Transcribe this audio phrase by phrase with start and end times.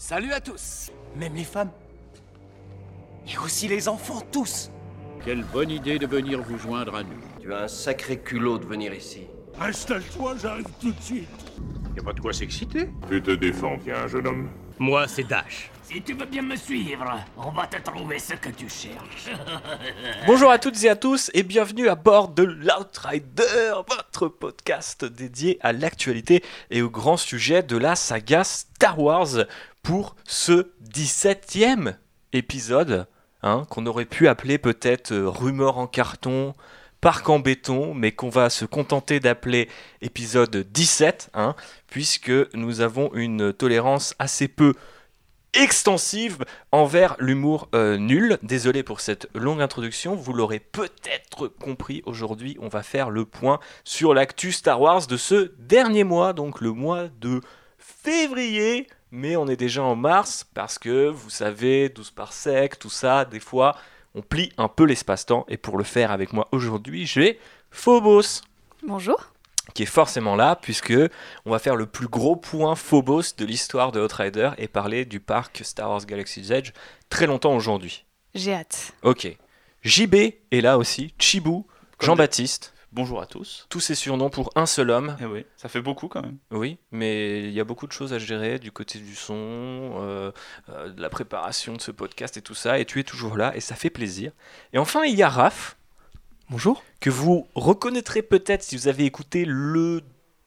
[0.00, 1.70] Salut à tous, même les femmes.
[3.28, 4.70] Et aussi les enfants, tous.
[5.22, 7.20] Quelle bonne idée de venir vous joindre à nous.
[7.38, 9.26] Tu as un sacré culot de venir ici.
[9.60, 11.28] Installe-toi, j'arrive tout de suite.
[11.94, 12.88] Y a pas de quoi s'exciter.
[13.10, 14.48] Tu te défends bien, jeune homme.
[14.78, 15.70] Moi, c'est Dash.
[15.82, 17.04] Si tu veux bien me suivre,
[17.36, 19.28] on va te trouver ce que tu cherches.
[20.26, 25.58] Bonjour à toutes et à tous et bienvenue à bord de l'Outrider, votre podcast dédié
[25.60, 29.44] à l'actualité et aux grands sujets de la saga Star Wars
[29.82, 31.96] pour ce 17e
[32.32, 33.06] épisode,
[33.42, 36.54] hein, qu'on aurait pu appeler peut-être euh, rumeur en carton,
[37.00, 39.68] parc en béton, mais qu'on va se contenter d'appeler
[40.02, 41.54] épisode 17, hein,
[41.86, 44.74] puisque nous avons une tolérance assez peu
[45.52, 48.38] extensive envers l'humour euh, nul.
[48.42, 53.58] Désolé pour cette longue introduction, vous l'aurez peut-être compris, aujourd'hui on va faire le point
[53.84, 57.40] sur l'actu Star Wars de ce dernier mois, donc le mois de
[57.78, 62.90] février, mais on est déjà en mars parce que vous savez, 12 par sec, tout
[62.90, 63.76] ça, des fois
[64.14, 67.38] on plie un peu l'espace-temps et pour le faire avec moi aujourd'hui, j'ai
[67.70, 68.42] Phobos
[68.82, 69.32] Bonjour.
[69.74, 70.92] qui est forcément là puisque
[71.46, 75.20] on va faire le plus gros point Phobos de l'histoire de Outrider et parler du
[75.20, 76.72] parc Star Wars Galaxy's Edge
[77.08, 78.04] très longtemps aujourd'hui.
[78.34, 78.92] J'ai hâte.
[79.02, 79.36] Ok.
[79.82, 81.66] JB est là aussi, Chibou,
[82.00, 83.66] Jean-Baptiste, Bonjour à tous.
[83.68, 85.16] tous ces surnoms pour un seul homme.
[85.20, 86.38] Eh oui, ça fait beaucoup quand même.
[86.50, 90.32] Oui, mais il y a beaucoup de choses à gérer du côté du son, euh,
[90.70, 93.54] euh, de la préparation de ce podcast et tout ça, et tu es toujours là
[93.54, 94.32] et ça fait plaisir.
[94.72, 95.76] Et enfin, il y a Raph.
[96.50, 96.82] Bonjour.
[96.98, 100.02] Que vous reconnaîtrez peut-être si vous avez écouté le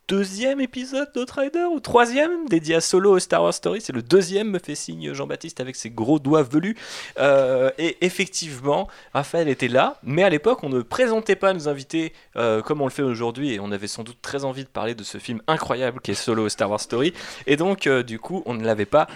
[0.07, 3.79] deuxième épisode d'Outrider ou troisième dédié à Solo Star Wars Story.
[3.81, 6.75] C'est le deuxième, me fait signe Jean-Baptiste avec ses gros doigts velus.
[7.19, 12.13] Euh, et effectivement, Raphaël était là, mais à l'époque, on ne présentait pas nos invités
[12.35, 14.93] euh, comme on le fait aujourd'hui, et on avait sans doute très envie de parler
[14.93, 17.13] de ce film incroyable qui est Solo Star Wars Story.
[17.47, 19.07] Et donc, euh, du coup, on ne l'avait pas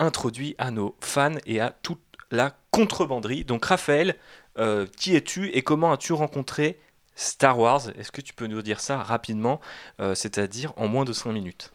[0.00, 3.44] introduit à nos fans et à toute la contrebanderie.
[3.44, 4.16] Donc, Raphaël,
[4.98, 6.78] qui es-tu et comment as-tu rencontré
[7.14, 9.60] Star Wars Est-ce que tu peux nous dire ça rapidement,
[10.00, 11.70] euh, c'est-à-dire en moins de 5 minutes?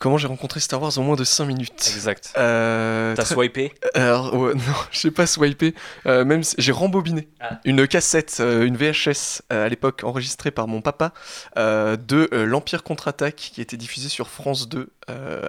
[0.00, 1.90] Comment j'ai rencontré Star Wars en moins de 5 minutes?
[1.94, 2.32] Exact.
[2.36, 3.72] Euh, T'as très- swipé?
[3.94, 4.60] Alors, ouais, non,
[4.90, 5.74] je sais pas swiper.
[6.06, 7.58] Euh, même si- j'ai rembobiné Ah.
[7.64, 11.12] une cassette, une VHS à l'époque enregistrée par mon papa
[11.56, 15.42] de l'Empire contre-attaque qui était diffusée sur France 2 euh,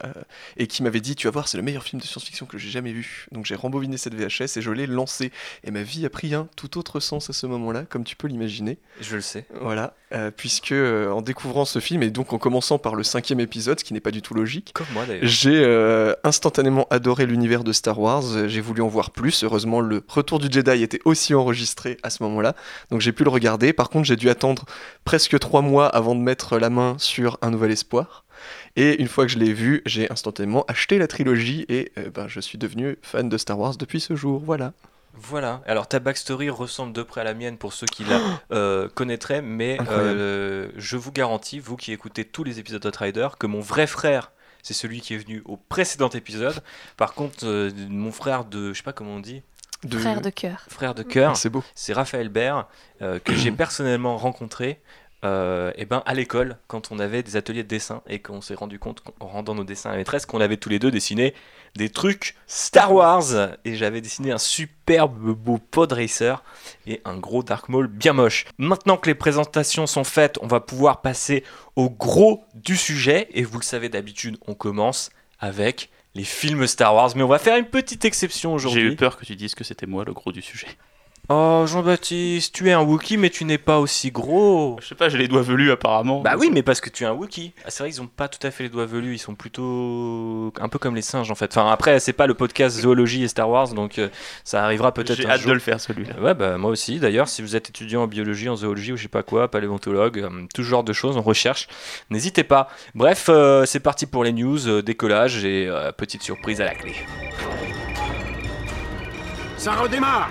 [0.57, 2.69] et qui m'avait dit Tu vas voir, c'est le meilleur film de science-fiction que j'ai
[2.69, 3.27] jamais vu.
[3.31, 5.31] Donc j'ai rembobiné cette VHS et je l'ai lancée.
[5.63, 8.27] Et ma vie a pris un tout autre sens à ce moment-là, comme tu peux
[8.27, 8.77] l'imaginer.
[9.01, 9.45] Je le sais.
[9.61, 13.39] Voilà, euh, puisque euh, en découvrant ce film et donc en commençant par le cinquième
[13.39, 15.25] épisode, ce qui n'est pas du tout logique, Comme moi d'ailleurs.
[15.25, 19.44] j'ai instantanément adoré l'univers de Star Wars, j'ai voulu en voir plus.
[19.44, 22.55] Heureusement, le Retour du Jedi était aussi enregistré à ce moment-là,
[22.91, 23.73] donc j'ai pu le regarder.
[23.73, 24.65] Par contre, j'ai dû attendre
[25.03, 28.25] presque trois mois avant de mettre la main sur Un Nouvel Espoir.
[28.75, 32.28] Et une fois que je l'ai vu, j'ai instantanément acheté la trilogie et euh, ben,
[32.28, 34.41] je suis devenu fan de Star Wars depuis ce jour.
[34.44, 34.73] Voilà.
[35.17, 35.61] Voilà.
[35.66, 38.19] Alors ta backstory ressemble de près à la mienne pour ceux qui la
[38.51, 43.47] euh, connaîtraient, mais euh, je vous garantis, vous qui écoutez tous les épisodes d'Outrider, que
[43.47, 44.31] mon vrai frère,
[44.62, 46.62] c'est celui qui est venu au précédent épisode.
[46.97, 49.41] Par contre, euh, mon frère de, je sais pas comment on dit,
[49.83, 49.97] De...
[50.00, 50.66] Frère de cœur.
[50.67, 51.63] frère de cœur, C'est beau.
[51.75, 52.66] c'est Raphaël Baird,
[53.01, 54.81] euh, que j'ai personnellement rencontré.
[55.25, 58.53] Euh, eh ben, à l'école, quand on avait des ateliers de dessin et qu'on s'est
[58.53, 61.34] rendu compte en rendant nos dessins à la maîtresse qu'on avait tous les deux dessiné
[61.75, 63.24] des trucs Star Wars
[63.66, 66.44] et j'avais dessiné un superbe beau pod racer
[66.86, 68.46] et un gros Dark Maul bien moche.
[68.59, 71.44] Maintenant que les présentations sont faites, on va pouvoir passer
[71.75, 75.09] au gros du sujet et vous le savez d'habitude, on commence
[75.40, 78.94] avec les films Star Wars, mais on va faire une petite exception J'ai aujourd'hui.
[78.94, 80.68] eu peur que tu dises que c'était moi le gros du sujet.
[81.28, 84.78] Oh Jean-Baptiste, tu es un Wookie mais tu n'es pas aussi gros.
[84.80, 86.22] Je sais pas, j'ai les doigts velus apparemment.
[86.22, 87.52] Bah oui, mais parce que tu es un Wookie.
[87.66, 90.53] Ah, c'est vrai qu'ils ont pas tout à fait les doigts velus, ils sont plutôt
[90.59, 91.58] un peu comme les singes en fait.
[91.58, 94.09] Enfin après, c'est pas le podcast zoologie et Star Wars, donc euh,
[94.44, 95.50] ça arrivera peut-être J'ai un hâte jour.
[95.50, 96.13] de le faire celui-là.
[96.22, 97.00] Ouais, bah moi aussi.
[97.00, 100.19] D'ailleurs, si vous êtes étudiant en biologie, en zoologie ou je sais pas quoi, paléontologue,
[100.19, 101.68] euh, tout ce genre de choses, en recherche,
[102.12, 102.69] n'hésitez pas.
[102.94, 106.75] Bref, euh, c'est parti pour les news, euh, décollage et euh, petite surprise à la
[106.75, 106.94] clé.
[109.57, 110.30] Ça redémarre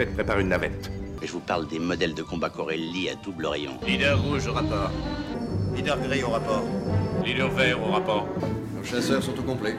[0.00, 0.90] Faites préparer une navette.
[1.22, 3.72] Je vous parle des modèles de combat Corelli à double rayon.
[3.86, 4.90] Leader rouge au rapport.
[5.76, 6.64] Leader gris au rapport.
[7.22, 8.26] Leader vert au rapport.
[8.74, 9.76] Nos chasseurs sont au complet.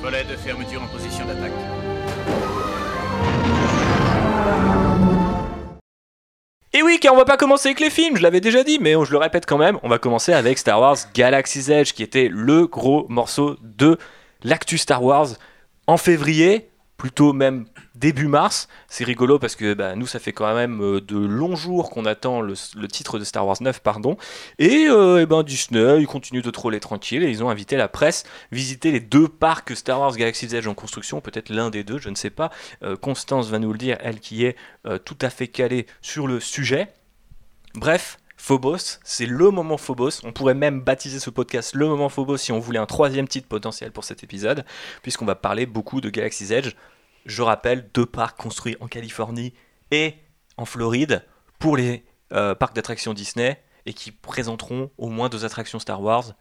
[0.00, 1.50] Volet de fermeture en position d'attaque.
[6.72, 8.92] Et oui, car on va pas commencer avec les films, je l'avais déjà dit, mais
[8.92, 12.28] je le répète quand même, on va commencer avec Star Wars Galaxy's Edge, qui était
[12.30, 13.98] le gros morceau de
[14.44, 15.30] l'actu Star Wars
[15.88, 16.70] en février.
[16.98, 17.66] plutôt même
[17.96, 18.68] début mars.
[18.88, 22.04] C'est rigolo parce que bah, nous, ça fait quand même euh, de longs jours qu'on
[22.04, 22.54] attend le,
[22.88, 24.16] titre de Star Wars 9, pardon.
[24.58, 27.88] Et, euh, eh ben, Disney, ils continuent de troller tranquille et ils ont invité la
[27.88, 31.98] presse visiter les deux parcs Star Wars Galaxy's Edge en construction, peut-être l'un des deux,
[31.98, 32.50] je ne sais pas.
[32.82, 34.56] Euh, Constance va nous le dire, elle qui est
[35.04, 36.88] tout à fait calée sur le sujet.
[37.74, 38.18] Bref.
[38.38, 40.20] Phobos, c'est le moment Phobos.
[40.22, 43.48] On pourrait même baptiser ce podcast le moment Phobos si on voulait un troisième titre
[43.48, 44.64] potentiel pour cet épisode,
[45.02, 46.74] puisqu'on va parler beaucoup de Galaxy's Edge.
[47.26, 49.52] Je rappelle, deux parcs construits en Californie
[49.90, 50.14] et
[50.56, 51.24] en Floride
[51.58, 56.34] pour les euh, parcs d'attractions Disney et qui présenteront au moins deux attractions Star Wars.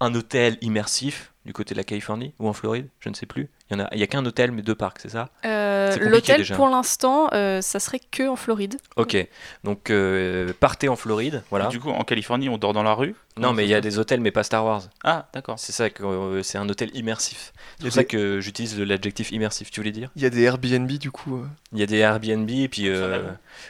[0.00, 3.50] Un hôtel immersif du côté de la Californie ou en Floride, je ne sais plus.
[3.70, 5.28] Il y en a, il y a qu'un hôtel mais deux parcs, c'est ça?
[5.44, 8.76] Euh, L'hôtel, pour l'instant, euh, ça serait que en Floride.
[8.96, 9.16] Ok,
[9.64, 11.66] donc euh, partez en Floride, voilà.
[11.66, 13.14] Du coup, en Californie, on dort dans la rue?
[13.36, 14.82] Non, mais il y a des hôtels mais pas Star Wars.
[15.04, 15.60] Ah, d'accord.
[15.60, 17.52] C'est ça que euh, c'est un hôtel immersif.
[17.78, 19.70] C'est pour ça que j'utilise l'adjectif immersif.
[19.70, 20.10] Tu voulais dire?
[20.16, 21.36] Il y a des Airbnb du coup.
[21.36, 21.46] euh.
[21.72, 23.28] Il y a des Airbnb et puis euh,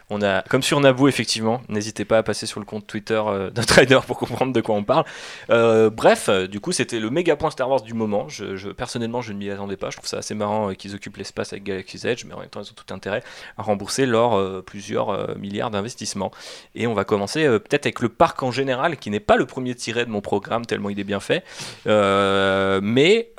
[0.08, 1.60] on a comme sur Naboo effectivement.
[1.68, 4.74] N'hésitez pas à passer sur le compte Twitter euh, d'un trader pour comprendre de quoi
[4.74, 5.04] on parle.
[5.50, 8.26] Euh, bref, du coup c'était le méga point Star Wars du moment.
[8.30, 9.87] Je, je- personnellement je ne m'y attendais pas.
[9.90, 12.48] Je trouve ça assez marrant euh, qu'ils occupent l'espace avec Galaxy's Edge, mais en même
[12.48, 13.22] temps ils ont tout intérêt
[13.56, 16.30] à rembourser leurs euh, plusieurs euh, milliards d'investissements.
[16.74, 19.74] Et on va commencer peut-être avec le parc en général, qui n'est pas le premier
[19.74, 21.44] tiré de mon programme tellement il est bien fait.
[21.86, 23.32] Mais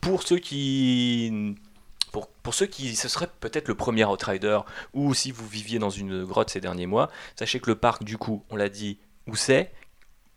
[0.00, 1.56] pour ceux qui
[2.12, 4.60] pour, pour ceux qui ce serait peut-être le premier Outrider
[4.94, 8.16] ou si vous viviez dans une grotte ces derniers mois, sachez que le parc du
[8.16, 9.72] coup, on l'a dit, où c'est,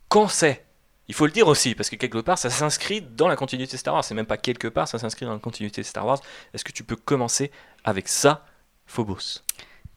[0.10, 0.66] quand c'est.
[1.12, 3.94] Il faut le dire aussi parce que quelque part ça s'inscrit dans la continuité Star
[3.94, 6.22] Wars, c'est même pas quelque part, ça s'inscrit dans la continuité Star Wars.
[6.54, 7.52] Est-ce que tu peux commencer
[7.84, 8.46] avec ça,
[8.86, 9.42] Phobos?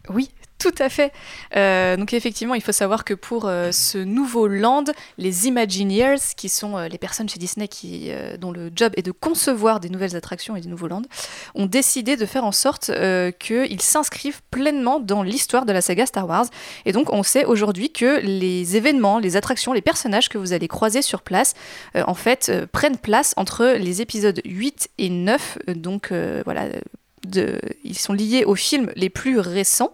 [0.08, 0.32] Oui,
[0.64, 1.12] tout à fait.
[1.56, 4.84] Euh, donc effectivement, il faut savoir que pour euh, ce nouveau land,
[5.19, 7.69] les Imagineers, qui sont euh, les personnes chez Disney
[8.38, 11.02] dont le job est de concevoir des nouvelles attractions et des nouveaux lands,
[11.55, 12.90] ont décidé de faire en sorte
[13.38, 16.46] qu'ils s'inscrivent pleinement dans l'histoire de la saga Star Wars.
[16.87, 20.69] Et donc on sait aujourd'hui que les événements, les attractions, les personnages que vous allez
[20.69, 21.55] croiser sur place,
[21.94, 25.58] en fait, prennent place entre les épisodes 8 et 9.
[25.69, 26.12] Euh, donc
[26.44, 26.69] voilà,
[27.84, 29.93] ils sont liés aux films les plus récents.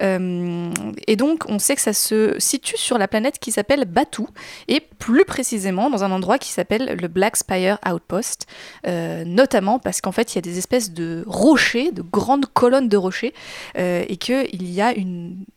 [0.00, 0.72] Euh,
[1.06, 4.22] et donc, on sait que ça se situe sur la planète qui s'appelle Batu,
[4.68, 8.46] et plus précisément dans un endroit qui s'appelle le Black Spire Outpost,
[8.86, 12.88] euh, notamment parce qu'en fait, il y a des espèces de rochers, de grandes colonnes
[12.88, 13.34] de rochers,
[13.76, 14.94] euh, et qu'il y a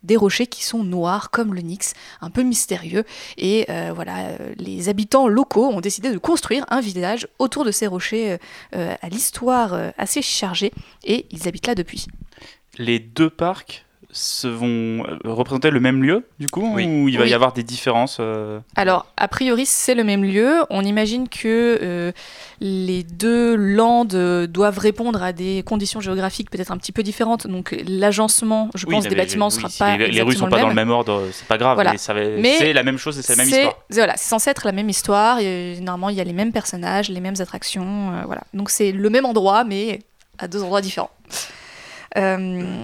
[0.03, 3.03] des rochers qui sont noirs comme le Nyx, un peu mystérieux.
[3.37, 8.37] Et voilà, les habitants locaux ont décidé de construire un village autour de ces rochers
[8.73, 10.71] à l'histoire assez chargée,
[11.03, 12.07] et ils habitent là depuis.
[12.77, 16.85] Les deux parcs se vont euh, représenter le même lieu, du coup Oui.
[16.85, 17.29] Ou il va Oui.
[17.29, 20.63] y avoir des différences euh, Alors, a priori, c'est le même lieu.
[20.69, 22.11] On imagine que euh,
[22.59, 24.15] les deux landes
[24.47, 27.47] doivent répondre à des conditions géographiques peut-être un petit peu différentes.
[27.47, 30.31] Donc, l'agencement, je oui, pense, des bâtiments ne oui, sera si pas les, les rues
[30.33, 31.75] exactement sont pas le dans le même ordre, c'est pas grave.
[31.75, 31.91] Voilà.
[31.91, 33.77] mais ça va- Mais c'est la même chose et c'est la même histoire.
[33.91, 35.39] Voilà, c'est censé être la même histoire.
[35.39, 38.11] et normalement, il y a les mêmes personnages, les mêmes attractions.
[38.13, 38.41] euh, voilà.
[38.53, 39.99] Donc, c'est le même endroit, mais
[40.37, 41.11] à deux endroits différents.
[42.17, 42.83] Euh,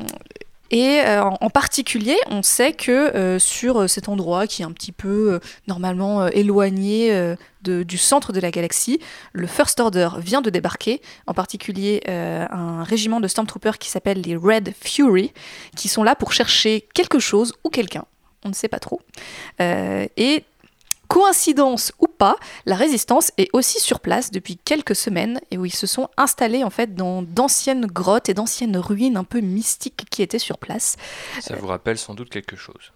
[0.69, 4.71] et euh, en particulier, on sait que euh, sur euh, cet endroit qui est un
[4.71, 8.99] petit peu normalement éloigné du centre de la galaxie,
[9.33, 14.35] le First Order vient de débarquer, en particulier un régiment de Stormtroopers qui s'appelle les
[14.35, 15.33] Red Fury,
[15.75, 18.05] qui sont là pour chercher quelque chose ou quelqu'un.
[18.45, 19.01] On ne sait pas trop.
[19.59, 20.43] Et
[21.07, 25.75] coïncidence ou pas, la résistance est aussi sur place depuis quelques semaines et où ils
[25.75, 30.21] se sont installés en fait dans d'anciennes grottes et d'anciennes ruines un peu mystiques qui
[30.21, 30.97] étaient sur place.
[31.41, 32.91] Ça vous rappelle sans doute quelque chose.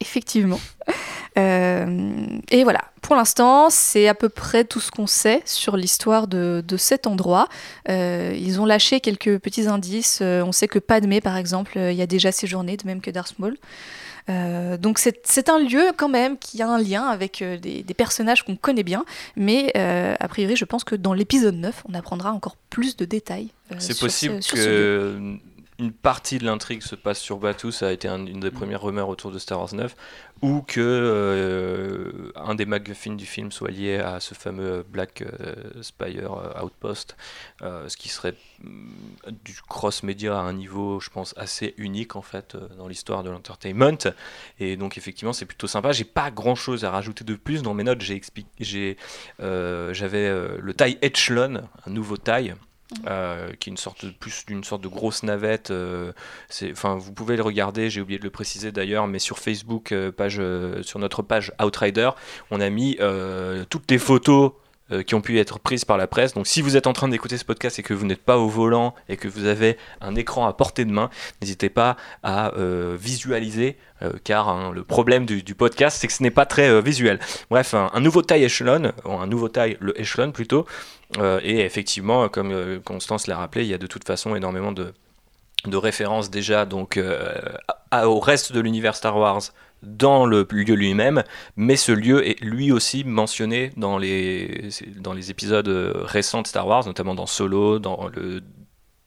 [0.00, 0.60] Effectivement.
[1.36, 6.28] Euh, et voilà, pour l'instant, c'est à peu près tout ce qu'on sait sur l'histoire
[6.28, 7.48] de, de cet endroit.
[7.88, 10.20] Euh, ils ont lâché quelques petits indices.
[10.22, 13.36] Euh, on sait que Padmé, par exemple, y a déjà séjourné, de même que Darth
[13.40, 13.56] Maul.
[14.30, 17.94] Euh, donc c'est un lieu quand même qui a un lien avec euh, des, des
[17.94, 19.04] personnages qu'on connaît bien,
[19.36, 23.04] mais euh, a priori je pense que dans l'épisode 9 on apprendra encore plus de
[23.04, 23.48] détails.
[23.78, 25.36] C'est possible ce- ce que
[25.78, 28.82] une partie de l'intrigue se passe sur Batuu, ça a été un- une des premières
[28.82, 29.96] rumeurs autour de Star Wars 9,
[30.42, 35.54] ou que euh, un des MacGuffin du film soit lié à ce fameux Black euh,
[35.82, 37.16] Spire euh, Outpost,
[37.62, 38.90] euh, ce qui serait mm,
[39.44, 43.98] du cross-média à un niveau, je pense, assez unique en fait dans l'histoire de l'entertainment.
[44.60, 45.92] Et donc effectivement, c'est plutôt sympa.
[45.92, 48.00] J'ai pas grand-chose à rajouter de plus dans mes notes.
[48.00, 48.96] J'ai
[49.38, 50.28] j'avais
[50.58, 52.54] le taille Echelon, un nouveau taille.
[53.06, 55.70] Euh, qui est une sorte de, plus d'une sorte de grosse navette.
[55.70, 56.12] euh,
[56.70, 57.88] enfin, vous pouvez le regarder.
[57.88, 60.40] J'ai oublié de le préciser d'ailleurs, mais sur Facebook, euh, page,
[60.82, 62.10] sur notre page Outrider,
[62.50, 62.98] on a mis
[63.70, 64.52] toutes les photos
[65.06, 66.34] qui ont pu être prises par la presse.
[66.34, 68.48] Donc si vous êtes en train d'écouter ce podcast et que vous n'êtes pas au
[68.48, 71.08] volant et que vous avez un écran à portée de main,
[71.40, 72.52] n'hésitez pas à
[73.00, 73.78] visualiser,
[74.24, 77.18] car hein, le problème du, podcast, c'est que ce n'est pas très visuel.
[77.50, 80.66] Bref, un, un nouveau taille échelon, un nouveau taille le échelon plutôt,
[81.18, 84.92] et effectivement, comme euh, Constance l'a rappelé, il y a de toute façon énormément de,
[85.72, 87.32] références déjà donc euh,
[87.92, 89.40] au reste de l'univers Star Wars
[89.82, 91.24] dans le lieu lui-même,
[91.56, 94.68] mais ce lieu est lui aussi mentionné dans les,
[94.98, 98.42] dans les épisodes euh, récents de Star Wars, notamment dans Solo, dans le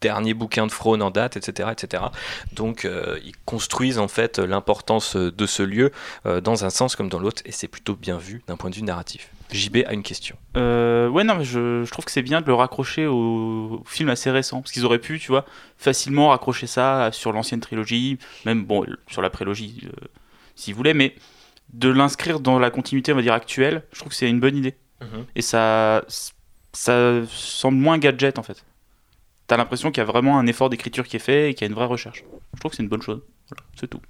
[0.02, 1.70] dernier bouquin de Frone en date, etc.
[1.72, 2.04] etc.
[2.54, 5.92] Donc euh, ils construisent en fait l'importance de ce lieu
[6.26, 8.76] euh, dans un sens comme dans l'autre, et c'est plutôt bien vu d'un point de
[8.76, 9.30] vue narratif.
[9.52, 10.36] JB a une question.
[10.58, 13.84] Euh, ouais, non, mais je, je trouve que c'est bien de le raccrocher au, au
[13.86, 14.62] film assez récent.
[14.62, 15.46] Parce qu'ils auraient pu, tu vois,
[15.78, 20.08] facilement raccrocher ça sur l'ancienne trilogie, même, bon, sur la prélogie, euh,
[20.56, 21.16] s'ils voulaient, mais
[21.74, 24.58] de l'inscrire dans la continuité, on va dire, actuelle, je trouve que c'est une bonne
[24.58, 24.76] idée.
[25.02, 25.26] Mhm.
[25.36, 26.04] Et ça,
[26.74, 28.66] ça semble moins gadget, en fait.
[29.48, 31.68] T'as l'impression qu'il y a vraiment un effort d'écriture qui est fait et qu'il y
[31.68, 32.24] a une vraie recherche.
[32.54, 33.22] Je trouve que c'est une bonne chose.
[33.50, 34.02] Voilà, c'est tout.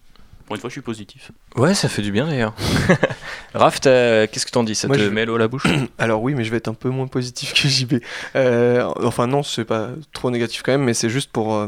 [0.47, 1.31] Pour une fois, je suis positif.
[1.57, 2.53] Ouais, ça fait du bien d'ailleurs.
[3.53, 4.75] Raph, qu'est-ce que t'en dis?
[4.75, 5.63] Ça Moi, te je- met l'eau à la bouche?
[5.97, 7.95] Alors oui, mais je vais être un peu moins positif que JB.
[8.35, 11.53] Euh, enfin non, c'est pas trop négatif quand même, mais c'est juste pour...
[11.55, 11.67] euh,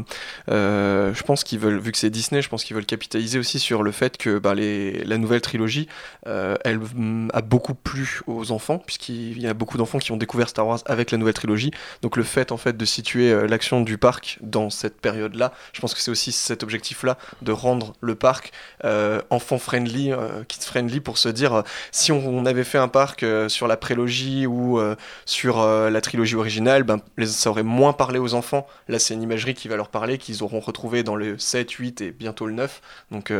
[0.50, 3.58] euh, je pense qu'ils veulent, vu que c'est Disney, je pense qu'ils veulent capitaliser aussi
[3.58, 5.86] sur le fait que bah, les, la nouvelle trilogie,
[6.26, 10.16] euh, elle mm, a beaucoup plu aux enfants, puisqu'il y a beaucoup d'enfants qui ont
[10.16, 11.70] découvert Star Wars avec la nouvelle trilogie.
[12.02, 15.80] Donc le fait en fait de situer euh, l'action du parc dans cette période-là, je
[15.80, 18.52] pense que c'est aussi cet objectif-là de rendre le parc
[18.84, 21.54] euh, enfant-friendly, euh, kids-friendly, pour se dire...
[21.54, 21.62] euh,
[21.92, 24.80] si on, avait fait un parc sur la prélogie ou
[25.26, 28.66] sur la trilogie originale, ben, ça aurait moins parlé aux enfants.
[28.88, 32.00] Là, c'est une imagerie qui va leur parler, qu'ils auront retrouvé dans le 7, 8
[32.00, 32.80] et bientôt le 9.
[33.10, 33.32] Donc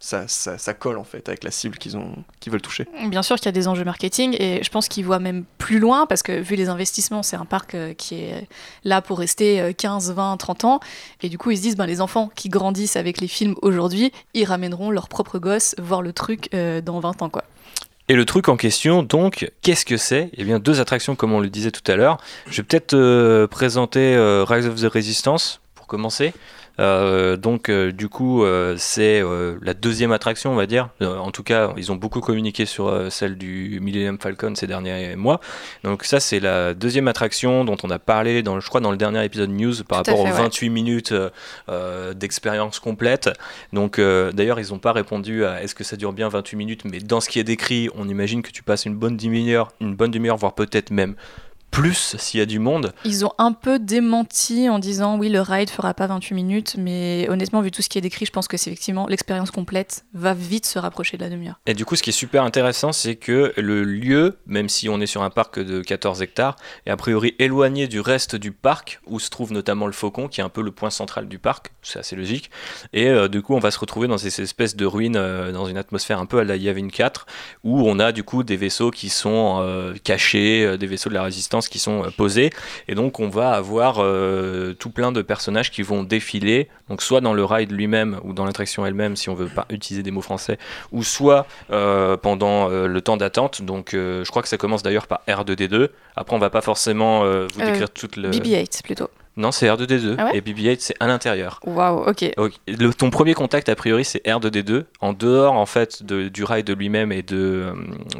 [0.00, 1.96] ça, ça, colle en fait avec la cible qu'ils
[2.40, 2.86] qu'ils veulent toucher.
[3.06, 5.78] Bien sûr qu'il y a des enjeux marketing et je pense qu'ils voient même plus
[5.78, 8.48] loin parce que vu les investissements, c'est un parc qui est
[8.82, 10.80] là pour rester euh, 15, 20, 30 ans.
[11.22, 14.12] Et du coup, ils se disent, ben, les enfants qui grandissent avec les films aujourd'hui,
[14.34, 17.28] ils ramèneront leurs propres gosses voir le truc euh, dans 20 ans.
[17.28, 17.44] quoi.
[18.08, 20.30] Et le truc en question, donc, qu'est-ce que c'est?
[20.36, 22.18] Eh bien, deux attractions, comme on le disait tout à l'heure.
[22.46, 26.32] Je vais peut-être euh, présenter euh, Rise of the Resistance pour commencer.
[26.80, 29.22] Euh, donc, euh, du coup, euh, c'est
[29.62, 30.88] la deuxième attraction, on va dire.
[31.00, 35.40] En tout cas, ils ont beaucoup communiqué sur celle du Millennium Falcon ces derniers mois.
[35.82, 38.96] Donc, ça, c'est la deuxième attraction dont on a parlé, dans, je crois, dans le
[38.96, 40.42] dernier épisode news par Tout rapport fait, aux ouais.
[40.42, 41.14] 28 minutes
[42.14, 43.30] d'expérience complète.
[43.72, 46.98] Donc, d'ailleurs, ils n'ont pas répondu à est-ce que ça dure bien 28 minutes, mais
[46.98, 50.10] dans ce qui est décrit, on imagine que tu passes une bonne demi-heure, une bonne
[50.10, 51.14] demi-heure, voire peut-être même
[51.74, 52.92] plus s'il y a du monde.
[53.04, 57.26] Ils ont un peu démenti en disant oui, le ride fera pas 28 minutes, mais
[57.28, 60.34] honnêtement, vu tout ce qui est décrit, je pense que c'est effectivement l'expérience complète va
[60.34, 61.58] vite se rapprocher de la demi-heure.
[61.66, 65.00] Et du coup, ce qui est super intéressant, c'est que le lieu, même si on
[65.00, 66.54] est sur un parc de 14 hectares,
[66.86, 70.40] est a priori éloigné du reste du parc, où se trouve notamment le faucon, qui
[70.40, 72.52] est un peu le point central du parc, c'est assez logique.
[72.92, 75.66] Et euh, du coup, on va se retrouver dans ces espèces de ruines, euh, dans
[75.66, 77.26] une atmosphère un peu à la Yavin 4,
[77.64, 81.24] où on a du coup des vaisseaux qui sont euh, cachés, des vaisseaux de la
[81.24, 82.50] résistance qui sont euh, posés.
[82.88, 87.20] Et donc, on va avoir euh, tout plein de personnages qui vont défiler, donc soit
[87.20, 90.22] dans le ride lui-même, ou dans l'attraction elle-même, si on veut pas utiliser des mots
[90.22, 90.58] français,
[90.92, 93.62] ou soit euh, pendant le temps d'attente.
[93.62, 95.88] Donc, je crois que ça commence d'ailleurs par R2D2.
[96.16, 98.30] Après, on va pas forcément vous décrire toute le.
[98.30, 99.10] BB-8 plutôt.
[99.36, 101.58] Non, c'est R2D2 Ah ouais et BB-8 c'est à l'intérieur.
[101.64, 102.24] Waouh, ok.
[102.68, 106.62] Le- ton premier contact a priori c'est R2D2 en dehors en fait de- du rail
[106.62, 107.72] de lui-même et de, euh,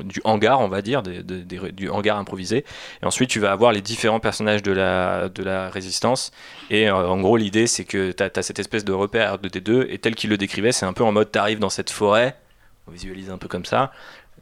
[0.02, 2.64] du hangar on va dire, du hangar improvisé.
[3.02, 6.32] Et ensuite tu vas avoir les différents personnages de la, de la résistance.
[6.70, 9.98] Et euh, en gros l'idée c'est que tu as, cette espèce de repère R2D2 et
[9.98, 12.36] tel qu'il le décrivait c'est un peu en mode t'arrives dans cette forêt,
[12.88, 13.92] on visualise un peu comme ça.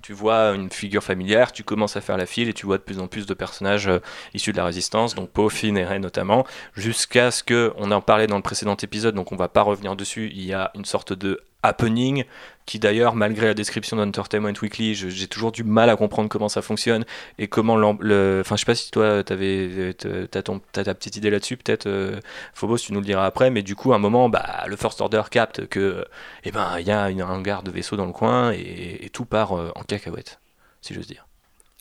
[0.02, 2.82] Tu vois une figure familière, tu commences à faire la file et tu vois de
[2.82, 4.00] plus en plus de personnages euh,
[4.34, 6.44] issus de la résistance, donc Poe, Finn et Rey notamment,
[6.74, 9.94] jusqu'à ce que, on en parlait dans le précédent épisode, donc on va pas revenir
[9.94, 12.24] dessus, il y a une sorte de happening
[12.66, 16.62] qui d'ailleurs, malgré la description d'Entertainment Weekly, j'ai toujours du mal à comprendre comment ça
[16.62, 17.04] fonctionne
[17.38, 18.38] et comment le...
[18.40, 19.94] Enfin, je sais pas si toi, t'avais,
[20.30, 22.20] t'as, ton- t'as ta petite idée là-dessus, peut-être, euh,
[22.54, 25.00] Phobos, tu nous le diras après, mais du coup, à un moment, bah, le First
[25.00, 26.04] Order capte que,
[26.44, 29.10] eh ben, il y a une, un hangar de vaisseau dans le coin et, et
[29.10, 30.40] tout part euh, en cacahuète,
[30.80, 31.26] si j'ose dire.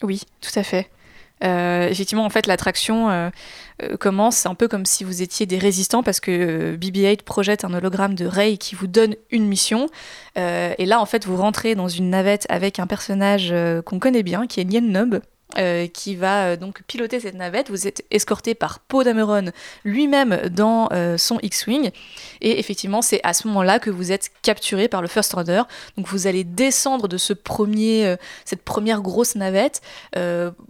[0.04, 0.90] Oui, tout à fait.
[1.43, 3.29] Euh, effectivement, en fait, l'attraction euh,
[3.83, 7.65] euh, commence un peu comme si vous étiez des résistants parce que euh, BB-8 projette
[7.65, 9.88] un hologramme de Rey qui vous donne une mission.
[10.38, 13.53] Euh, et là, en fait, vous rentrez dans une navette avec un personnage
[13.86, 15.21] qu'on connaît bien, qui est Nien Nub.
[15.58, 17.70] Euh, qui va euh, donc piloter cette navette.
[17.70, 19.51] Vous êtes escorté par Poe Dameron
[19.86, 21.91] lui-même dans euh, son X-Wing.
[22.41, 25.63] Et effectivement, c'est à ce moment-là que vous êtes capturé par le First Order.
[25.98, 28.15] Donc vous allez descendre de ce premier,
[28.46, 29.81] cette première grosse navette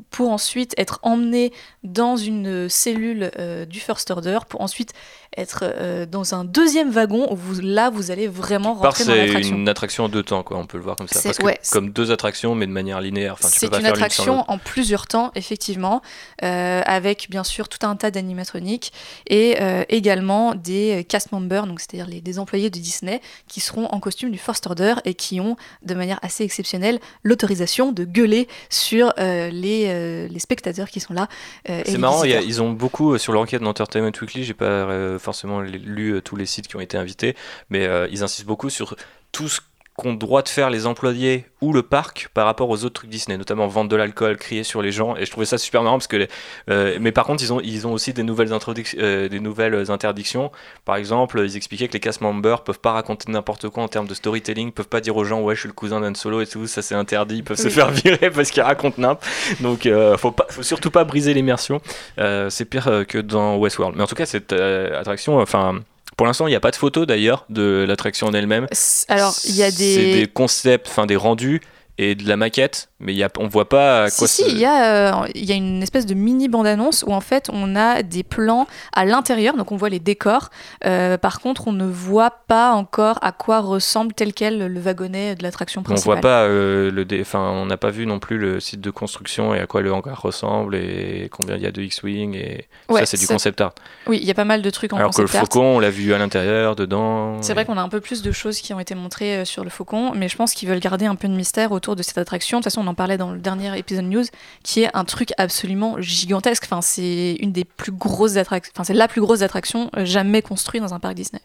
[0.10, 3.32] pour ensuite être emmené dans une cellule
[3.70, 4.92] du First Order pour ensuite
[5.38, 9.56] être dans un deuxième wagon où vous, là vous allez vraiment rentrer dans c'est l'attraction.
[9.56, 10.58] une attraction en deux temps, quoi.
[10.58, 11.20] On peut le voir comme ça.
[11.20, 13.34] C'est- Parce que ouais, c'est- comme deux attractions, mais de manière linéaire.
[13.34, 16.02] Enfin, C'est une attraction en plusieurs temps, effectivement,
[16.44, 18.94] euh, avec bien sûr tout un tas d'animatroniques
[19.28, 23.60] et euh, également des euh, cast members, donc c'est-à-dire les, des employés de Disney qui
[23.60, 28.06] seront en costume du First Order et qui ont, de manière assez exceptionnelle, l'autorisation de
[28.06, 31.28] gueuler sur euh, les, les spectateurs qui sont là.
[31.68, 34.46] C'est marrant, y a- ils ont beaucoup sur l'enquête d'Entertainment Weekly.
[34.46, 37.36] J'ai pas forcément lu tous les sites qui ont été invités,
[37.70, 38.96] mais ils insistent beaucoup sur
[39.34, 39.60] tout ce
[40.02, 43.38] qu'ont droit de faire les employés ou le parc par rapport aux autres trucs Disney,
[43.38, 45.16] notamment vendre de l'alcool, crier sur les gens.
[45.16, 46.28] Et je trouvais ça super marrant parce que, les-
[46.70, 48.52] euh, mais par contre, ils ont ils ont aussi des nouvelles
[48.98, 50.52] euh, des nouvelles interdictions.
[50.86, 54.08] Par exemple, ils expliquaient que les cast members peuvent pas raconter n'importe quoi en termes
[54.08, 56.48] de storytelling, peuvent pas dire aux gens ouais je suis le cousin d'Han Solo et
[56.48, 57.38] tout, ça c'est interdit.
[57.38, 59.28] Ils peuvent se faire virer parce qu'ils racontent n'importe.
[59.62, 61.80] Donc euh, faut pas, faut surtout pas briser l'immersion.
[62.18, 63.96] Euh, c'est pire euh, que dans Westworld.
[63.96, 65.80] Mais en tout cas, cette attraction, enfin,
[66.18, 68.68] pour l'instant, il n'y a pas de photo d'ailleurs de l'attraction en elle-même.
[69.08, 70.14] Alors, il y a C'est des...
[70.22, 71.62] des concepts, enfin des rendus
[71.98, 74.58] et de la maquette, mais y a, on voit pas à Si, quoi si, il
[74.58, 78.02] y, a, euh, y a une espèce de mini bande-annonce où en fait on a
[78.04, 80.50] des plans à l'intérieur, donc on voit les décors.
[80.86, 85.36] Euh, par contre, on ne voit pas encore à quoi ressemble tel quel le wagonnet
[85.36, 86.14] de l'attraction On principale.
[86.16, 88.90] voit pas euh, le, dé- enfin, on n'a pas vu non plus le site de
[88.92, 92.68] construction et à quoi le hangar ressemble et combien il y a de X-wing et
[92.90, 93.74] Ouais, ça c'est du concept art.
[94.08, 95.42] Oui, il y a pas mal de trucs en Alors que le art.
[95.42, 97.42] faucon, on l'a vu à l'intérieur, dedans.
[97.42, 99.64] C'est vrai qu'on a un peu plus de choses qui ont été montrées euh, sur
[99.64, 102.20] le Faucon, mais je pense qu'ils veulent garder un peu de mystère autour de cette
[102.20, 102.60] attraction.
[102.60, 104.24] De toute façon, on en parlait dans le dernier épisode news,
[104.62, 106.64] qui est un truc absolument gigantesque.
[106.66, 108.72] Enfin, c'est une des plus grosses attractions.
[108.76, 111.42] Enfin, c'est la plus grosse attraction euh, jamais construite dans un parc Disney.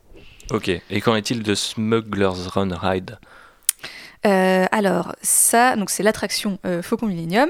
[0.50, 0.68] Ok.
[0.68, 3.18] Et qu'en est-il de Smuggler's Run Ride?
[4.26, 7.48] Euh, alors, ça, donc c'est l'attraction euh, Faucon Millennium.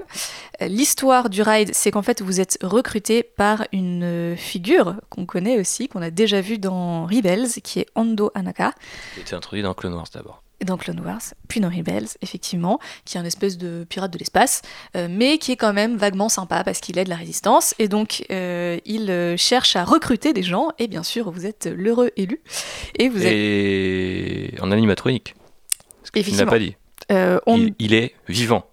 [0.61, 5.59] Euh, L'histoire du ride, c'est qu'en fait, vous êtes recruté par une figure qu'on connaît
[5.59, 8.73] aussi, qu'on a déjà vue dans Rebels, qui est Hondo Anaka.
[9.17, 10.43] Il a été introduit dans Clone Wars d'abord.
[10.65, 14.63] Dans Clone Wars, puis dans Rebels, effectivement, qui est un espèce de pirate de l'espace,
[14.97, 18.25] euh, mais qui est quand même vaguement sympa parce qu'il aide la résistance, et donc
[18.31, 22.41] euh, il euh, cherche à recruter des gens, et bien sûr, vous êtes l'heureux élu,
[22.99, 23.33] et vous êtes...
[23.33, 25.35] Et en animatronique.
[26.01, 26.77] Parce que tu pas dit.
[27.13, 28.65] euh, on- Il, il est vivant.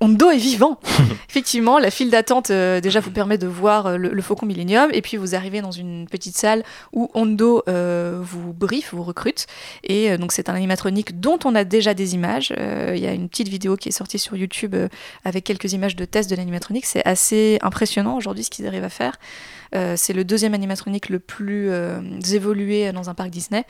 [0.00, 0.78] Hondo est vivant.
[1.28, 4.90] Effectivement, la file d'attente euh, déjà vous permet de voir euh, le, le Faucon Millennium
[4.92, 9.46] et puis vous arrivez dans une petite salle où Hondo euh, vous brief, vous recrute.
[9.84, 12.52] Et donc c'est un animatronique dont on a déjà des images.
[12.58, 14.76] Il y a une petite vidéo qui est sortie sur YouTube
[15.24, 16.86] avec quelques images de test de l'animatronique.
[16.86, 19.18] C'est assez impressionnant aujourd'hui ce qu'ils arrivent à faire.
[19.74, 22.00] Euh, c'est le deuxième animatronique le plus euh,
[22.32, 23.64] évolué dans un parc Disney,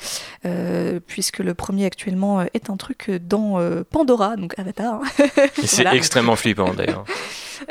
[0.45, 3.59] euh, puisque le premier actuellement est un truc dans
[3.91, 5.01] Pandora, donc Avatar.
[5.03, 5.25] hein.
[5.63, 5.95] Et c'est Voilà.
[5.97, 7.05] extrêmement flippant d'ailleurs.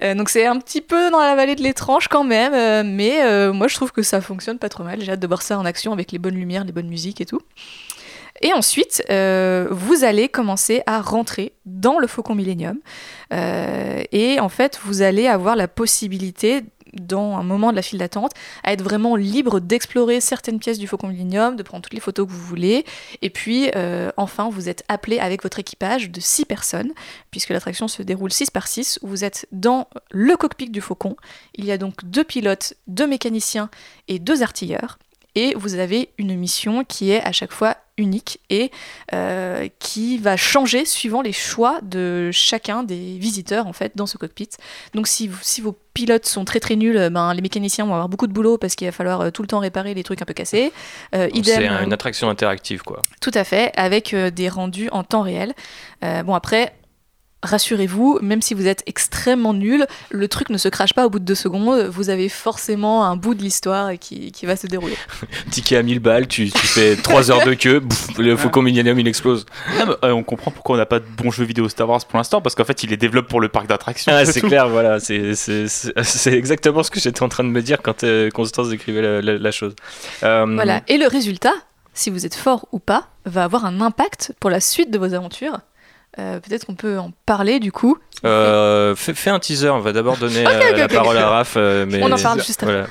[0.02, 3.24] Euh, donc c'est un petit peu dans la vallée de l'étrange quand même, euh, mais
[3.26, 5.02] euh, moi je trouve que ça fonctionne pas trop mal.
[5.02, 7.26] J'ai hâte de voir ça en action avec les bonnes lumières, les bonnes musiques et
[7.26, 7.42] tout.
[8.42, 12.78] Et ensuite, vous allez commencer à rentrer dans le Faucon Millennium.
[13.34, 18.00] Euh, et en fait, vous allez avoir la possibilité, dans un moment de la file
[18.00, 18.32] d'attente,
[18.64, 22.28] à être vraiment libre d'explorer certaines pièces du Faucon Millennium, de prendre toutes les photos
[22.28, 22.86] que vous voulez.
[23.22, 26.92] Et puis, euh, enfin, vous êtes appelé avec votre équipage de 6 personnes,
[27.32, 31.16] puisque l'attraction se déroule 6 par 6, où vous êtes dans le cockpit du Faucon.
[31.56, 33.70] Il y a donc deux pilotes, deux mécaniciens
[34.08, 34.98] et deux artilleurs.
[35.36, 38.72] Et vous avez une mission qui est à chaque fois unique et
[39.14, 44.18] euh, qui va changer suivant les choix de chacun des visiteurs en fait dans ce
[44.18, 44.50] cockpit.
[44.96, 48.10] Donc si, vous- si vos pilotes sont très très nuls, ben, les mécaniciens vont avoir
[48.10, 50.26] beaucoup de boulot parce qu'il va falloir euh, tout le temps réparer les trucs un
[50.26, 50.72] peu cassés.
[51.16, 53.02] Euh, C'est un- une attraction interactive quoi.
[53.20, 55.54] tout à fait, avec des rendus en temps réel.
[56.02, 56.74] Bon, après,
[57.44, 61.20] rassurez-vous, même si vous êtes extrêmement nul, le truc ne se crache pas au bout
[61.20, 61.88] de deux secondes.
[61.88, 64.96] Vous avez forcément un bout de l'histoire qui, qui va se dérouler.
[65.52, 69.00] Ticket à 1000 balles, tu, tu fais 3 heures de queue, bouf, le Faucon Millennium
[69.00, 69.46] il explose.
[69.80, 72.04] Ah, bah, euh, on comprend pourquoi on n'a pas de bons jeux vidéo Star Wars
[72.06, 74.12] pour l'instant, parce qu'en fait, il les développe pour le parc d'attractions.
[74.16, 78.04] Ah, c'est clair, voilà, c'est exactement ce que j'étais en train de me dire quand
[78.04, 79.76] euh, Constance décrivait la, la- la chose.
[80.24, 80.82] Euh, Voilà.
[80.88, 81.54] Et le résultat,
[81.94, 85.14] si vous êtes fort ou pas, va avoir un impact pour la suite de vos
[85.14, 85.60] aventures.
[86.20, 87.98] Euh, Peut-être qu'on peut en parler du coup.
[88.26, 91.30] euh, fais, fais un teaser, on va d'abord donner Ok, euh, ok, la parole à
[91.30, 91.54] Raph.
[91.58, 92.74] euh, mais, On en parle juste après.
[92.74, 92.88] voilà.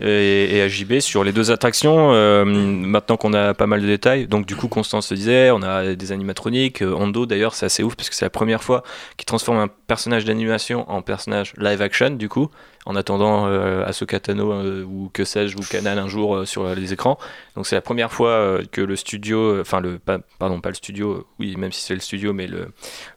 [0.00, 2.12] et, et à JB sur les deux attractions.
[2.14, 5.62] euh, maintenant qu'on a pas mal de détails, donc du coup, Constance le disait, on
[5.62, 6.80] a des animatroniques.
[6.82, 8.82] euh, Hondo, d'ailleurs, c'est assez ouf parce que c'est la première fois
[9.18, 12.48] qu'il transforme un personnage d'animation en personnage live action, du coup,
[12.86, 16.44] en attendant euh, à ce Katano euh, ou que sais-je, ou Canal un jour euh,
[16.46, 17.18] sur les écrans.
[17.54, 20.70] Donc c'est la première fois euh, que le studio, euh, enfin le, pas, pardon, pas
[20.70, 22.68] le studio, oui, même si c'est le studio, mais le,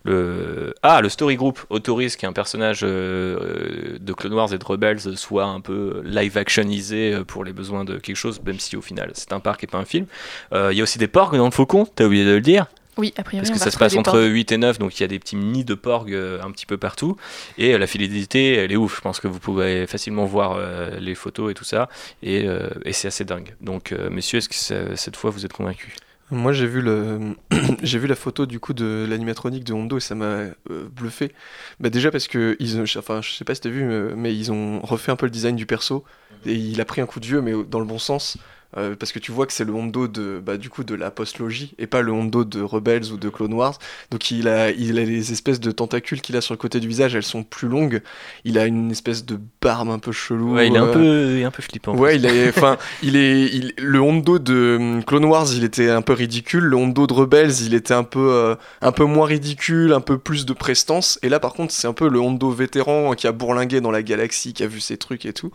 [0.04, 5.46] le, ah, le Story Group autorise qu'un personnage de Clone Wars et de Rebels soit
[5.46, 9.32] un peu live actionisé pour les besoins de quelque chose, même si au final c'est
[9.32, 10.06] un parc et pas un film.
[10.54, 12.68] Il y a aussi des porgs dans le Faucon, t'as oublié de le dire.
[12.98, 14.22] Oui, a priori, Parce que ça se passe entre porcs.
[14.24, 16.66] 8 et 9, donc il y a des petits nids de porg euh, un petit
[16.66, 17.16] peu partout.
[17.58, 18.98] Et euh, la fidélité, elle est ouf.
[18.98, 21.90] Je pense que vous pouvez facilement voir euh, les photos et tout ça.
[22.22, 23.56] Et, euh, et c'est assez dingue.
[23.62, 25.94] Donc, euh, messieurs, est-ce que ça- cette fois vous êtes convaincus?
[26.32, 27.36] Moi, j'ai vu le,
[27.84, 30.54] j'ai vu la photo du coup de l'animatronique de Hondo et ça m'a euh,
[30.92, 31.32] bluffé.
[31.80, 34.36] Bah déjà parce que ils, ont- enfin, je sais pas si t'as vu, mais- mais
[34.36, 36.04] ils ont refait un peu le design du perso
[36.46, 38.38] et il a pris un coup de vieux, mais dans le bon sens.
[38.78, 41.12] Euh, parce que tu vois que c'est le Hondo de, bah, du coup, de la
[41.12, 43.78] postlogie et pas le Hondo de Rebels ou de Clone Wars.
[44.12, 46.88] Donc il a, il a les espèces de tentacules qu'il a sur le côté du
[46.88, 48.02] visage, elles sont plus longues.
[48.44, 50.56] Il a une espèce de barbe un peu chelou.
[50.56, 51.96] Ouais, il est un euh, peu, il est un peu flippant.
[51.96, 55.90] Ouais, il est, enfin, il est, il- le Hondo de hum, Clone Wars, il était
[55.90, 56.64] un peu ridicule.
[56.64, 60.18] Le Hondo de Rebels, il était un peu, euh, un peu moins ridicule, un peu
[60.18, 61.20] plus de prestance.
[61.24, 64.04] Et là, par contre, c'est un peu le Hondo vétéran qui a bourlingué dans la
[64.04, 65.52] galaxie, qui a vu ces trucs et tout.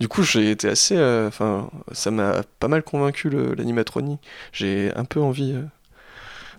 [0.00, 4.20] Du coup, j'ai été assez, euh, enfin, ça m'a pas mal convaincu l'animatronique.
[4.52, 5.62] J'ai un peu envie euh,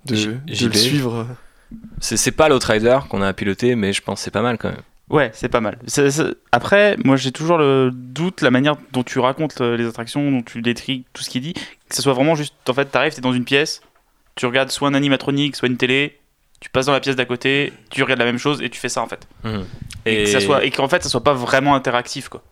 [0.06, 1.28] de, de le suivre.
[2.02, 4.70] C'est c'est pas l'Outrider qu'on a piloté, mais je pense que c'est pas mal quand
[4.70, 4.82] même.
[5.10, 5.78] Ouais, c'est pas mal.
[5.88, 9.86] C'est- c'est- Après, moi j'ai toujours le doute, la manière dont tu racontes euh, les
[9.88, 12.54] attractions, dont tu détris tout ce qu'il dit, que ce soit vraiment juste.
[12.70, 13.82] En fait, t'arrives, t'es dans une pièce,
[14.36, 16.20] tu regardes soit un animatronique, soit une télé,
[16.60, 18.90] tu passes dans la pièce d'à côté, tu regardes la même chose et tu fais
[18.90, 19.28] ça en fait.
[20.06, 22.44] Et, que ça soit, et qu'en fait ça soit pas vraiment interactif quoi.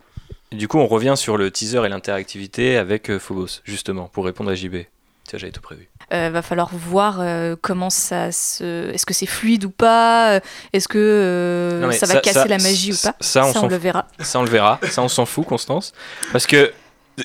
[0.52, 4.52] Du coup, on revient sur le teaser et l'interactivité avec euh, Phobos, justement, pour répondre
[4.52, 4.76] à JB.
[5.24, 5.90] Tiens, j'avais tout prévu.
[6.14, 8.90] Euh, va falloir voir euh, comment ça se.
[8.92, 10.40] Est-ce que c'est fluide ou pas euh,
[10.74, 13.16] Est-ce que euh, Non, ça va casser la magie ou pas?
[13.22, 14.08] Ça, on, le verra.
[14.20, 14.80] Ça, on le verra.
[14.90, 15.94] Ça, on s'en fout, Constance.
[16.34, 16.74] Parce que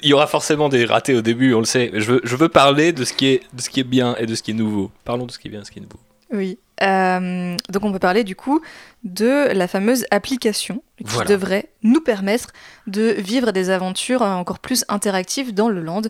[0.02, 1.90] il y aura forcément des ratés au début, on le sait.
[1.94, 4.26] Je veux, je veux parler de ce, qui est, de ce qui est bien et
[4.26, 4.90] de ce qui est nouveau.
[5.04, 6.00] Parlons de ce qui est bien et de ce qui est nouveau.
[6.32, 6.58] Oui.
[6.82, 8.60] Euh, donc on peut parler du coup
[9.04, 11.28] de la fameuse application qui Voilà.
[11.30, 12.48] devrait nous permettre
[12.86, 16.02] de vivre des aventures encore plus interactives dans le land.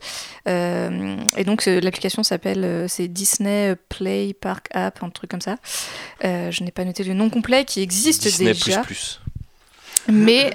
[0.48, 5.56] Euh, et donc l'application s'appelle euh, c'est Disney Play Park App, un truc comme ça.
[6.24, 8.80] Euh, je n'ai pas noté le nom complet qui existe Disney déjà.
[8.80, 9.20] plus plus.
[10.08, 10.52] Mais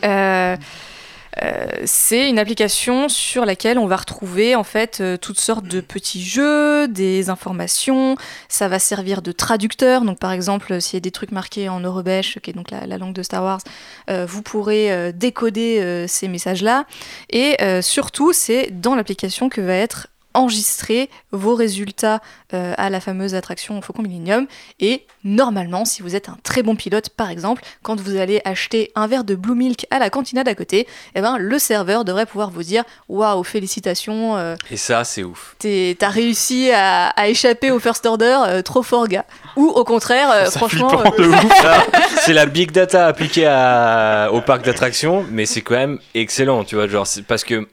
[1.42, 5.82] euh, c'est une application sur laquelle on va retrouver en fait euh, toutes sortes de
[5.82, 8.18] petits jeux, des informations.
[8.50, 10.02] Ça va servir de traducteur.
[10.02, 12.86] Donc par exemple, s'il y a des trucs marqués en Eurobesh, qui est donc la,
[12.86, 13.62] la langue de Star Wars,
[14.10, 16.86] euh, vous pourrez décoder ces messages-là.
[17.30, 22.22] Et surtout, c'est dans l'application que va être enregistrer vos résultats
[22.54, 24.48] euh, à la fameuse attraction au Faucon Millennium
[24.80, 28.92] et normalement si vous êtes un très bon pilote par exemple quand vous allez acheter
[28.96, 32.26] un verre de Blue Milk à la cantina d'à côté eh ben, le serveur devrait
[32.26, 35.56] pouvoir vous dire waouh félicitations euh, Et ça, c'est ouf.
[35.60, 40.30] t'as réussi à, à échapper au first order euh, trop fort gars ou au contraire
[40.32, 41.34] euh, Ça franchement euh,
[42.22, 46.76] c'est la big data appliquée à- au parc d'attractions, mais c'est quand même excellent, tu
[46.76, 46.88] vois.
[46.88, 47.68] Genre, parce que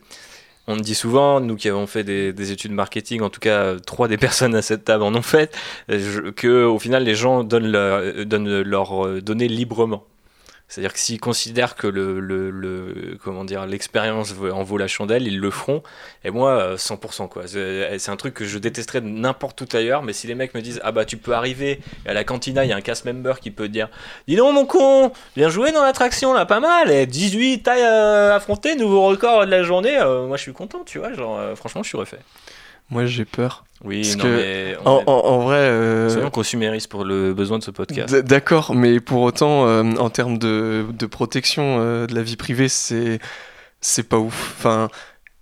[0.69, 3.79] on dit souvent, nous qui avons fait des, des études marketing, en tout cas euh,
[3.79, 5.57] trois des personnes à cette table en ont fait,
[5.91, 10.05] euh, que au final les gens donnent, leur- euh, donnent leurs données librement.
[10.69, 15.27] C'est-à-dire que s'ils considèrent que le, le- le- comment dire l'expérience en vaut la chandelle,
[15.27, 15.83] ils le feront.
[16.25, 17.47] Et moi, euh, 100% quoi.
[17.47, 20.03] C'est c'est un truc que je détesterais n'importe où ailleurs.
[20.03, 22.69] Mais si les mecs me disent ah bah tu peux arriver à la cantina, il
[22.69, 23.89] y a un cast member qui peut dire
[24.27, 26.91] dis donc mon con, bien joué dans l'attraction là, pas mal.
[26.91, 29.99] Et 18 tailles euh, affrontées, nouveau record de la journée.
[29.99, 31.13] euh, moi je suis content, tu vois.
[31.15, 32.19] Genre euh, franchement, je suis refait.
[32.91, 33.65] Moi, j'ai peur.
[33.85, 35.57] Oui, Parce non que mais on En, est- en- en vrai.
[35.57, 38.13] euh, soyons consuméristes pour le besoin de ce podcast.
[38.15, 42.69] D'accord, mais pour autant, euh, en termes de, de protection euh, de la vie privée,
[42.69, 43.21] c'est
[43.81, 44.55] c'est pas ouf.
[44.59, 44.89] Enfin,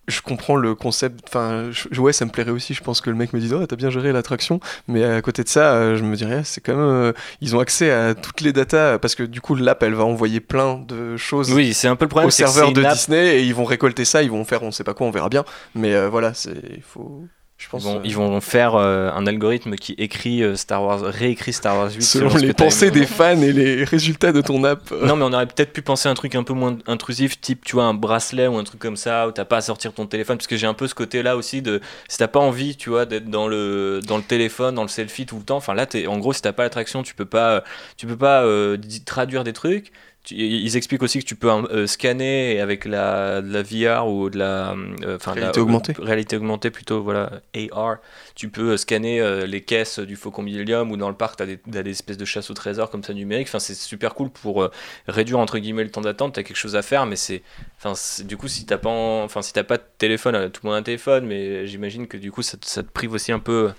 [0.07, 1.21] je comprends le concept.
[1.27, 2.75] Enfin, je- ouais, ça me plairait aussi.
[2.75, 4.61] Je pense que le mec me dit, oh, t'as bien géré l'attraction.
[4.87, 7.61] Mais à côté de ça, euh, je me dirais, c'est quand même, euh, ils ont
[7.61, 11.17] accès à toutes les datas parce que du coup, l'app, elle va envoyer plein de
[11.17, 11.51] choses.
[11.55, 12.29] Oui, c'est un peu le problème.
[12.29, 14.85] au serveur de app- Disney et ils vont récolter ça, ils vont faire on sait
[14.85, 15.47] pas quoi, on verra bien.
[15.75, 17.25] Mais euh, voilà, c'est il faut
[17.59, 20.83] je Ils pense vont, euh, ils vont faire euh, un algorithme qui écrit euh, Star
[20.83, 24.43] Wars, réécrit Star Wars 8 selon ce les pensées des fans et les résultats de
[24.43, 24.91] ton app.
[24.91, 27.65] Non, mais on aurait peut-être pu penser à un truc un peu moins intrusif, type,
[27.65, 30.07] tu vois, un bracelet ou un truc comme ça, où t'as pas à sortir ton
[30.07, 32.91] téléphone, parce que j'ai un peu ce côté-là aussi de, si t'as pas envie, tu
[32.91, 35.87] vois, d'être dans le, dans le téléphone, dans le selfie tout le temps, enfin là,
[35.87, 37.65] t'es, en gros, si t'as pas l'attraction, tu peux pas,
[37.97, 39.93] tu peux pas euh, traduire des trucs,
[40.31, 44.39] ils expliquent aussi que tu peux euh, scanner avec la, de la VR ou de
[44.39, 45.95] la, euh, de la- Réalité augmentée.
[45.99, 47.97] réalité augmentée plutôt, voilà, AR.
[48.35, 51.43] Tu peux euh, scanner euh, les caisses du Faucon Millennium ou dans le parc, tu
[51.79, 53.49] as, des espèces de chasse au trésor comme ça numérique.
[53.49, 54.71] Enfin, c'est super cool pour euh,
[55.07, 56.35] réduire entre guillemets le temps d'attente.
[56.35, 57.43] Tu as quelque chose à faire, mais c'est,
[57.79, 57.93] enfin,
[58.25, 60.69] du coup, si t'as pas, en- enfin, si t'as pas de téléphone, euh, tout le
[60.69, 63.71] monde a un téléphone, mais j'imagine que du coup, ça te prive aussi un peu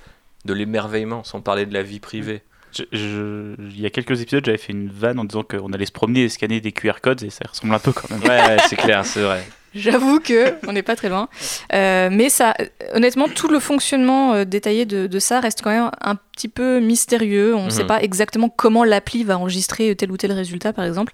[0.46, 2.42] de l'émerveillement, sans parler de la vie privée.
[2.74, 5.86] Je- je- Il y a quelques épisodes, j'avais fait une vanne en disant qu'on allait
[5.86, 8.22] se promener et scanner des QR codes et ça ressemble un peu quand même.
[8.22, 9.48] Ouais, ouais, c'est clair, c'est vrai.
[9.76, 11.28] J'avoue que on n'est pas très loin.
[11.74, 12.56] Euh, mais ça,
[12.94, 16.80] honnêtement, tout le fonctionnement euh, détaillé de, de ça reste quand même un petit peu
[16.80, 17.54] mystérieux.
[17.56, 17.88] On ne sait Mhm.
[17.88, 21.14] pas exactement comment l'appli va enregistrer tel ou tel résultat, par exemple.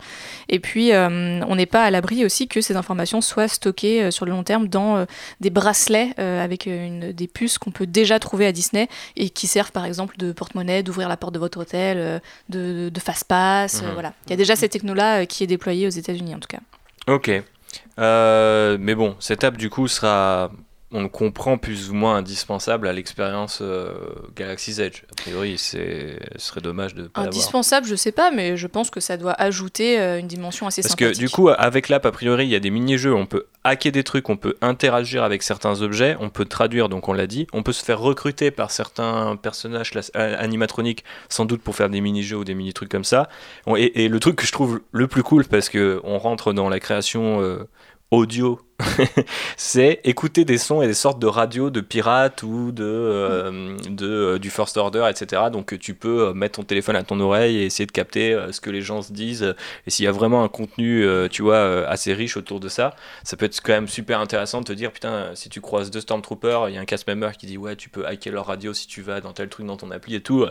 [0.49, 4.25] Et puis, euh, on n'est pas à l'abri aussi que ces informations soient stockées sur
[4.25, 5.05] le long terme dans
[5.41, 8.87] des bracelets avec une, des puces qu'on peut déjà trouver à Disney
[9.17, 12.99] et qui servent, par exemple, de porte-monnaie, d'ouvrir la porte de votre hôtel, de, de,
[12.99, 13.81] fast-pass.
[13.81, 13.89] Mhm.
[13.93, 14.13] voilà.
[14.27, 16.59] Il y a déjà cette techno-là qui est déployée aux États-Unis, en tout cas.
[17.07, 17.29] Ok.
[17.99, 20.51] Euh, mais bon, cette app du coup sera,
[20.93, 23.93] on le comprend plus ou moins indispensable à l'expérience euh,
[24.35, 25.03] Galaxy's Edge.
[25.11, 27.21] A priori, c'est, ce serait dommage de pas.
[27.21, 30.83] Indispensable, je sais pas, mais je pense que ça doit ajouter euh, une dimension assez
[30.83, 33.47] Parce que du coup, avec l'app, a priori, il y a des mini-jeux, on peut
[33.63, 37.27] hacker des trucs, on peut interagir avec certains objets, on peut traduire, donc on l'a
[37.27, 41.89] dit, on peut se faire recruter par certains personnages euh, animatroniques, sans doute pour faire
[41.89, 43.29] des mini-jeux ou des mini-trucs comme ça.
[43.75, 46.79] Et le truc que je trouve le plus cool, parce que on rentre dans la
[46.79, 47.67] création euh,
[48.11, 48.59] audio,
[49.57, 54.07] c'est écouter des sons et des sortes de radios de pirates ou de, euh, de,
[54.07, 55.43] euh, du First Order, etc.
[55.51, 58.61] Donc tu peux euh, mettre ton téléphone à ton oreille et essayer de capter ce
[58.61, 59.55] que les gens se disent.
[59.85, 63.37] Et s'il y a vraiment un contenu, tu vois, assez riche autour de ça, ça
[63.37, 66.69] peut être quand même super intéressant de te dire, putain, si tu croises deux Stormtroopers,
[66.69, 68.87] il y a un cast member qui dit, ouais, tu peux hacker leur radio si
[68.87, 70.45] tu vas dans tel truc dans ton appli et tout.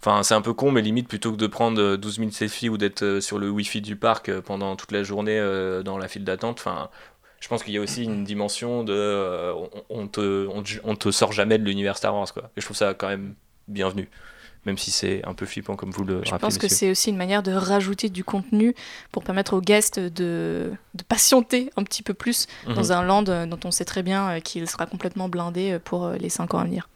[0.00, 2.68] Enfin, c'est un peu con, mais limite, plutôt que de prendre euh, 12 000 selfies
[2.68, 5.40] ou d'être sur le Wi-Fi du parc pendant toute la journée
[5.84, 6.90] dans la file d'attente, enfin,
[7.40, 8.92] je pense qu'il y a aussi une dimension de.
[8.94, 9.70] euh, on,
[10.02, 12.50] on te, on, te- on te sort jamais de l'univers Star Wars, quoi.
[12.56, 13.34] Et je trouve ça quand même
[13.68, 14.08] bienvenu.
[14.64, 16.40] Même si c'est un peu flippant, comme vous le Je rappelez.
[16.40, 18.74] pense que c'est aussi une manière de rajouter du contenu
[19.12, 22.74] pour permettre aux guests de, de patienter un petit peu plus Mhm.
[22.74, 26.08] dans un land euh, dont on sait très bien euh, qu'il sera complètement blindé pour
[26.10, 26.88] les 5 ans à venir.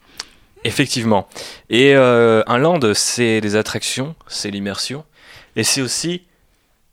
[0.63, 1.27] Effectivement.
[1.69, 5.05] Et euh, un land, c'est des attractions, c'est l'immersion.
[5.55, 6.23] Et c'est aussi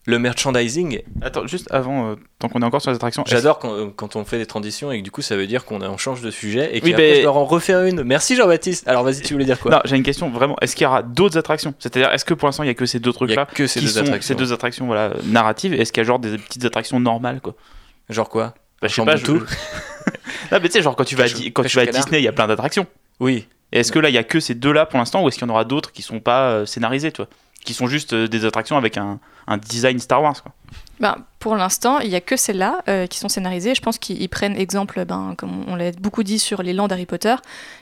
[0.09, 1.01] le merchandising.
[1.21, 3.23] Attends, juste avant, euh, tant qu'on est encore sur les attractions.
[3.27, 5.81] J'adore quand, quand on fait des transitions et que du coup ça veut dire qu'on
[5.81, 8.03] on change de sujet et Oui, qu'après je dois en refaire une.
[8.03, 8.87] Merci Jean-Baptiste.
[8.87, 9.71] Alors vas-y, tu voulais dire quoi?
[9.71, 10.55] Non, j'ai une question vraiment.
[10.61, 11.73] Est-ce qu'il y aura d'autres attractions?
[11.79, 13.85] C'est-à-dire, est-ce que pour l'instant il y a que ces deux trucs-là que ces qui
[13.85, 14.27] deux sont attractions.
[14.27, 17.53] ces deux attractions voilà narratives Est-ce qu'il y a genre des petites attractions normales quoi?
[18.09, 18.55] Genre quoi?
[18.81, 19.17] Bah, je sais pas.
[19.17, 20.51] Chamboule Je...
[20.51, 21.85] non, mais tu sais, genre quand tu vas à, quand tu vas.
[21.85, 22.87] Disney, il y a plein d'attractions.
[23.19, 23.47] Oui.
[23.71, 25.51] Est-ce que là il y a que ces deux-là pour l'instant ou est-ce qu'il y
[25.51, 27.27] en aura d'autres qui sont pas euh, scénarisées, toi
[27.69, 30.53] Qui sont juste euh, des attractions avec un, un design Star Wars quoi.
[30.99, 33.75] Ben, pour l'instant, il n'y a que celles-là euh, qui sont scénarisées.
[33.75, 36.87] Je pense qu'ils ils prennent exemple, ben, comme on l'a beaucoup dit sur les lands
[36.87, 37.35] Harry Potter.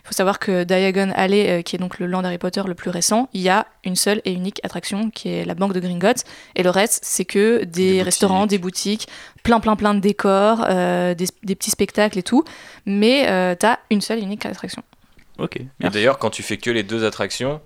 [0.03, 2.75] Il faut savoir que Diagon Alley, euh, qui est donc le land Harry Potter le
[2.75, 5.79] plus récent, il y a une seule et unique attraction qui est la banque de
[5.79, 6.25] Gringotts.
[6.55, 8.49] Et le reste, c'est que des, Des restaurants, boutiques.
[8.49, 9.07] des boutiques,
[9.41, 12.43] plein, plein, plein de décors, euh, des, des petits spectacles et tout.
[12.85, 14.83] Mais euh, tu as une seule et unique attraction.
[15.39, 15.57] Ok.
[15.57, 17.61] Et d'ailleurs, quand tu fais que les deux attractions,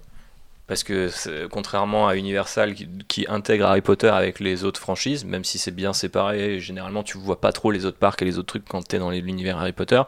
[0.72, 1.10] parce que
[1.48, 2.76] contrairement à Universal
[3.10, 7.18] qui, intègre Harry Potter avec les autres franchises, même si c'est bien séparé, généralement tu
[7.18, 9.58] vois pas trop les autres parcs et les autres trucs quand tu es dans l'univers
[9.58, 10.02] Harry Potter.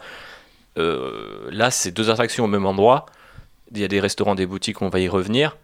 [0.77, 3.07] Euh, là, c'est deux attractions au même endroit.
[3.73, 5.57] Il y a des restaurants, des boutiques, on va y revenir.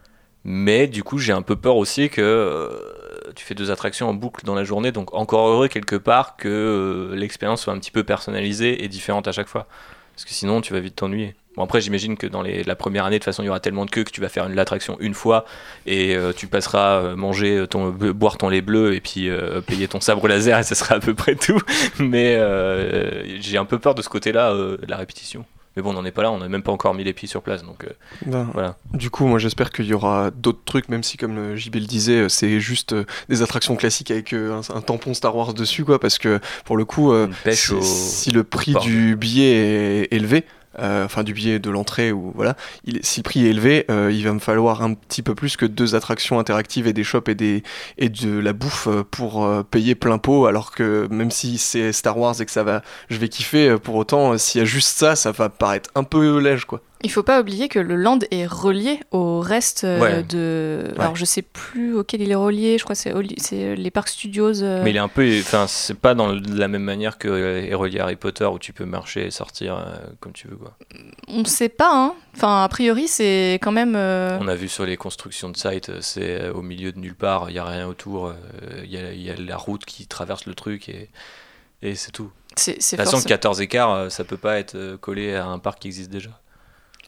[0.44, 4.14] Mais du coup, j'ai un peu peur aussi que euh, tu fais deux attractions en
[4.14, 4.92] boucle dans la journée.
[4.92, 9.30] Donc, encore heureux quelque part que euh, l'expérience soit un petit peu personnalisée et différente
[9.30, 9.66] à chaque fois.
[10.14, 11.36] Parce que sinon, tu vas vite t'ennuyer.
[11.60, 13.60] Bon, après, j'imagine que dans les, la première année, de toute façon, il y aura
[13.60, 15.44] tellement de queues que tu vas faire une- l'attraction une fois
[15.86, 19.60] et euh, tu passeras euh, manger ton, be- boire ton lait bleu et puis euh,
[19.60, 21.60] payer ton sabre laser et ça sera à peu près tout.
[22.00, 25.46] Mais euh, j'ai un peu peur de ce côté-là, euh, de la répétition.
[25.76, 27.28] Mais bon, on n'en est pas là, on n'a même pas encore mis les pieds
[27.28, 27.64] sur place.
[27.64, 27.90] Donc, euh,
[28.26, 28.76] Ben, Voilà.
[28.94, 31.82] Du coup, moi j'espère qu'il y aura d'autres trucs, même si, comme le JB le
[31.82, 35.54] disait, euh, c'est juste euh, des attractions classiques avec euh, un, un tampon Star Wars
[35.54, 37.28] dessus, quoi, parce que pour le coup, euh,
[37.68, 37.82] si, au.
[37.82, 42.56] si le prix du billet est élevé, euh, enfin du billet de l'entrée ou voilà,
[42.86, 45.58] il, si le prix est élevé, euh, il va me falloir un petit peu plus
[45.58, 47.64] que deux attractions interactives et des shops et des
[47.98, 50.46] et de la bouffe euh, pour euh, payer plein pot.
[50.46, 53.78] Alors que même si c'est Star Wars et que ça va, je vais kiffer, euh,
[53.78, 56.82] pour autant, euh, s'il y a juste ça, ça va paraître un peu léger, quoi.
[57.02, 60.24] Il faut pas oublier que le land est relié au reste euh, Ouais.
[60.24, 60.92] de.
[60.96, 61.00] Ouais.
[61.02, 62.78] Alors je sais plus auquel il est relié.
[62.78, 64.62] Je crois que c'est c'est les parcs studios.
[64.62, 67.18] euh, Mais il est un peu, enfin, c'est pas dans le- de la même manière
[67.18, 70.34] que euh, est relié à Harry Potter où tu peux marcher et sortir euh, comme
[70.34, 70.76] tu veux quoi.
[71.30, 71.90] On sait pas.
[71.94, 72.16] Hein.
[72.36, 73.96] Enfin, a priori, c'est quand même.
[73.96, 77.00] euh, On a vu sur les constructions de sites, euh, c'est euh, au milieu de
[77.00, 78.34] nulle part, il y a rien autour, euh,
[78.84, 81.10] il y, a, il y a la route qui traverse le truc et,
[81.82, 82.30] et c'est tout.
[82.58, 85.46] C'est De toute façon, forcément- 14 écarts, euh, ça peut pas être euh, collé à
[85.46, 86.32] un parc qui existe déjà.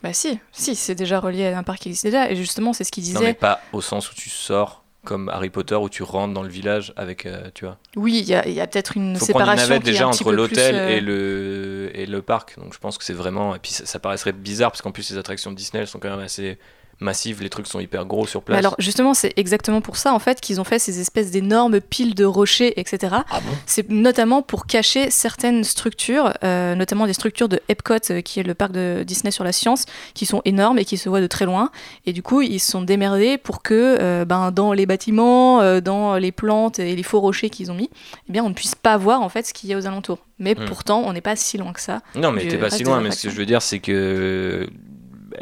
[0.03, 2.29] Bah si, si, c'est déjà relié à un parc qui existe déjà.
[2.31, 3.33] Et justement, c'est ce qu'il Non, mais disait.
[3.35, 6.93] pas au sens où tu sors comme Harry Potter où tu rentres dans le village
[6.95, 7.77] avec, euh, tu vois.
[7.95, 10.05] Oui, il y a, a peut-être une faut prendre une séparation navette qui est déjà
[10.05, 12.59] un entre l'hôtel euh, et, le, et le parc.
[12.59, 13.55] Donc je pense que c'est vraiment.
[13.55, 15.99] Et puis ça, ça paraîtrait bizarre parce qu'en plus les attractions de Disney elles sont
[15.99, 16.57] quand même assez
[17.01, 18.59] massives, les trucs sont hyper gros sur Mais place.
[18.59, 22.15] alors justement, c'est exactement pour ça en fait qu'ils ont fait ces espèces d'énormes piles
[22.15, 23.15] de rochers, etc.
[23.29, 23.51] Ah bon?
[23.65, 28.43] C'est notamment pour cacher certaines structures, euh, notamment des structures de Epcot, euh, qui est
[28.43, 31.27] le parc de Disney sur la science, qui sont énormes et qui se voient de
[31.27, 31.71] très loin.
[32.05, 35.81] Et du coup, ils se sont démerdés pour que euh, ben, dans les bâtiments, euh,
[35.81, 37.89] dans les plantes et les faux rochers qu'ils ont mis,
[38.29, 40.19] eh bien, on ne puisse pas voir en fait ce qu'il y a aux alentours.
[40.39, 40.65] Mais Hmm.
[40.65, 42.01] pourtant, on n'est pas si loin que ça.
[42.15, 42.99] Non, mais t'es pas si loin.
[42.99, 44.67] Mais ce que je veux dire, c'est que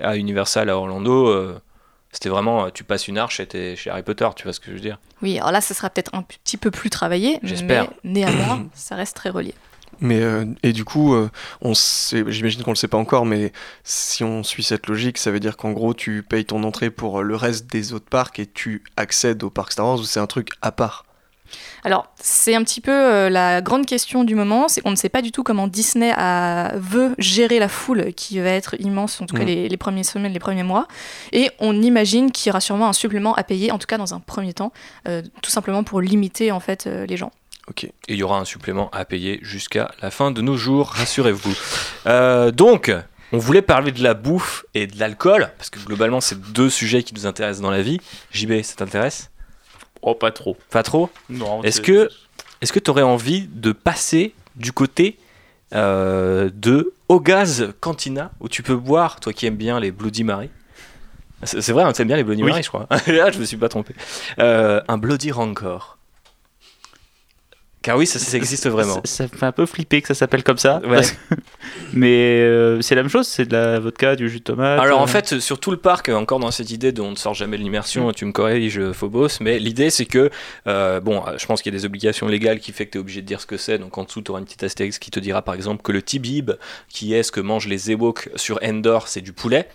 [0.02, 1.60] à Universal à Orlando, euh,
[2.12, 4.28] c'était vraiment euh, tu passes une arche et t'es chez Harry Potter.
[4.36, 6.58] Tu vois ce que je veux dire Oui, alors là, ça sera peut-être un petit
[6.58, 7.88] peu plus travaillé, mais J'espère.
[8.04, 9.54] néanmoins, ça reste très relié.
[10.02, 11.30] Mais euh, et du coup, euh,
[11.62, 13.52] on sait, j'imagine qu'on le sait pas encore, mais
[13.84, 17.22] si on suit cette logique, ça veut dire qu'en gros, tu payes ton entrée pour
[17.22, 20.28] le reste des autres parcs et tu accèdes au parc Star Wars ou c'est un
[20.28, 21.06] truc à part?
[21.84, 25.10] Alors, c'est un petit peu euh, la grande question du moment, c'est qu'on ne sait
[25.10, 29.26] pas du tout comment Disney a- veut gérer la foule qui va être immense, en
[29.26, 29.48] tout cas Mm.
[29.48, 30.88] les, les premières semaines, les premiers mois.
[31.32, 34.14] Et on imagine qu'il y aura sûrement un supplément à payer, en tout cas dans
[34.14, 34.72] un premier temps,
[35.08, 37.32] euh, tout simplement pour limiter en fait euh, les gens.
[37.70, 37.84] Ok.
[37.84, 41.54] Et il y aura un supplément à payer jusqu'à la fin de nos jours, rassurez-vous.
[42.52, 42.92] Donc,
[43.32, 47.04] on voulait parler de la bouffe et de l'alcool, parce que globalement, c'est deux sujets
[47.04, 48.00] qui nous intéressent dans la vie.
[48.32, 49.30] JB, ça t'intéresse?
[50.02, 50.58] Oh, pas trop.
[50.70, 51.62] Pas trop Non.
[51.64, 52.10] Est-ce que
[52.62, 55.18] est-ce que tu aurais envie de passer du côté
[55.74, 60.50] euh, de Ogaz Cantina, où tu peux boire, toi qui aimes bien les Bloody Mary
[61.44, 62.50] C'est c'est vrai, hein, tu aimes bien les Bloody Oui.
[62.50, 62.88] Mary, je crois.
[63.08, 63.94] Là, je me suis pas trompé.
[64.40, 65.99] Euh, un Bloody Rancor.
[67.90, 69.02] Car oui, ça, ça existe vraiment.
[69.04, 70.80] Ça, me fait un peu flipper que ça s'appelle comme ça.
[70.84, 70.98] Ouais.
[70.98, 71.36] parce que-
[71.94, 74.80] Mais euh, c'est la même chose, c'est de la vodka, du jus de tomate.
[74.80, 77.16] Alors en euh, fait, sur tout le parc, encore dans cette idée de on ne
[77.16, 80.30] sort jamais de l'immersion, tu me corriges Phobos, mais l'idée c'est que,
[80.68, 83.02] euh, bon, je pense qu'il y a des obligations légales qui fait que tu es
[83.02, 85.10] obligé de dire ce que c'est, donc en dessous tu auras une petite astérisque qui
[85.10, 86.52] te dira par exemple que le tibib,
[86.90, 89.68] qui est ce que mangent les Ewoks sur Endor, c'est du poulet,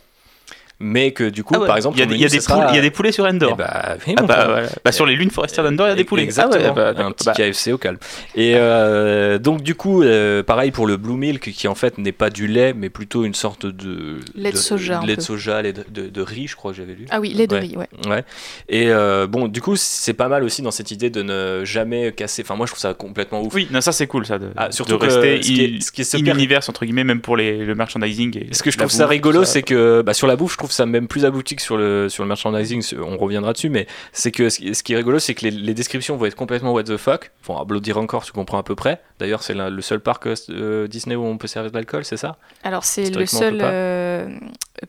[0.81, 3.13] mais que du coup, ah ouais, par exemple, il y y y a des poulets
[3.13, 3.53] sur Endor.
[3.55, 4.69] Eh bah, oui, Ah bah, voilà.
[4.85, 6.23] Bah, sur les lunes forestières d'Endor, il y a des poulets.
[6.25, 7.99] Exactement, Ah ouais, bah, un petit Bah, KFC au calme.
[8.35, 12.13] Et euh, donc du coup, euh, pareil pour le Blue Milk, qui en fait n'est
[12.13, 15.63] pas du lait, mais plutôt une sorte de Lait de soja, un lait de soja,
[15.63, 17.07] lait de, de- de riz, je crois que j'avais lu.
[17.11, 17.61] Ah oui, lait de Ouais.
[17.61, 17.89] riz, ouais.
[18.09, 18.25] Ouais.
[18.69, 22.13] Et euh, bon, du coup, c'est pas mal aussi dans cette idée de ne jamais
[22.13, 22.43] casser.
[22.43, 23.55] Enfin, moi, je trouve ça complètement ouf.
[23.55, 25.81] Oui, non, ça c'est cool ça, de, Ah, surtout de rester ce qui est- in-
[25.81, 26.35] ce qui est super-
[26.69, 28.37] entre guillemets, même pour les, le merchandising.
[28.51, 30.87] Et Ce que je trouve ça rigolo, c'est que sur la bouffe, je trouve ça
[30.87, 34.49] même plus abouti que sur le, sur le merchandising, on reviendra dessus, mais c'est que
[34.49, 37.33] ce qui est rigolo, c'est que les, les descriptions vont être complètement what the fuck.
[37.43, 39.01] Enfin, à Bloody Rancor, tu comprends à peu près.
[39.19, 42.37] D'ailleurs, c'est le seul parc euh, Disney où on peut servir de l'alcool, c'est ça?
[42.63, 44.29] Alors c'est le seul euh,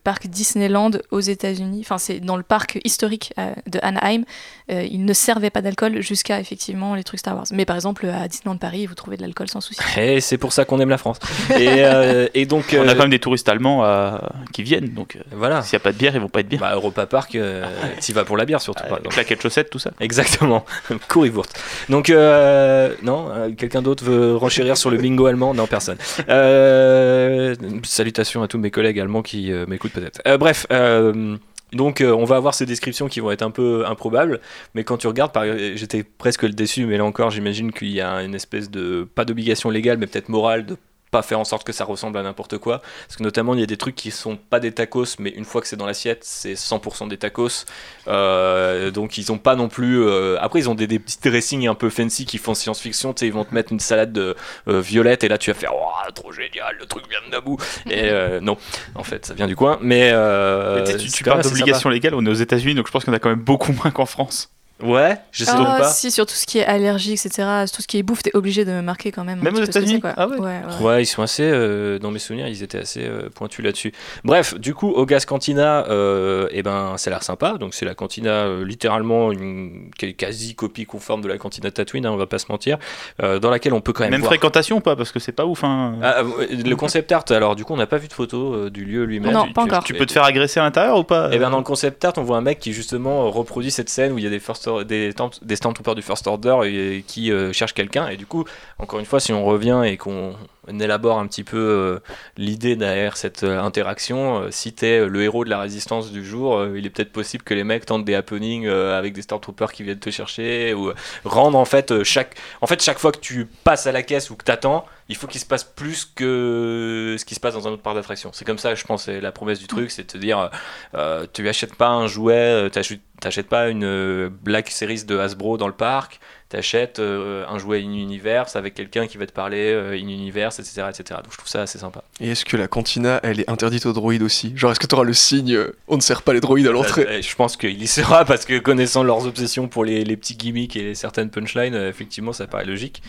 [0.04, 1.80] parc Disneyland aux États-Unis.
[1.82, 4.24] Enfin, c'est dans le parc historique euh, de Anaheim.
[4.72, 7.46] Euh, il ne servait pas d'alcool jusqu'à effectivement les trucs Star Wars.
[7.52, 9.80] Mais par exemple à Disneyland Paris, vous trouvez de l'alcool sans souci.
[9.98, 11.20] Et c'est pour ça qu'on aime la France.
[11.52, 12.76] Et, euh, et donc.
[12.78, 14.18] On a quand même des touristes allemands euh,
[14.54, 15.62] qui viennent, donc Voilà.
[15.62, 16.60] s'il n'y a pas de bière, ils vont pas être bien.
[16.60, 17.66] Bah, Europa Park, euh,
[18.00, 18.84] t'y vas pour la bière surtout.
[18.84, 19.10] Euh, exemple.
[19.10, 19.92] claquettes chaussettes, tout ça.
[20.00, 20.66] Exactement,
[21.10, 21.60] Currywurst.
[21.90, 25.54] Donc, euh, non, quelqu'un d'autre veut renchérir sur le bingo allemand?
[25.54, 25.98] Non, personne.
[26.30, 30.22] Euh, salutations à tous mes collègues allemands qui m'écoutent peut-être.
[30.28, 31.38] Euh, bref, euh,
[31.74, 34.40] donc euh, on va avoir ces descriptions qui vont être un peu improbables,
[34.74, 35.32] mais quand tu regardes,
[35.76, 39.70] j'étais presque déçu, mais là encore, j'imagine qu'il y a une espèce de, pas d'obligation
[39.70, 40.78] légale, mais peut-être morale de
[41.16, 42.82] pas faire en sorte que ça ressemble à n'importe quoi.
[43.08, 45.46] Parce que notamment, il y a des trucs qui sont pas des tacos, mais une
[45.46, 47.66] fois que c'est dans l'assiette, c'est 100% des tacos.
[48.08, 50.04] Euh, donc ils ont pas non plus.
[50.04, 53.14] euh, Après, ils ont des, des petits dressings un peu fancy qui font science-fiction.
[53.14, 54.36] Tu sais, ils vont te mettre une salade de
[54.68, 57.58] euh, violette et là tu vas faire oh, trop génial, le truc vient de Naboo.
[57.90, 58.58] Et euh, non,
[58.96, 59.78] en fait, ça vient du coin.
[59.82, 62.92] Mais, euh, Mais tu tu, parles assez d'obligation légale, on est aux États-Unis, donc je
[62.92, 64.55] pense qu'on a quand même beaucoup moins qu'en France.
[64.84, 65.90] Ouais, je sais Ah, pas.
[65.90, 68.66] si, sur tout ce qui est allergie, etc., tout ce qui est bouffe, t'es obligé
[68.66, 69.42] de marquer quand même.
[69.42, 70.02] Même aux États-Unis.
[70.18, 70.38] Ah ouais.
[70.38, 70.86] ouais, ouais.
[70.86, 73.94] Ouais, ils sont assez, euh, dans mes souvenirs, ils étaient assez euh, pointus là-dessus.
[74.26, 77.54] Bref, du coup, Ogas Cantina, euh, eh ben, ça a l'air sympa.
[77.58, 82.12] Donc, c'est la cantina, euh, littéralement, une quasi copie conforme de la cantina Tatooine, hein,
[82.12, 82.78] on va pas se mentir,
[83.24, 84.32] euh, dans laquelle on peut quand même, Même voir.
[84.32, 85.64] fréquentation ou pas Parce que c'est pas ouf.
[85.64, 85.96] Hein.
[86.04, 88.84] Ah, le concept art, alors, du coup, on n'a pas vu de photo euh, du
[88.84, 89.32] lieu lui-même.
[89.32, 89.84] Non, Tu- pas tu- encore.
[89.86, 92.14] Tu peux te faire agresser à l'intérieur ou pas Et bien dans le concept art,
[92.18, 94.42] on voit un mec qui justement reproduit cette scène où il y a des,
[94.84, 98.08] des Stormtroopers du First Order et, qui euh, cherchent quelqu'un.
[98.08, 98.46] Et du coup,
[98.80, 100.36] encore une fois, si on revient et qu'on
[100.80, 102.00] élabore un petit peu euh,
[102.38, 106.58] l'idée derrière cette euh, interaction, euh, si t'es le héros de la résistance du jour,
[106.58, 109.72] euh, il est peut-être possible que les mecs tentent des happenings euh, avec des Stormtroopers
[109.72, 113.12] qui viennent te chercher ou euh, rendre en fait euh, chaque en fait chaque fois
[113.12, 116.06] que tu passes à la caisse ou que t'attends il faut qu'il se passe plus
[116.06, 119.08] que ce qui se passe dans un autre parc d'attraction c'est comme ça je pense
[119.08, 120.50] la promesse du truc c'est de te dire
[120.96, 125.58] euh, tu achètes pas un jouet, euh, t'achètes pas une euh, Black Series de Hasbro
[125.58, 126.20] dans le parc,
[126.50, 131.20] t'achètes euh, un jouet in-universe avec quelqu'un qui va te parler euh, in-universe, etc., etc.
[131.24, 132.04] Donc je trouve ça assez sympa.
[132.20, 134.54] Et est-ce que la cantina, elle est interdite aux droïdes aussi?
[134.56, 136.72] Genre, est-ce que tu auras le signe euh, on ne sert pas les droïdes à
[136.72, 137.06] l'entrée?
[137.08, 140.36] Euh, je pense qu'il y sera parce que connaissant leurs obsessions pour les, les petits
[140.36, 143.02] gimmicks et certaines punchlines, euh, effectivement ça paraît logique.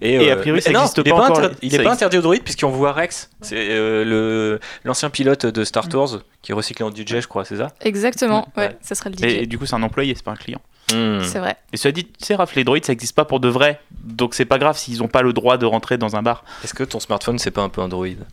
[0.00, 1.82] Et euh, a priori, ça non, existe il est pas encore, inter- il Ça est
[1.84, 6.20] pas interdit aux droïdes puisqu'on voit Rex, c'est euh, le l'ancien pilote de Star Tours
[6.42, 7.72] qui est recyclé en DJ, je crois, c'est ça?
[7.80, 8.76] Exactement, ouais, Ouais.
[8.80, 9.22] ça sera le DJ.
[9.24, 10.60] Et, et du coup, c'est un employé, c'est pas un client.
[10.92, 11.20] Hmm.
[11.22, 11.56] C'est vrai.
[11.72, 13.80] Et cela dit, tu sais, Raph, les droïdes, ça existe pas pour de vrai.
[14.04, 16.44] Donc c'est pas grave s'ils ont pas le droit de rentrer dans un bar.
[16.62, 18.24] Est-ce que ton smartphone c'est pas un peu un droïde?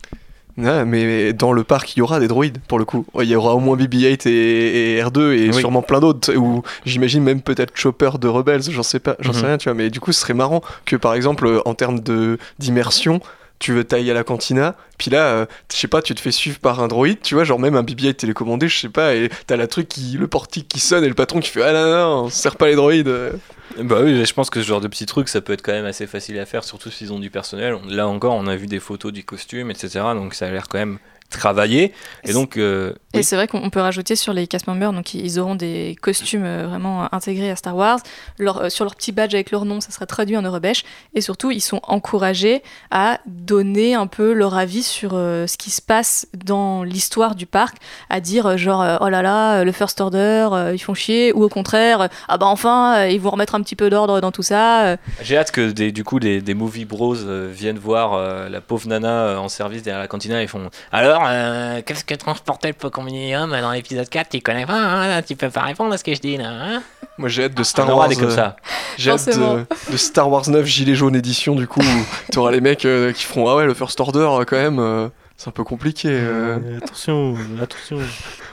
[0.56, 3.04] Ouais, mais dans le parc, il y aura des droïdes pour le coup.
[3.20, 5.54] Il y aura au moins BB-8 et, et R2 et Oui.
[5.54, 6.32] sûrement plein d'autres.
[6.36, 9.46] Ou j'imagine même peut-être Chopper de Rebels, j'en sais pas, j'en sais Mhm.
[9.46, 9.74] rien, tu vois.
[9.74, 13.20] Mais du coup, ce serait marrant que par exemple, en termes de d'immersion,
[13.64, 16.30] tu veux tailler à la cantina, puis là, euh, je sais pas, tu te fais
[16.32, 19.30] suivre par un droïde, tu vois, genre même un BB-8 télécommandé, je sais pas, et
[19.46, 21.90] t'as la truc qui, le portique qui sonne et le patron qui fait ah non
[21.90, 23.08] non, on se sert pas les droïdes.
[23.08, 23.32] euh.
[23.78, 25.86] Bah oui, je pense que ce genre de petits trucs, ça peut être quand même
[25.86, 27.74] assez facile à faire, surtout s'ils ont du personnel.
[27.74, 29.88] On- Là encore, on a vu des photos du costume, etc.
[30.14, 30.98] Donc ça a l'air quand même
[31.38, 31.92] travaillé.
[32.24, 33.24] Et donc, euh, Et oui.
[33.24, 36.66] c'est vrai qu'on peut rajouter sur les cast members, donc ils auront des costumes euh,
[36.66, 38.00] vraiment intégrés à Star Wars.
[38.38, 40.84] Leur, euh, sur leur petit badge avec leur nom, ça sera traduit en Eurobèche.
[41.14, 45.70] Et surtout, ils sont encouragés à donner un peu leur avis sur euh, ce qui
[45.70, 47.76] se passe dans l'histoire du parc,
[48.10, 51.48] à dire genre oh là là, le First Order, euh, ils font chier, ou au
[51.48, 54.96] contraire, ah bah enfin, ils vont remettre un petit peu d'ordre dans tout ça.
[55.22, 59.40] j'ai hâte que des, du coup des, des movie bros viennent voir la pauvre nana
[59.40, 63.50] en service derrière la cantina et font Alors, euh, qu'est-ce que transportait le Faucon Millennium
[63.50, 66.20] dans l'épisode 4 Tu connais pas, hein Tu peux pas répondre à ce que je
[66.20, 66.82] dis là, hein?
[67.18, 68.08] Moi j'ai hâte de On Star Wars.
[68.08, 68.56] comme euh, ça.
[68.98, 72.60] J'ai hâte de, de Star Wars 9 Gilet jaune édition du coup où t'auras les
[72.60, 75.52] mecs euh, qui feront ah ouais le First Order euh, quand même euh, c'est un
[75.52, 76.08] peu compliqué.
[76.10, 76.78] euh.
[76.78, 77.98] Attention, attention.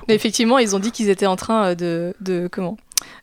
[0.08, 2.76] Mais effectivement, ils ont dit qu'ils étaient en train euh, de, de comment?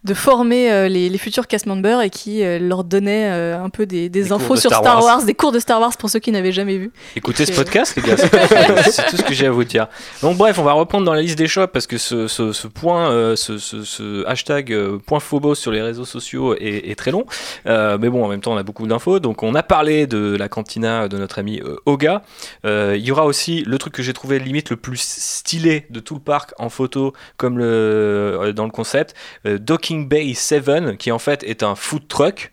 [0.08, 3.68] De former euh, les, les futurs cast members et qui euh, leur donnaient euh, un
[3.70, 5.04] peu des, des Des cours infos de sur Star Wars.
[5.04, 5.24] Wars.
[5.24, 6.90] des cours de Star Wars pour ceux qui n'avaient jamais vu.
[7.14, 8.16] Écoutez ce podcast, les gars.
[8.90, 9.86] C'est tout ce que j'ai à vous dire.
[10.22, 12.66] Donc, bref, on va reprendre dans la liste des shops parce que ce, ce- ce
[12.66, 14.74] point, ce, hashtag
[15.06, 17.26] point Phobos sur les réseaux sociaux est, est très long.
[17.66, 19.18] Euh, mais bon, en même temps, on a beaucoup d'infos.
[19.20, 22.22] Donc, on a parlé de la cantina de notre ami Oga.
[22.64, 26.00] Euh, Il y aura aussi le truc que j'ai trouvé limite le plus stylé de
[26.00, 29.14] tout le parc en photo, comme le, dans le concept,
[29.46, 32.52] euh, Docking Bay 7, qui en fait est un food truck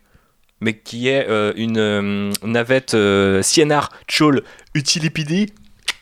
[0.62, 4.44] mais qui est euh, une euh, navette euh, Cienar Chol
[4.74, 5.48] Utilipidi.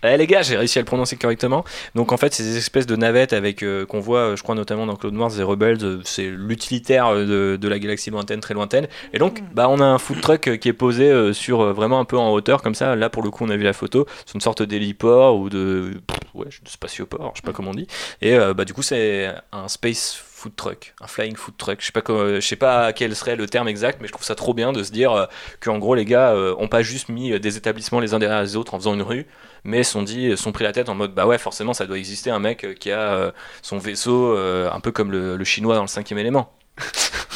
[0.05, 1.63] Eh les gars, j'ai réussi à le prononcer correctement.
[1.95, 4.85] Donc en fait, c'est des espèces de navettes avec euh, qu'on voit, je crois notamment
[4.85, 8.89] dans Clone Wars et Rebels, c'est l'utilitaire de, de la galaxie lointaine, très lointaine.
[9.13, 12.17] Et donc, bah on a un food truck qui est posé sur vraiment un peu
[12.17, 12.97] en hauteur comme ça.
[12.97, 15.93] Là pour le coup, on a vu la photo, c'est une sorte d'héliport ou de
[16.33, 17.87] ouais, de spatioport, je sais pas comment on dit.
[18.21, 21.77] Et bah du coup, c'est un space food truck, un flying food truck.
[21.79, 24.35] Je sais pas je sais pas quel serait le terme exact, mais je trouve ça
[24.35, 25.25] trop bien de se dire euh,
[25.61, 28.41] qu'en gros les gars euh, ont pas juste mis euh, des établissements les uns derrière
[28.41, 29.25] les autres en faisant une rue,
[29.63, 32.29] mais sont dit, sont pris la tête en mode bah ouais forcément ça doit exister
[32.29, 33.31] un mec euh, qui a euh,
[33.61, 36.51] son vaisseau euh, un peu comme le, le chinois dans le cinquième élément.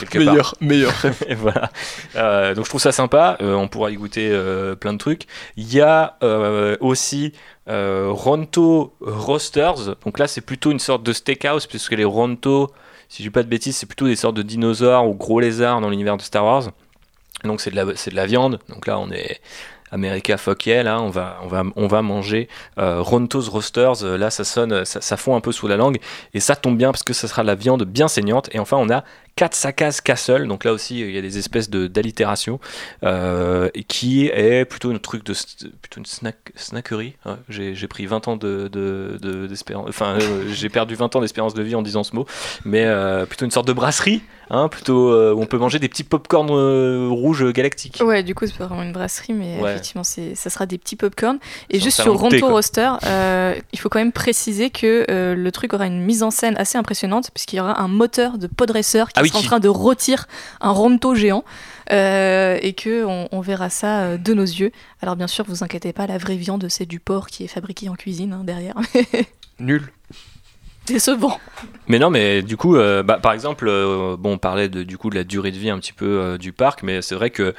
[0.05, 0.16] Part.
[0.16, 0.93] Meilleur, meilleur.
[1.28, 1.72] Et voilà.
[2.16, 3.38] Euh, donc je trouve ça sympa.
[3.41, 5.24] Euh, on pourra y goûter euh, plein de trucs.
[5.55, 7.34] Il y a euh, aussi
[7.68, 9.95] euh, Ronto Roasters.
[10.05, 12.72] Donc là, c'est plutôt une sorte de steakhouse, puisque les Ronto,
[13.10, 15.82] si je dis pas de bêtises, c'est plutôt des sortes de dinosaures ou gros lézards
[15.82, 16.72] dans l'univers de Star Wars.
[17.43, 18.60] Donc c'est de, la, viande.
[18.70, 19.39] Donc là, on est
[19.91, 22.49] America fuck on va, on va, on va manger
[22.80, 24.03] euh, Ronto's Roasters.
[24.03, 25.99] Euh, Là, ça sonne, ça, ça fond un peu sous la langue.
[26.34, 28.49] Et ça tombe bien parce que ça sera de la viande bien saignante.
[28.53, 29.03] Et enfin, on a
[29.38, 32.60] Katsakas Castle, donc là aussi il y a des espèces de d'allitération,
[33.04, 35.34] euh, qui est plutôt un truc de
[35.82, 37.14] plutôt une snack, snackerie.
[37.26, 39.48] Ouais, j'ai, pris 20 ans de, de, de-
[39.88, 42.26] enfin euh, j'ai perdu 20 ans d'espérance de vie en disant ce mot,
[42.66, 45.88] mais euh, plutôt une sorte de brasserie, hein, plutôt euh, où on peut manger des
[45.88, 48.00] petits popcorn rouges galactiques.
[48.04, 49.72] Ouais, du coup, c'est pas vraiment une brasserie, mais Ouais.
[49.72, 51.38] effectivement, c'est, ça sera des petits popcorn.
[51.70, 52.48] Et juste sur de thé, Ronto.
[52.50, 56.56] Roster, euh, il faut quand même préciser que le truc aura une mise en scène
[56.58, 59.59] assez impressionnante, puisqu'il y aura un moteur de podracer qui Ah oui, qui- en train
[59.59, 60.28] de rôtir
[60.61, 61.43] un Ronto géant.
[61.91, 64.71] euh, et que on, on verra ça euh, de nos yeux.
[65.01, 67.88] Alors bien sûr, vous inquiétez pas, la vraie viande c'est du porc qui est fabriqué
[67.89, 68.75] en cuisine hein, derrière.
[69.59, 69.89] Nul.
[70.86, 71.38] Décevant.
[71.88, 74.97] Mais non, mais du coup, euh, bah, par exemple, euh, bon, on parlait de, du
[74.97, 77.53] coup de la durée de vie un petit peu du parc, mais c'est vrai que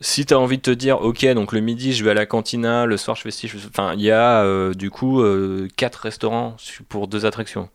[0.00, 2.24] si tu as envie de te dire, ok, donc le midi je vais à la
[2.26, 5.20] cantina, le soir je fais ci, je enfin, il y a du coup
[5.76, 6.56] quatre restaurants
[6.88, 7.68] pour deux attractions,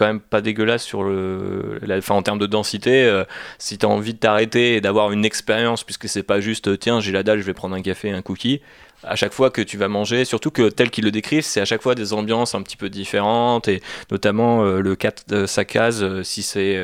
[0.00, 3.04] quand même pas dégueulasse sur le, la, enfin, en termes de densité.
[3.04, 3.24] euh,
[3.58, 6.78] si tu as envie de t'arrêter et d'avoir une expérience, puisque c'est pas juste, euh,
[6.78, 8.62] tiens, j'ai la dalle, je vais prendre un café, et un cookie.
[9.04, 11.66] À chaque fois que tu vas manger, surtout que tel qu'il le décrivent, c'est à
[11.66, 16.02] chaque fois des ambiances un petit peu différentes et notamment euh, le 4 de Sakaz,
[16.02, 16.78] euh, si c'est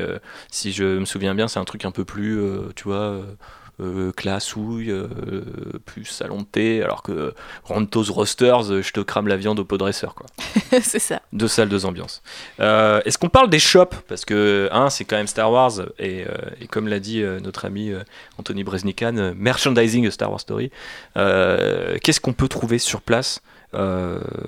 [0.51, 2.39] si je me souviens bien, c'est un truc un peu plus,
[2.75, 3.19] tu vois,
[3.79, 5.07] euh, classouille, euh,
[5.85, 9.65] plus salon de thé, alors que Ronto's Roasters, euh, je te crame la viande au
[9.65, 10.25] pot dresseur, quoi.
[10.81, 11.21] c'est ça.
[11.33, 12.21] Deux salles, deux ambiances.
[12.59, 13.95] Euh, Est-ce qu'on parle des shops?
[14.07, 16.25] Parce que, un, c'est quand même Star Wars, et,
[16.59, 17.91] et comme l'a dit notre ami
[18.37, 20.71] Anthony Breznikan, merchandising a Star Wars Story.
[21.15, 23.41] Qu'est-ce qu'on peut trouver sur place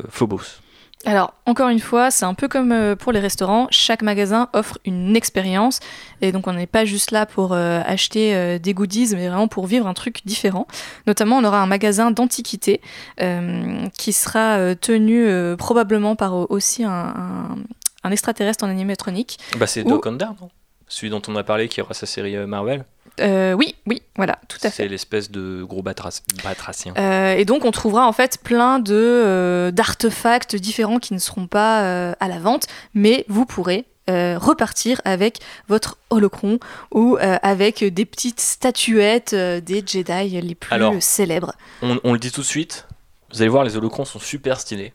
[0.09, 0.59] Phobos?
[1.05, 4.77] Alors, encore une fois, c'est un peu comme euh, pour les restaurants, chaque magasin offre
[4.83, 5.79] une expérience,
[6.21, 9.47] et donc on n'est pas juste là pour euh, acheter euh, des goodies, mais vraiment
[9.47, 10.67] pour vivre un truc différent.
[11.07, 12.81] Notamment, on aura un magasin d'antiquités
[13.21, 15.25] euh, qui sera tenu
[15.57, 17.55] probablement par aussi un, un-
[18.03, 19.39] un extraterrestre en animatronique.
[19.57, 20.49] Bah, c'est Doc Ondar, non?
[20.89, 22.83] Celui dont on a parlé qui aura sa série Marvel.
[23.19, 24.83] Euh, oui, oui, voilà, tout à fait.
[24.83, 26.93] C'est l'espèce de gros batracien.
[26.97, 31.47] Euh, et donc on trouvera en fait plein de euh, d'artefacts différents qui ne seront
[31.47, 35.37] pas à la vente, mais vous pourrez repartir avec
[35.67, 36.57] votre holocron
[36.91, 41.53] ou avec des petites statuettes des Jedi les plus Alors, célèbres.
[41.83, 42.87] On, on le dit tout de suite,
[43.31, 44.93] vous allez voir, les holocrons sont super stylés.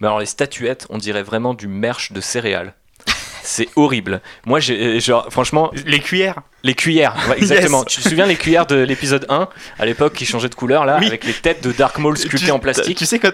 [0.00, 2.74] Mais alors les statuettes, on dirait vraiment du merch de céréales.
[3.42, 4.20] C'est horrible.
[4.46, 6.36] Moi, j'ai, genre, franchement, Les cuillères.
[6.62, 7.82] les cuillères, ouais, exactement.
[7.82, 7.86] Yes.
[7.96, 10.98] Tu te souviens les cuillères de l'épisode 1, à l'époque, qui changeaient de couleur, là,
[11.00, 11.06] Oui.
[11.08, 12.96] avec les têtes de Dark Maul sculptées Tu- en plastique?
[12.96, 13.32] Tu sais, quand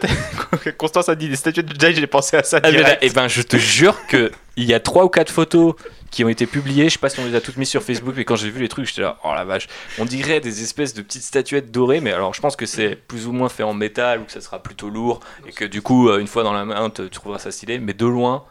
[0.79, 2.59] Constance a dit des statuettes de Jedi, j'ai pensé à ça.
[2.63, 2.99] Ah, mais là, direct.
[3.03, 5.75] eh ben, je te jure que il y a trois ou quatre photos
[6.11, 6.85] qui ont été publiées.
[6.89, 8.61] Je sais pas si on les a toutes mises sur Facebook, mais quand j'ai vu
[8.63, 9.69] les trucs, j'étais là, oh la vache.
[9.99, 13.27] On dirait des espèces de petites statuettes dorées, mais alors je pense que c'est plus
[13.27, 16.09] ou moins fait en métal ou que ça sera plutôt lourd et que du coup,
[16.09, 17.79] euh, une fois dans la main, tu trouveras ça stylé.
[17.79, 18.45] Mais de loin,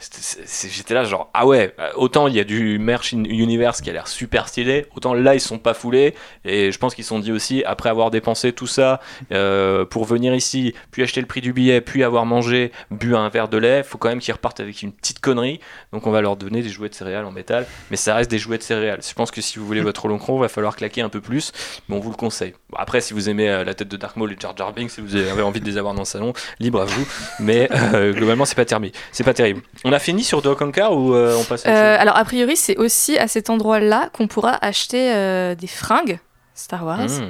[0.00, 3.92] j'étais là genre ah ouais euh, autant il y a du merch universe qui a
[3.92, 6.14] l'air super stylé autant là ils sont pas foulés.
[6.44, 9.00] Et je pense qu'ils sont dit aussi après avoir dépensé tout ça
[9.32, 13.28] euh, pour venir ici puis acheter le prix du billet puis avoir mangé bu un
[13.28, 15.60] verre de lait faut quand même qu'ils repartent avec une petite connerie.
[15.92, 17.66] Donc on va leur donner des jouets de céréales en métal.
[17.90, 19.00] Mais ça reste des jouets de céréales.
[19.06, 21.52] Je pense que si vous voulez votre long va falloir claquer un peu plus.
[21.88, 22.54] Mais on vous le conseille.
[22.74, 25.00] Après si vous aimez euh, la tête de Dark Maul et Jar Jar Binks si
[25.00, 27.06] vous avez envie de les avoir dans le salon libre à vous.
[27.38, 27.68] Mais
[28.12, 29.60] globalement c'est pas terminé c'est pas terrible
[29.92, 32.56] a fini sur Doc Car ou euh, on passe à Euh, chose alors a priori
[32.56, 36.18] c'est aussi à cet endroit-là qu'on pourra acheter euh, des fringues
[36.54, 36.98] Star Wars.
[37.08, 37.28] Mmh.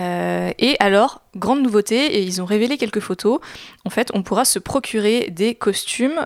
[0.00, 3.40] Euh, et alors, grande nouveauté, et ils ont révélé quelques photos,
[3.84, 6.18] en fait, on pourra se procurer des costumes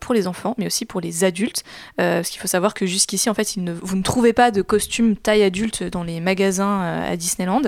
[0.00, 1.62] pour les enfants, mais aussi pour les adultes.
[1.96, 5.16] Parce qu'il faut savoir que jusqu'ici, en fait, ne- vous ne trouvez pas de costumes
[5.16, 7.62] taille adulte dans les magasins à Disneyland.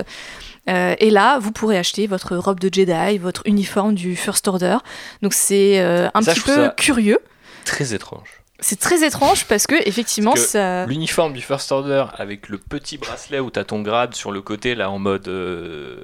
[0.69, 4.77] Euh, et là, vous pourrez acheter votre robe de Jedi, votre uniforme du First Order.
[5.21, 7.19] Donc c'est euh, un Ça, petit peu ça- curieux.
[7.65, 10.85] Très étrange C'est très étrange parce que effectivement, Parce que ça.
[10.85, 14.75] L'uniforme du First Order avec le petit bracelet où t'as ton grade sur le côté,
[14.75, 15.97] là en mode euh,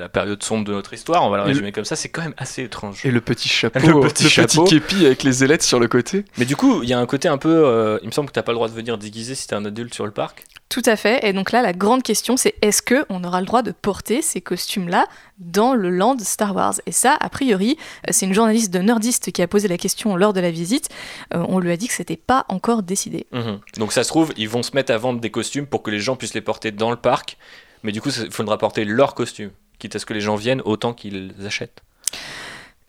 [0.00, 2.34] la, période sombre de notre histoire, on va le résumer comme ça, c'est quand même
[2.36, 3.04] assez étrange.
[3.04, 4.64] Et le petit chapeau, Le petit chapeau.
[4.64, 6.24] képi avec les ailettes sur le côté.
[6.38, 7.64] Mais du coup, il y a un côté un peu.
[7.66, 9.64] euh, il me semble que t'as pas le droit de venir déguisé si t'es un
[9.64, 10.44] adulte sur le parc.
[10.68, 11.24] Tout à fait.
[11.24, 14.20] Et donc là, la grande question, c'est est-ce que on aura le droit de porter
[14.20, 15.06] ces costumes-là
[15.38, 16.74] dans le land Star Wars?
[16.86, 20.16] Et ça, a priori, euh, c'est une journaliste de Nerdist qui a posé la question
[20.16, 20.88] lors de la visite.
[21.34, 23.26] Euh, on lui a dit que c'était pas encore décidé.
[23.32, 23.60] Mhm.
[23.78, 26.00] Donc ça se trouve, ils vont se mettre à vendre des costumes pour que les
[26.00, 27.38] gens puissent les porter dans le parc.
[27.84, 29.50] Mais du coup, il faudra porter leurs costumes.
[29.78, 31.82] Quitte à ce que les gens viennent autant qu'ils achètent.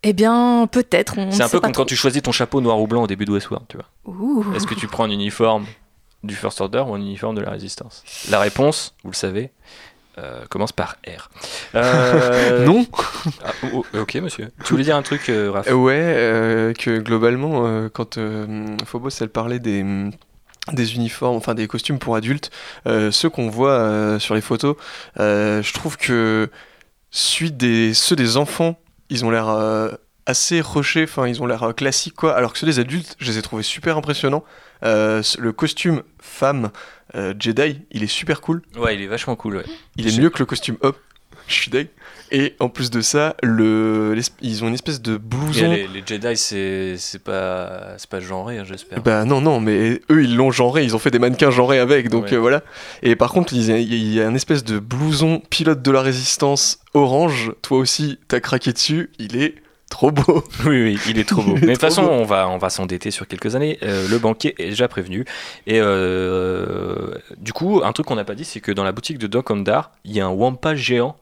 [0.04, 1.16] Eh bien, peut-être.
[1.32, 3.32] C'est un peu comme quand tu choisis ton chapeau noir ou blanc au début de
[3.32, 4.56] Westworld, tu vois.
[4.56, 5.66] Est-ce que tu prends un uniforme?
[6.24, 9.52] Du First Order ou un uniforme de la Résistance La réponse, vous le savez,
[10.18, 11.30] euh, commence par R.
[11.76, 12.88] Euh, Non
[13.46, 14.52] ah, oh, oh, ok, monsieur.
[14.64, 18.18] Tu voulais dire un truc, euh, Raph Euh, Ouais, que globalement, quand
[18.86, 19.86] Phobos elle parlait des,
[20.74, 22.50] des uniformes, enfin des costumes pour adultes,
[22.86, 24.76] ceux qu'on voit sur les photos,
[25.18, 26.50] je trouve que
[27.12, 29.56] suite des ceux des enfants, ils ont l'air
[30.26, 33.38] assez rushés, enfin ils ont l'air classiques quoi, alors que ceux des adultes, je les
[33.38, 34.44] ai trouvés super impressionnants.
[34.84, 36.72] Euh, le costume femme
[37.16, 38.62] euh, Jedi, il est super cool.
[38.78, 39.58] Ouais, il est vachement cool.
[39.58, 39.66] Ouais.
[39.96, 40.94] Il est mieux que le costume homme.
[41.48, 41.88] Je suis deg.
[42.30, 45.72] Et en plus de ça, le, ils ont une espèce de blouson.
[45.72, 49.02] les, les Jedi, c'est pas, pas genré, hein, j'espère.
[49.02, 52.10] Bah non, non, mais eux ils l'ont genré, ils ont fait des mannequins genrés avec,
[52.10, 52.34] donc Ouais.
[52.34, 52.64] euh, voilà.
[53.02, 55.90] Et par contre, il y, a, il y a un espèce de blouson pilote de
[55.90, 59.56] la résistance orange, toi aussi t'as craqué dessus, il est
[59.90, 60.44] trop beau.
[60.66, 61.56] Oui, oui, il est trop beau.
[61.56, 62.10] Est Mais de toute façon, beau.
[62.12, 63.78] on va, on va s'endetter sur quelques années.
[63.84, 65.26] Euh, le banquier est déjà prévenu.
[65.66, 69.18] Et euh, du coup, un truc qu'on n'a pas dit, c'est que dans la boutique
[69.18, 71.16] de Doc Ondar, il y a un Wampa géant.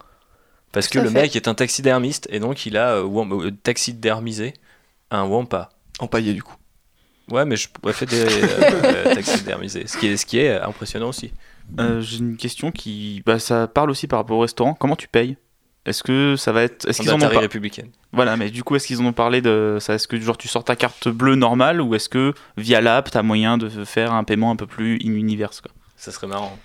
[0.72, 1.22] Parce que le fait.
[1.22, 4.54] mec est un taxidermiste et donc il a euh, euh, taxidermisé
[5.10, 5.70] un Wampa.
[6.00, 6.56] Empaillé du coup.
[7.32, 9.88] Ouais, mais je préfère des euh, taxidermisés.
[9.88, 11.32] Ce qui, est, ce qui est impressionnant aussi.
[11.80, 13.24] Euh, J'ai une question qui.
[13.26, 14.74] Bah, ça parle aussi par rapport au restaurant.
[14.74, 15.38] Comment tu payes?
[15.86, 16.88] Est-ce que ça va être.
[16.88, 17.40] Est-ce qu'ils en ont pas...
[17.40, 17.90] républicaine.
[18.12, 19.94] Voilà, mais du coup, est-ce qu'ils en ont parlé de ça?
[19.94, 23.22] Est-ce que genre tu sors ta carte bleue normale ou est-ce que via l'app, t'as
[23.22, 25.72] moyen de faire un paiement un peu plus in-universe quoi?
[25.98, 26.58] Ça serait marrant.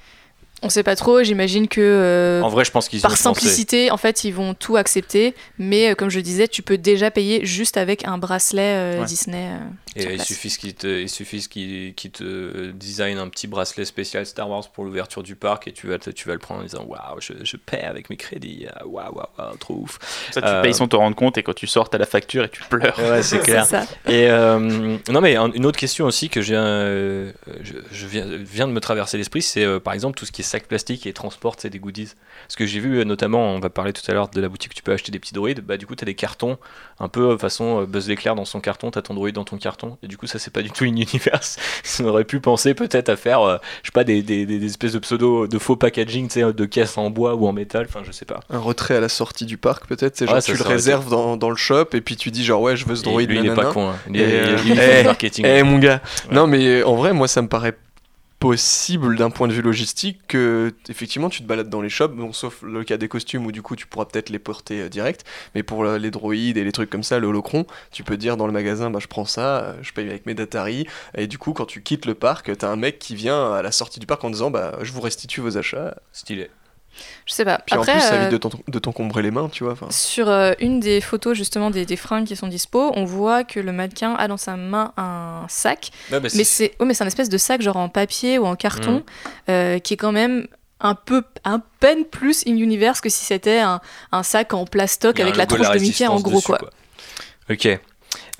[0.62, 3.23] On sait pas trop, j'imagine que euh, En vrai, je pense qu'ils ont par pensé.
[3.23, 5.35] simplicité, en fait, ils vont tout accepter.
[5.59, 9.07] Mais euh, comme je disais, tu peux déjà payer juste avec un bracelet euh, Ouais.
[9.07, 9.49] Disney.
[9.97, 13.84] Euh, Et il suffit qu'il te, il suffit qu'il qu'il te design un petit bracelet
[13.84, 16.61] spécial Star Wars pour l'ouverture du parc et tu vas, te- tu vas le prendre
[16.61, 19.99] en disant waouh, je, je paie avec mes crédits, waouh, waouh, waouh, trop ouf.
[20.30, 22.45] Ça, tu Euh, payes sans te rendre compte et quand tu sors, t'as la facture
[22.45, 22.99] et tu pleures.
[22.99, 23.64] Ouais, c'est clair.
[23.64, 23.86] C'est ça.
[24.07, 24.59] Et euh,
[25.09, 27.32] non, mais un- une autre question aussi que j'ai, euh,
[27.62, 30.43] je, je viens, vient de me traverser l'esprit, c'est euh, par exemple tout ce qui
[30.43, 32.12] est sac plastique et transport, c'est des goodies.
[32.47, 34.72] Parce que j'ai vu euh, notamment, on va parler tout à l'heure de la boutique
[34.72, 36.59] où tu peux acheter des petits droïdes, bah du coup tu as des cartons,
[36.99, 39.45] un peu euh, façon euh, Buzz l'éclair dans son carton, tu as ton droïde dans
[39.45, 41.57] ton carton, et du coup ça c'est pas du tout une universe.
[42.01, 44.99] On aurait pu penser peut-être à faire, euh, je sais pas, des, des, espèces de
[44.99, 48.12] pseudo, de faux packaging, tu sais, de caisses en bois ou en métal, enfin je
[48.12, 48.41] sais pas.
[48.51, 51.09] Un retrait à la sortie du parc peut-être, c'est Ouais, genre ça tu le réserves
[51.11, 53.31] dans, dans le shop et puis tu dis genre ouais je veux ce Et droïde
[53.33, 53.97] il est pas con, hein.
[54.09, 54.26] il, Et, est-
[54.66, 55.45] il est- euh, il eh, marketing.
[55.47, 56.35] Eh mon gars, Ouais.
[56.35, 57.76] non mais en vrai moi ça me paraît
[58.41, 62.32] possible d'un point de vue logistique que effectivement tu te balades dans les shops, bon,
[62.32, 65.24] sauf le cas des costumes où du coup tu pourras peut-être les porter euh, direct,
[65.55, 68.38] mais pour euh, les droïdes et les trucs comme ça, le holocron, tu peux dire
[68.38, 71.36] dans le magasin bah je prends ça, euh, je paye avec mes Datari et du
[71.36, 74.07] coup quand tu quittes le parc, t'as un mec qui vient à la sortie du
[74.07, 76.51] parc en disant bah je vous restitue vos achats, Stylé.
[77.26, 77.59] Je sais pas.
[77.64, 79.76] puis Après, en plus ça euh, évite de t'en- de t'encombrer les mains, tu vois.
[79.91, 83.61] Sur euh, une des photos justement des, des fringues qui sont dispo, on voit que
[83.61, 87.07] le mannequin a dans sa main un sac, Ouais, bah, mais c'est oh, mais un
[87.07, 89.03] espèce de sac genre en papier ou en carton
[89.49, 90.47] euh, qui est quand même
[90.80, 93.80] un peu un peine plus in universe que si c'était un,
[94.12, 96.70] un sac en plastoc avec la de tronche de Mickey en gros dessus, quoi.
[97.51, 97.68] Ok.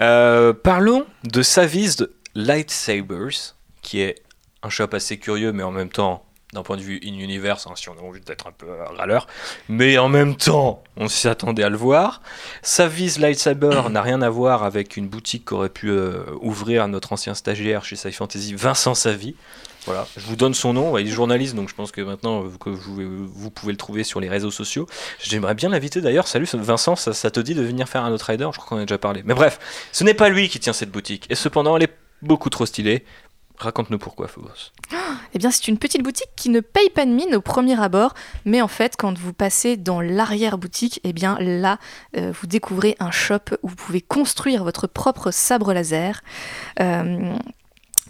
[0.01, 4.17] Euh, parlons de Savized Lightsabers, qui est
[4.63, 7.89] un shop assez curieux, mais en même temps, d'un point de vue in-universe, hein, si
[7.89, 9.27] on a envie d'être un peu râleur,
[9.69, 12.23] mais en même temps, on s'y attendait à le voir.
[12.63, 17.35] Savized Lightsaber n'a rien à voir avec une boutique qu'aurait pu euh, ouvrir notre ancien
[17.35, 19.37] stagiaire chez Sci Fantasy, Vincent Savy.
[19.87, 22.49] Voilà, je vous donne son nom, il est journaliste, donc je pense que maintenant euh,
[22.61, 24.87] que vous, vous pouvez le trouver sur les réseaux sociaux.
[25.23, 26.27] J'aimerais bien l'inviter d'ailleurs.
[26.27, 28.49] Salut Vincent, ça, ça te dit de venir faire un autre rider?
[28.53, 29.23] Je crois qu'on en a déjà parlé.
[29.25, 29.59] Mais bref,
[29.93, 31.27] ce n'est pas lui qui tient cette boutique.
[31.31, 33.05] Et cependant, elle est beaucoup trop stylée.
[33.61, 34.73] Raconte-nous pourquoi, Phobos.
[35.35, 38.15] Eh bien, c'est une petite boutique qui ne paye pas de mine au premier abord,
[38.47, 41.79] mais en fait, quand vous passez dans l'arrière-boutique, eh bien là,
[42.17, 46.23] euh, vous découvrez un shop où vous pouvez construire votre propre sabre laser.
[46.81, 47.37] Euh,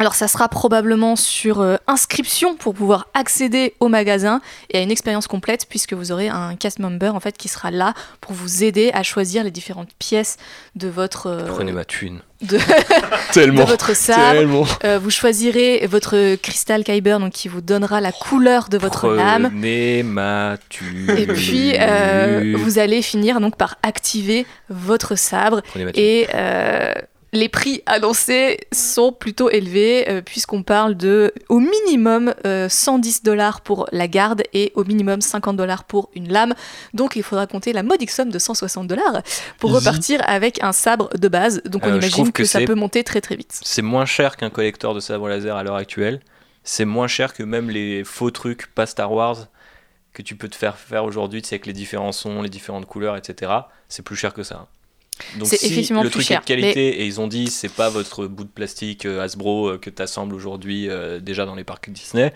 [0.00, 4.40] alors, ça sera probablement sur euh, inscription pour pouvoir accéder au magasin
[4.70, 7.70] et à une expérience complète, puisque vous aurez un cast member en fait qui sera
[7.70, 7.92] là
[8.22, 10.38] pour vous aider à choisir les différentes pièces
[10.74, 12.20] de votre euh, Prenez ma thune.
[12.40, 12.58] de,
[13.34, 14.32] Tellement, de votre sabre.
[14.38, 14.64] tellement.
[14.84, 19.50] Euh, vous choisirez votre cristal kyber, donc qui vous donnera la couleur de votre lame.
[19.50, 21.10] Prenez ma thune.
[21.10, 25.60] Et puis, euh, vous allez finir donc par activer votre sabre.
[25.60, 26.02] Prenez ma thune.
[26.02, 26.26] Et
[27.32, 33.60] les prix annoncés sont plutôt élevés, euh, puisqu'on parle de au minimum euh, 110 dollars
[33.60, 36.54] pour la garde et au minimum 50 dollars pour une lame.
[36.94, 39.22] Donc, il faudra compter la modique somme de 160 dollars
[39.58, 41.62] pour repartir avec un sabre de base.
[41.64, 43.60] Donc, on Euh, imagine que que, ça peut monter très très vite.
[43.62, 46.20] C'est moins cher qu'un collecteur de sabre laser à l'heure actuelle.
[46.64, 49.46] C'est moins cher que même les faux trucs pas Star Wars
[50.12, 52.86] que tu peux te faire faire aujourd'hui, tu sais, avec les différents sons, les différentes
[52.86, 53.52] couleurs, etc.
[53.88, 54.66] C'est plus cher que ça.
[55.36, 57.88] Donc C'est si effectivement le truc est de qualité et ils ont dit c'est pas
[57.88, 61.64] votre bout de plastique euh, Hasbro euh, que tu assembles aujourd'hui euh, déjà dans les
[61.64, 62.32] parcs Disney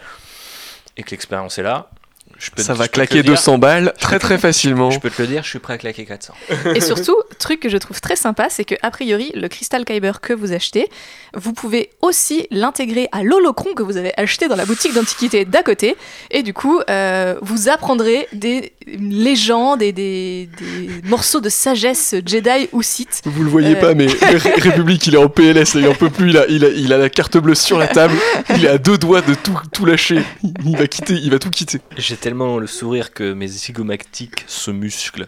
[0.96, 1.90] et que l'expérience est là,
[2.38, 3.32] Je peux- Ça je va claquer le dire.
[3.32, 4.90] 200 balles très très facilement.
[4.90, 6.34] Je peux te le dire, je suis prêt à claquer 400.
[6.74, 10.20] Et surtout, truc que je trouve très sympa, c'est que a priori, le Crystal Kyber
[10.20, 10.88] que vous achetez,
[11.34, 15.62] vous pouvez aussi l'intégrer à l'holocron que vous avez acheté dans la boutique d'antiquité d'à
[15.62, 15.96] côté.
[16.30, 22.68] Et du coup, euh, vous apprendrez des légendes et des, des morceaux de sagesse Jedi
[22.72, 23.22] ou Sith.
[23.24, 23.80] Vous le voyez Euh.
[23.80, 26.46] pas, mais Ré- République, il est en PLS, là, il en peut plus, il a,
[26.48, 28.14] il, a, il a la carte bleue sur la table,
[28.56, 30.20] il est à deux doigts de tout, tout lâcher.
[30.64, 31.80] Il va quitter, il va tout quitter.
[31.96, 35.26] J'ai tellement le sourire que mes zygomactiques se musclent.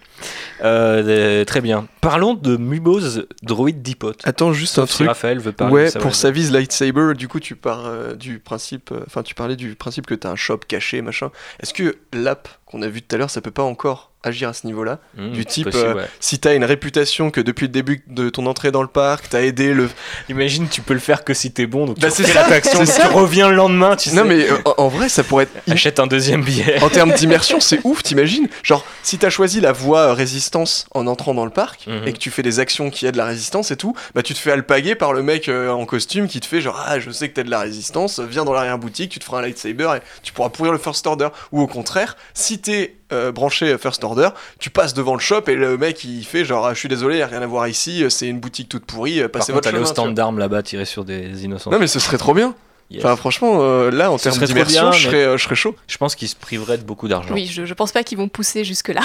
[0.62, 1.86] Euh, très bien.
[2.00, 4.12] Parlons de Mubos Droid Depot.
[4.24, 5.08] Attends, juste un Sauf si truc.
[5.08, 8.90] Raphaël veut parler Ouais, pour sa vise lightsaber, du coup, tu pars euh, du principe.
[8.92, 11.30] euh, Enfin, tu parlais du principe que t'as un shop caché, machin.
[11.60, 14.52] Est-ce que l'app qu'on a vu tout à l'heure, ça peut pas encore agir à
[14.54, 16.08] ce niveau-là Mmh, Du type, possible, euh, ouais.
[16.18, 19.42] si t'as une réputation que depuis le début de ton entrée dans le parc, t'as
[19.42, 19.88] aidé le.
[20.28, 22.92] Imagine, tu peux le faire que si t'es bon, donc Bah, tu ça, l'attraction, c'est
[22.96, 23.08] tu ça.
[23.08, 24.16] reviens le lendemain, tu sais.
[24.16, 25.70] Non, mais euh, en, vrai, ça pourrait être.
[25.70, 26.82] Achète un deuxième billet.
[26.82, 31.06] En termes d'immersion, c'est ouf, t'imagines Genre, si t'as choisi la voie euh, résistance en
[31.06, 32.08] entrant dans le parc Mhm.
[32.08, 34.38] et que tu fais des actions qui aident la résistance et tout, bah tu te
[34.40, 37.34] fais alpaguer par le mec en costume qui te fait genre ah je sais que
[37.34, 40.48] t'aides la résistance, viens dans l'arrière boutique, tu te feras un lightsaber et tu pourras
[40.48, 41.28] pourrir le first order.
[41.52, 45.54] Ou au contraire, si t'es euh, branché first order, tu passes devant le shop et
[45.54, 48.04] le mec il fait genre ah, je suis désolé, y a rien à voir ici,
[48.08, 49.94] c'est une boutique toute pourrie, euh, Par passez contre, votre aller au chemin.
[49.94, 51.70] tu stand d'armes là-bas, tirer sur des innocents.
[51.70, 52.54] Non mais ce serait trop bien.
[52.90, 53.04] Yes.
[53.04, 55.74] Enfin franchement euh, là en termes d'immersion, je mais- serais, euh, je serais chaud.
[55.86, 57.32] Je pense qu'ils se priveraient de beaucoup d'argent.
[57.34, 59.00] Oui, je, je pense pas qu'ils vont pousser jusque-là.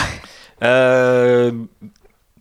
[0.64, 1.52] Euh,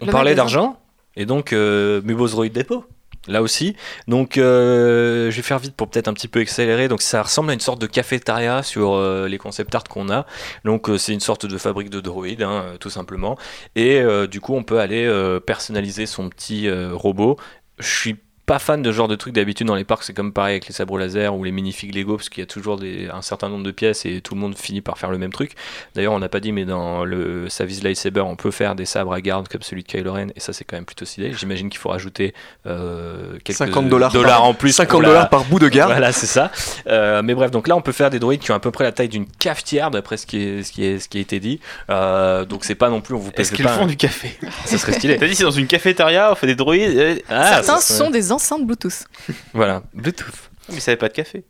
[0.01, 0.79] on Le parlait d'argent,
[1.17, 2.85] et donc euh, Mubos Droid Depot.
[3.29, 3.77] Là aussi.
[4.09, 6.89] Donc, euh, je vais faire vite pour peut-être un petit peu accélérer.
[6.89, 10.25] Donc, ça ressemble à une sorte de cafétéria sur euh, les concept art qu'on a.
[10.65, 13.37] Donc, euh, c'est une sorte de fabrique de droïdes, hein, tout simplement.
[13.77, 15.09] Et du coup, on peut aller
[15.45, 17.37] personnaliser son petit robot.
[17.79, 18.17] Je suis
[18.51, 20.67] pas fan de ce genre de truc d'habitude dans les parcs, c'est comme pareil avec
[20.67, 23.49] les sabres laser ou les minifigs Lego parce qu'il y a toujours des, un certain
[23.49, 25.53] nombre de pièces et tout le monde finit par faire le même truc.
[25.95, 29.13] D'ailleurs, on n'a pas dit, mais dans le Savis Lightsaber, on peut faire des sabres
[29.13, 31.33] à garde comme celui de Kylo Ren et ça, c'est quand même plutôt stylé.
[31.33, 32.35] J'imagine qu'il faut rajouter
[32.67, 34.73] euh, quelques 50 dollars par- en plus.
[34.73, 35.93] 50 pour la- dollars par bout de garde.
[35.93, 36.51] Voilà, c'est ça.
[36.89, 38.83] Euh, mais bref, donc là, on peut faire des droïdes qui ont à peu près
[38.83, 41.39] la taille d'une cafetière, d'après ce qui, est, ce, qui est, ce qui a été
[41.39, 41.61] dit.
[41.89, 43.73] Euh, donc, c'est pas non plus, on vous Est-ce pèse qu'ils pas.
[43.75, 44.37] font un- du café?
[44.65, 45.17] Ça serait stylé.
[45.19, 47.23] T'as dit c'est dans une cafétéria, on fait des droïdes.
[47.29, 49.07] Ah, Certains ça sont des enceintes Bluetooth.
[49.55, 50.51] Voilà, Bluetooth.
[50.71, 51.45] Mais ça avait pas de café.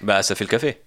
[0.00, 0.80] Bah, ça fait le café.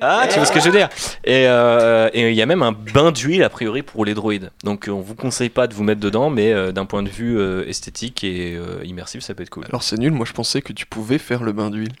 [0.00, 0.88] Ah, tu vois ce que je veux dire?
[1.24, 4.52] Et euh, et il y a même un bain d'huile a priori pour les droïdes.
[4.62, 7.36] Donc on vous conseille pas de vous mettre dedans, mais euh, d'un point de vue
[7.36, 9.64] euh, esthétique et euh, immersif, ça peut être cool.
[9.68, 11.92] Alors c'est nul, moi je pensais que tu pouvais faire le bain d'huile.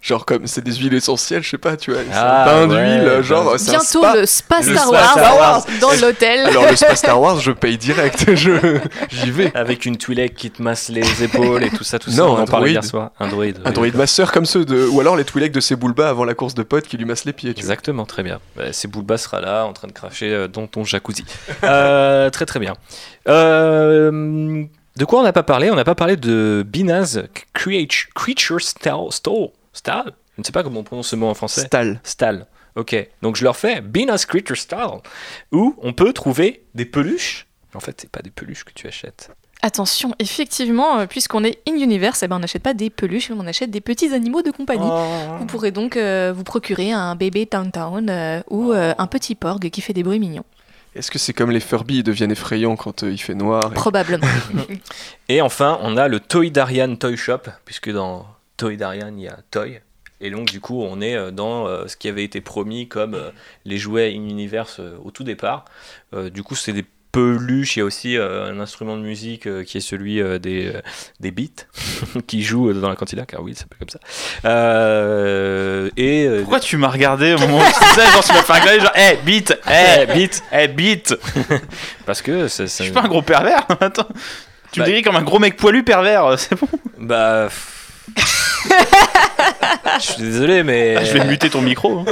[0.00, 2.74] Genre comme c'est des huiles essentielles, je sais pas, tu vois, c'est Ah, un bain
[2.76, 4.14] ouais, d'huile, genre c'est un Bientôt spa.
[4.14, 5.66] le Spa Star Wars, Star Wars.
[5.80, 6.46] dans l'hôtel.
[6.46, 8.78] Alors le spa Star Wars, je paye direct, je
[9.10, 9.50] j'y vais.
[9.56, 12.16] Avec une Twi'lek qui te masse les épaules et tout ça, tout ça.
[12.22, 12.90] Non, On en parlait hier droïde.
[12.90, 13.10] soir.
[13.18, 13.58] Un droïde.
[13.64, 16.54] Un droïde masseur comme ceux de ou alors les Twi'lek de Sebulba avant la course
[16.54, 17.72] de potes qui lui massent les pieds, tu vois.
[17.72, 18.38] Exactement, très bien.
[18.56, 21.24] Bah, c'est Boulba sera là en train de cracher euh, dans ton jacuzzi.
[21.64, 22.74] Euh, très très bien.
[23.28, 24.64] Euh,
[24.96, 25.70] de quoi on n'a pas parlé?
[25.70, 29.50] On n'a pas parlé de Binaz Creature, Style.
[29.78, 30.02] Style.
[30.04, 31.62] Style Je ne sais pas comment on prononce ce mot en français.
[31.66, 32.00] Stal.
[32.02, 32.46] Style.
[32.76, 35.00] Ok, donc je leur fais Binaz Creature Style,
[35.52, 37.46] où on peut trouver des peluches.
[37.74, 39.30] En fait, c'est pas des peluches que tu achètes.
[39.62, 43.70] Attention, effectivement, euh, puisqu'on est in-universe, eh ben, on n'achète pas des peluches, on achète
[43.72, 44.88] des petits animaux de compagnie.
[45.40, 49.34] Vous pourrez donc euh, vous procurer un bébé Town Town euh, ou euh, un petit
[49.34, 50.44] porg qui fait des bruits mignons.
[50.94, 53.74] Est-ce que c'est comme les Furby, ils deviennent effrayants quand euh, il fait noir et-
[53.74, 54.26] Probablement.
[55.28, 58.26] Et enfin, on a le Toydarian Toy Shop, puisque dans
[58.58, 59.80] Toydarian, il y a Toy.
[60.20, 63.14] Et donc, du coup, on est euh, dans euh, ce qui avait été promis comme
[63.14, 63.30] euh,
[63.64, 65.64] les jouets in-universe euh, au tout départ.
[66.34, 67.76] Du coup, c'est des peluches.
[67.76, 70.72] Il y a aussi un instrument de musique qui est celui des,
[71.20, 71.66] des beats
[72.26, 74.00] qui joue dans la cantina, car oui, ça s'appelle comme ça.
[75.96, 76.28] Et.
[76.40, 78.96] Pourquoi tu m'as regardé au moment où tu disais Genre, tu m'as fait un genre,
[78.96, 81.14] hé, beat, hé, beat, hé, beat.
[82.06, 84.08] parce que ça- Je suis pas un gros pervers, attends.
[84.72, 86.68] Tu Bah- me décris comme un gros mec poilu pervers, c'est bon.
[86.98, 87.48] Bah.
[90.00, 90.94] Je suis désolé, mais.
[90.96, 91.98] Ah, je vais muter ton micro.
[92.00, 92.04] hein.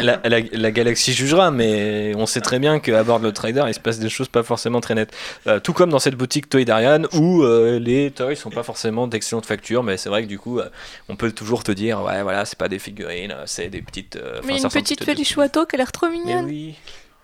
[0.00, 3.32] La, la- la- la galaxie jugera, mais on sait très bien qu'à bord de le
[3.32, 5.12] trader, il se passe des choses pas forcément très nettes.
[5.46, 9.06] Euh, tout comme dans cette boutique Toy Darian, où euh, les toys sont pas forcément
[9.06, 10.68] d'excellente facture, mais c'est vrai que du coup, euh,
[11.08, 14.16] on peut toujours te dire, ouais, voilà, c'est pas des figurines, c'est des petites.
[14.16, 16.44] euh, Mais une petite Felice Watteau qui a l'air trop Mais mignonne.
[16.46, 16.74] oui.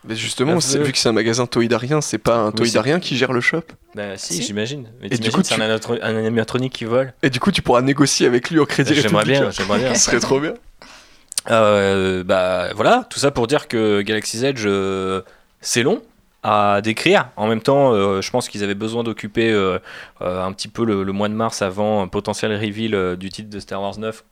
[0.04, 3.16] Mais justement, c'est- vu que c'est un magasin Toydarien, c'est pas un Oui, Toydarien qui
[3.16, 3.62] gère le shop.
[3.94, 4.42] Bah si, Si.
[4.42, 4.88] j'imagine.
[5.00, 7.12] Mais Et du t'imagines, coup, c'est tu- un, animatronique qui vole.
[7.22, 9.94] Et du coup, tu pourras négocier avec lui au crédit J'aimerais bien, j'aimerais bien.
[9.94, 10.54] Ce serait trop bien.
[11.50, 15.22] Euh, bah voilà, tout ça pour dire que Galaxy's Edge, euh,
[15.60, 16.02] c'est long
[16.42, 17.30] à décrire.
[17.36, 19.78] En même temps, euh, je pense qu'ils avaient besoin d'occuper euh,
[20.22, 23.30] euh, un petit peu le, le mois de mars avant un potentiel reveal euh, du
[23.30, 24.24] titre de Star Wars 9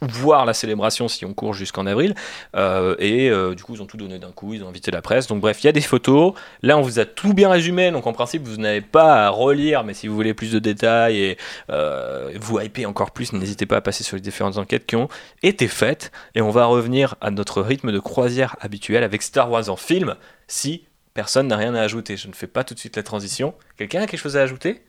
[0.00, 2.14] voir la célébration si on court jusqu'en avril.
[2.56, 5.02] Euh, et euh, du coup, ils ont tout donné d'un coup, ils ont invité la
[5.02, 5.26] presse.
[5.26, 6.34] Donc bref, il y a des photos.
[6.62, 7.90] Là, on vous a tout bien résumé.
[7.90, 11.18] Donc en principe, vous n'avez pas à relire, mais si vous voulez plus de détails
[11.18, 11.38] et
[11.70, 15.08] euh, vous hyper encore plus, n'hésitez pas à passer sur les différentes enquêtes qui ont
[15.42, 16.12] été faites.
[16.34, 20.16] Et on va revenir à notre rythme de croisière habituel avec Star Wars en film.
[20.48, 20.84] Si
[21.14, 23.54] personne n'a rien à ajouter, je ne fais pas tout de suite la transition.
[23.76, 24.82] Quelqu'un a quelque chose à ajouter?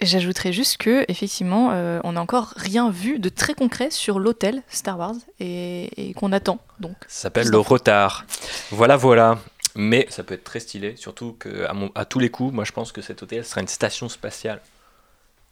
[0.00, 4.62] J'ajouterais juste que effectivement, euh, on n'a encore rien vu de très concret sur l'hôtel
[4.68, 6.58] Star Wars et, et qu'on attend.
[6.78, 8.24] Donc, Ça s'appelle le retard.
[8.70, 9.38] Voilà, voilà.
[9.76, 12.64] Mais ça peut être très stylé, surtout que à, mon- à tous les coups, moi
[12.64, 14.60] je pense que cet hôtel sera une station spatiale.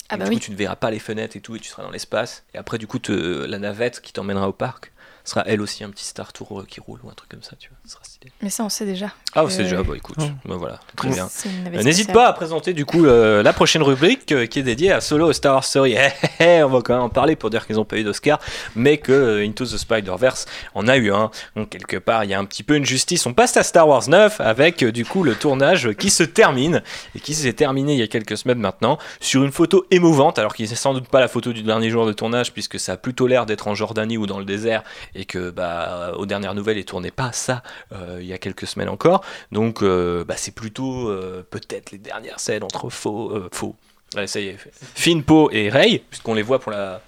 [0.09, 0.37] ah bah du oui.
[0.37, 2.43] coup, tu ne verras pas les fenêtres et tout, et tu seras dans l'espace.
[2.55, 3.13] Et après, du coup, te-
[3.47, 4.93] la navette qui t'emmènera au parc
[5.29, 7.53] sera elle aussi un petit Star Tour euh, qui roule ou un truc comme ça,
[7.59, 7.79] tu vois.
[7.85, 8.33] Ça sera stylé.
[8.43, 9.13] Mais ça, on sait déjà.
[9.35, 10.25] Ah, que c'est déjà, bah écoute, Oh.
[10.45, 11.29] bah, voilà, très bien.
[11.47, 14.91] Euh, N'hésite pas à présenter du coup euh, la prochaine rubrique euh, qui est dédiée
[14.93, 15.97] à Solo Star Wars Story.
[15.99, 16.11] Eh,
[16.41, 18.39] eh, eh, on va quand même en parler pour dire qu'ils n'ont pas eu d'Oscar,
[18.77, 21.31] mais que euh, Into the Spider-Verse en a eu un.
[21.57, 23.27] Donc quelque part, il y a un petit peu une justice.
[23.27, 26.83] On passe à Star Wars 9 avec euh, du coup le tournage qui se termine
[27.15, 30.55] et qui s'est terminé il y a quelques semaines maintenant sur une photo émouvante, alors
[30.55, 32.97] qui n'est sans doute pas la photo du dernier jour de tournage puisque ça a
[32.97, 34.83] plutôt l'air d'être en Jordanie ou dans le désert
[35.19, 37.63] et que bah aux dernières nouvelles, il tournait pas ça
[37.93, 39.25] euh, il y a quelques semaines encore.
[39.53, 43.75] Donc euh, bah, c'est plutôt euh, peut-être les dernières scènes entre faux, faux.
[44.17, 47.03] Allez, ça et Rey, puisqu'on les voit pour la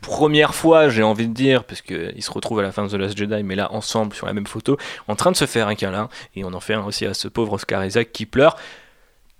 [0.00, 2.94] première fois, j'ai envie de dire, parce qu'ils se retrouvent à la fin de The
[2.94, 5.74] Last Jedi, mais là ensemble sur la même photo, en train de se faire un
[5.74, 8.56] câlin, et on en fait un aussi à ce pauvre Oscar Isaac qui pleure.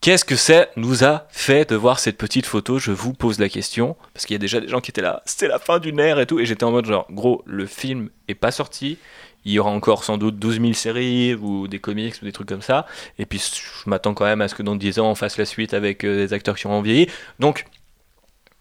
[0.00, 2.78] Qu'est-ce que ça nous a fait de voir cette petite photo?
[2.78, 5.22] Je vous pose la question, parce qu'il y a déjà des gens qui étaient là,
[5.24, 8.10] c'était la fin d'une ère et tout, et j'étais en mode genre, gros, le film
[8.28, 8.98] est pas sorti,
[9.44, 12.48] il y aura encore sans doute 12 000 séries ou des comics ou des trucs
[12.48, 12.86] comme ça,
[13.18, 15.44] et puis je m'attends quand même à ce que dans 10 ans on fasse la
[15.44, 17.64] suite avec euh, des acteurs qui auront vieilli, donc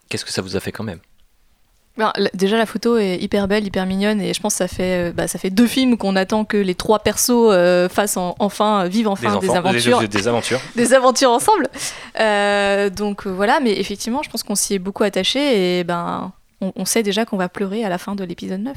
[0.09, 0.99] qu'est-ce que ça vous a fait quand même?
[1.97, 5.09] Ben, déjà la photo est hyper belle, hyper mignonne et je pense que ça fait,
[5.09, 8.35] euh, bah, ça fait deux films qu'on attend que les trois persos euh, fassent en-
[8.39, 10.59] enfin, vivent enfin Des des, enfants, aventures, des, des aventures.
[10.75, 11.67] des aventures ensemble.
[12.19, 16.73] Euh, donc voilà, mais effectivement je pense qu'on s'y est beaucoup attaché et ben on,
[16.75, 18.75] on sait déjà qu'on va pleurer à la fin de l'épisode 9.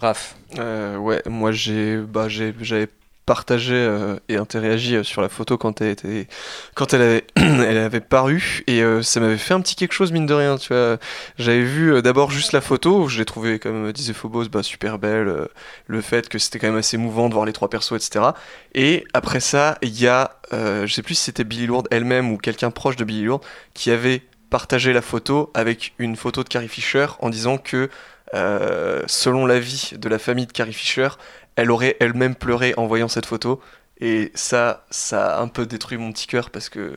[0.00, 2.88] Raph, Euh, ouais, moi j'ai, bah, j'ai, j'avais
[3.26, 5.80] partagé euh, et interagi euh, sur la photo quand
[7.36, 10.56] elle avait, paru et euh, ça m'avait fait un petit quelque chose mine de rien.
[10.56, 10.98] Tu vois,
[11.38, 14.98] j'avais vu euh, d'abord juste la photo, je l'ai trouvée comme disait Phobos, bah super
[14.98, 15.48] belle.
[15.86, 18.30] le fait que c'était quand même assez mouvant de voir les trois persos, etc.
[18.74, 22.38] Et après ça, il y a, je sais plus si c'était Billy Lourdes elle-même ou
[22.38, 23.44] quelqu'un proche de Billy Lourdes
[23.74, 27.88] qui avait partagé la photo avec une photo de Carrie Fisher en disant que
[28.34, 31.08] selon l'avis de la famille de Carrie Fisher,
[31.56, 33.60] elle aurait elle-même pleuré en voyant cette photo.
[34.00, 36.96] Et ça, ça a un peu détruit mon petit cœur parce que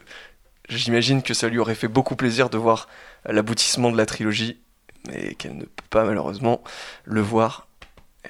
[0.70, 2.88] j'imagine que ça lui aurait fait beaucoup plaisir de voir
[3.28, 4.58] l'aboutissement de la trilogie,
[5.08, 6.64] mais qu'elle ne peut pas malheureusement
[7.04, 7.68] le voir.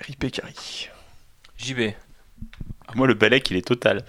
[0.01, 0.89] RIP Carrie.
[1.57, 1.93] JB.
[2.87, 4.03] Ah, Moi, le balèque, il est total.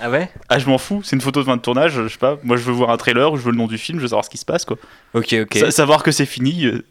[0.00, 0.28] Ah ouais?
[0.48, 2.38] Ah, je m'en fous, c'est une photo de fin de tournage, je sais pas.
[2.42, 4.24] Moi, je veux voir un trailer, je veux le nom du film, je veux savoir
[4.24, 4.76] ce qui se passe, quoi.
[5.14, 5.56] Ok, ok.
[5.56, 6.84] Sa- savoir que c'est fini, euh,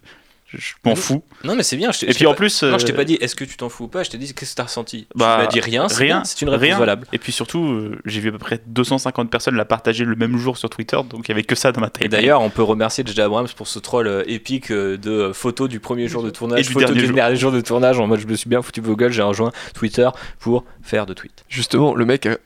[0.47, 1.23] je, m'en fous.
[1.43, 1.91] Non, mais c'est bien.
[1.91, 2.63] je t'ai- Et puis en pas- plus.
[2.63, 4.17] Non, je t'ai euh, pas dit est-ce que tu t'en fous ou pas, je t'ai
[4.17, 5.07] dit qu'est-ce que t'as ressenti?
[5.15, 6.77] Bah, tu m'as dit rien, c'est rien, c'est une réponse rien.
[6.79, 7.05] valable.
[7.11, 10.37] Et puis surtout, euh, j'ai vu à peu près 250 personnes la partager le même
[10.37, 12.05] jour sur Twitter, donc il y avait que ça dans ma tête.
[12.05, 13.21] Et d'ailleurs, on peut remercier J.J.
[13.21, 16.69] Abrams pour ce troll euh, épique de photos du premier jour de tournage, Et du
[16.69, 17.15] photos dernier du jour.
[17.15, 17.99] dernier jour de tournage.
[17.99, 20.07] En mode, je me suis bien foutu vos gueules, j'ai rejoint Twitter
[20.39, 21.43] pour faire de tweets.
[21.49, 22.37] Justement, le mec a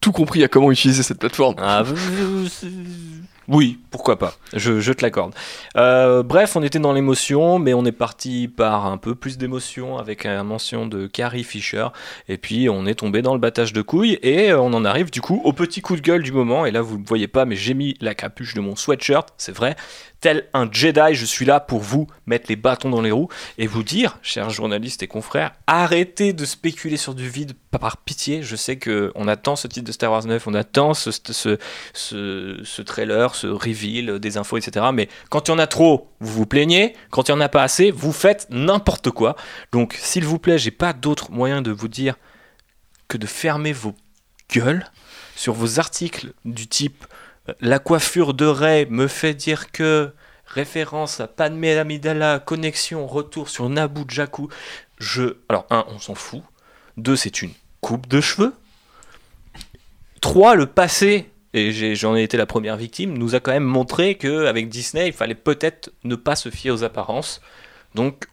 [0.00, 1.54] tout compris à comment utiliser cette plateforme.
[1.58, 1.82] Ah,
[3.48, 5.34] oui, pourquoi pas, je, te l'accorde.
[5.76, 9.98] Euh, bref, on était dans l'émotion, mais on est parti par un peu plus d'émotion
[9.98, 11.88] avec la mention de Carrie Fisher,
[12.28, 15.10] et puis on est tombé dans le battage de couilles, et euh, on en arrive
[15.10, 17.44] du coup au petit coup de gueule du moment, et là vous ne voyez pas,
[17.44, 19.76] mais j'ai mis la capuche de mon sweatshirt, c'est vrai,
[20.24, 23.66] tel un Jedi, je suis là pour vous mettre les bâtons dans les roues, et
[23.66, 28.56] vous dire, chers journalistes et confrères, arrêtez de spéculer sur du vide, par pitié, je
[28.56, 31.58] sais que on attend ce titre de Star Wars 9, on attend ce, ce,
[31.92, 34.86] ce, ce trailer, ce reveal, des infos, etc.
[34.94, 36.96] Mais quand il y en a trop, vous vous plaignez.
[37.10, 39.36] Quand il n'y en a pas assez, vous faites n'importe quoi.
[39.72, 42.14] Donc, s'il vous plaît, j'ai pas d'autre moyen de vous dire
[43.08, 43.94] que de fermer vos
[44.50, 44.86] gueules
[45.36, 47.04] sur vos articles du type
[47.60, 50.12] La coiffure de Ray me fait dire que
[50.46, 54.48] référence à Padmé Amidala, connexion, retour sur Naboo Jakku.
[54.98, 55.36] Je.
[55.48, 56.42] Alors, un, on s'en fout.
[56.96, 58.54] Deux, c'est une coupe de cheveux.
[60.20, 64.16] Trois, le passé et j'en ai été la première victime, nous a quand même montré
[64.16, 67.40] qu'avec Disney, il fallait peut-être ne pas se fier aux apparences.
[67.94, 68.26] Donc,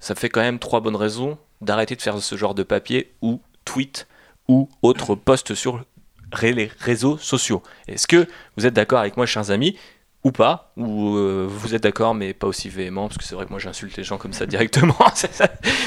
[0.00, 3.42] ça fait quand même trois bonnes raisons d'arrêter de faire ce genre de papier ou
[3.66, 4.08] tweet
[4.48, 5.84] ou autre post sur
[6.52, 7.62] les réseaux sociaux.
[7.88, 8.26] Est-ce que
[8.56, 9.76] vous êtes d'accord avec moi, chers amis
[10.24, 13.44] ou pas, ou euh, vous êtes d'accord mais pas aussi véhément, parce que c'est vrai
[13.44, 14.96] que moi j'insulte les gens comme ça directement.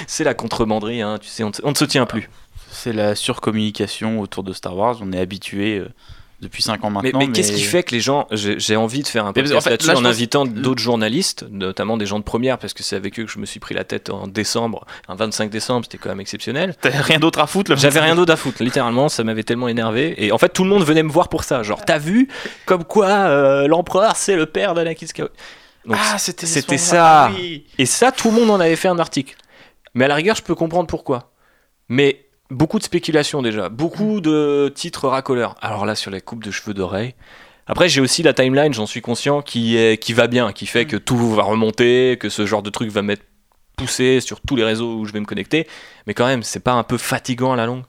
[0.08, 2.30] C'est- la contrebanderie, hein, tu sais, on, ne- on ne se tient plus.
[2.70, 4.98] C'est la surcommunication autour de Star Wars.
[5.02, 5.88] On est habitué euh,
[6.46, 7.20] depuis 5 ans Mais, maintenant.
[7.20, 8.28] mais qu'est-ce qui fait que les gens.
[8.32, 11.46] J'ai envie de faire un podcast qu'en fait, là-dessus là, en pense- invitant d'autres journalistes,
[11.52, 13.76] notamment des gens de première, parce que c'est avec eux que je me suis pris
[13.76, 16.76] la tête en décembre, un 25 décembre, c'était quand même exceptionnel.
[16.82, 20.14] T'avais rien d'autre à foutre J'avais rien d'autre à foutre, littéralement, ça m'avait tellement énervé.
[20.24, 21.64] Et en fait, tout le monde venait me voir pour ça.
[21.64, 22.28] Genre, t'as vu
[22.66, 25.36] Comme quoi, euh, l'empereur, c'est le père d'Anakin Skywalker.
[25.86, 26.46] Donc, Ah, c'était
[26.78, 27.32] ça.
[27.36, 27.66] oui.
[27.78, 29.36] Et ça, tout le monde en avait fait un article.
[29.94, 31.32] Mais à la rigueur, je peux comprendre pourquoi.
[31.90, 35.56] Mais beaucoup de spéculation déjà, beaucoup de titres racoleurs.
[35.62, 37.16] Alors là, sur les coupes de cheveux d'oreilles.
[37.68, 40.86] Après, j'ai aussi la timeline, j'en suis conscient, qui, est, qui va bien, qui fait
[40.86, 43.24] que tout va remonter, que ce genre de truc va m'être
[43.76, 45.68] poussé sur tous les réseaux où je vais me connecter.
[46.06, 47.84] Mais quand même, c'est pas un peu fatigant à la longue?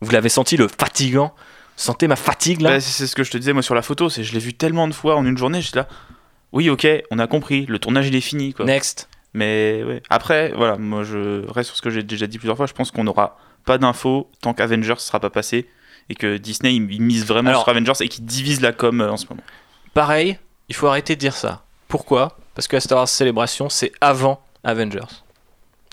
[0.00, 1.34] Vous l'avez senti, le fatigant?
[1.76, 2.70] Sentez ma fatigue là?
[2.70, 4.54] Bah, c'est ce que je te disais moi sur la photo, c'est je l'ai vu
[4.54, 5.88] tellement de fois en une journée, j'étais là.
[6.52, 8.64] Oui, ok, on a compris, le tournage il est fini quoi.
[8.66, 9.08] Next.
[9.32, 10.02] Mais ouais.
[10.10, 12.66] après, voilà, moi je reste sur ce que j'ai déjà dit plusieurs fois.
[12.66, 15.68] Je pense qu'on n'aura pas d'infos tant qu'Avengers sera pas passé
[16.08, 19.10] et que Disney il, mise vraiment Alors- sur Avengers et qu'il divise la com euh,
[19.12, 19.42] en ce moment.
[19.94, 20.38] Pareil,
[20.68, 21.62] il faut arrêter de dire ça.
[21.88, 22.36] Pourquoi?
[22.54, 25.00] Parce que la Star Wars Célébration, c'est avant Avengers.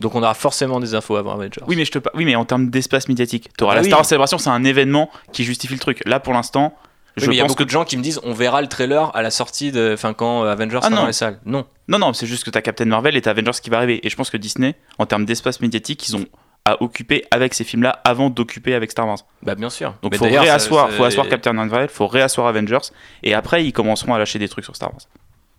[0.02, 1.62] Donc on aura forcément des infos avant Avengers.
[1.68, 3.88] Oui, mais je te oui, mais en termes d'espace médiatique, t'auras Ah la oui.
[3.88, 6.02] Star Wars Celebration, c'est un événement qui justifie le truc.
[6.06, 6.76] Là, pour l'instant,
[7.18, 8.34] Oui, je mais il y a pense beaucoup que de gens qui me disent on
[8.34, 9.92] verra le trailer à la sortie de.
[9.94, 11.08] Enfin, quand euh, Avengers Ah sera dans non.
[11.08, 11.40] les salles.
[11.46, 11.66] Non.
[11.88, 14.06] non, non, c'est juste que t'as Captain Marvel et t'as Avengers qui va arriver.
[14.06, 16.26] Et je pense que Disney, en termes d'espace médiatique, ils ont
[16.68, 19.20] à occuper avec ces films-là avant d'occuper avec Star Wars.
[19.44, 19.96] Bah, bien sûr.
[20.02, 22.92] Donc Mais faut réasseoir, faut asseoir Captain Marvel, faut réasseoir Avengers,
[23.24, 25.02] et après ils commenceront à lâcher des trucs sur Star Wars.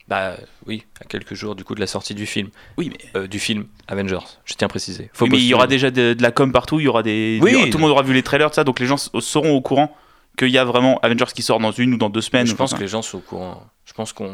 [0.06, 0.36] Bah
[0.66, 2.48] oui, à quelques jours du coup de la sortie du film.
[2.78, 5.10] Oui, mais Euh, du film Avengers, je tiens à préciser.
[5.12, 7.02] Faut Oui, mais il y aura déjà de, de la com partout, il y aura
[7.02, 7.38] des.
[7.42, 7.50] Oui.
[7.52, 9.50] il aura- tout le monde aura vu les trailers, tout ça, donc les gens seront
[9.54, 9.94] au courant
[10.38, 12.46] qu'il y a vraiment Avengers qui sort dans une ou dans deux semaines.
[12.46, 13.62] Je pense que les gens sont au courant.
[13.84, 14.30] Je pense qu'on.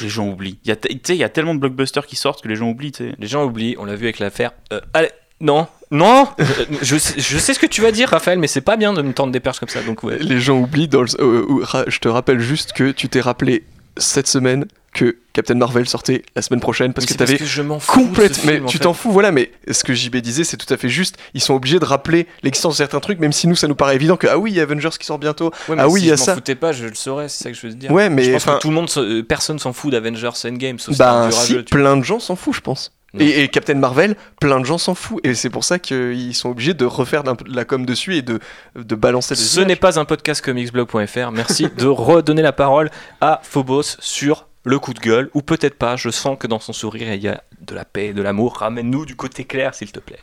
[0.00, 0.58] les gens oublient.
[0.64, 2.48] Il y a, te- tu sais, il y a tellement de blockbusters qui sortent que
[2.48, 2.92] les gens oublient.
[2.92, 3.14] tu sais.
[3.18, 4.52] Les gens oublient, on l'a vu avec l'affaire.
[4.72, 5.10] Euh, allez,
[5.40, 6.44] non, non Euh,
[6.82, 9.02] je, sais, je sais ce que tu vas dire, Raphaël, mais c'est pas bien de
[9.02, 9.82] me tendre des perches comme ça.
[9.82, 10.18] Donc, ouais.
[10.20, 10.88] Les gens oublient.
[10.88, 13.64] Dans le- euh, euh, je te rappelle juste que tu t'es rappelé
[13.96, 18.44] cette semaine que Captain Marvel sortait la semaine prochaine parce Mais que t'avais je complètement.
[18.44, 19.30] Mais tu t'en fous, voilà.
[19.30, 21.16] Mais ce que JB disait, c'est tout à fait juste.
[21.34, 23.94] Ils sont obligés de rappeler l'existence de certains trucs, même si nous, ça nous paraît
[23.94, 25.52] évident que ah oui, il y a Avengers qui sort bientôt.
[25.68, 26.34] Ouais, mais ah oui, si il y a je m'en ça.
[26.34, 27.92] foutais pas, je le saurais, c'est ça que je veux dire.
[27.92, 30.78] Ouais, je mais pense enfin, que tout le monde, euh, personne s'en fout d'Avengers Endgame,
[30.80, 32.92] sauf bah si, plein de gens s'en foutent, je pense.
[33.18, 35.24] Et, et Captain Marvel, plein de gens s'en foutent.
[35.24, 38.38] Et c'est pour ça qu'ils sont obligés de refaire de la com dessus et de,
[38.76, 41.30] de balancer Ce n'est pas un podcast comicsblog.fr.
[41.32, 42.90] Merci de redonner la parole
[43.20, 45.96] à Phobos sur le coup de gueule, ou peut-être pas.
[45.96, 48.58] Je sens que dans son sourire, il y a de la paix, de l'amour.
[48.58, 50.20] Ramène-nous du côté clair, s'il te plaît.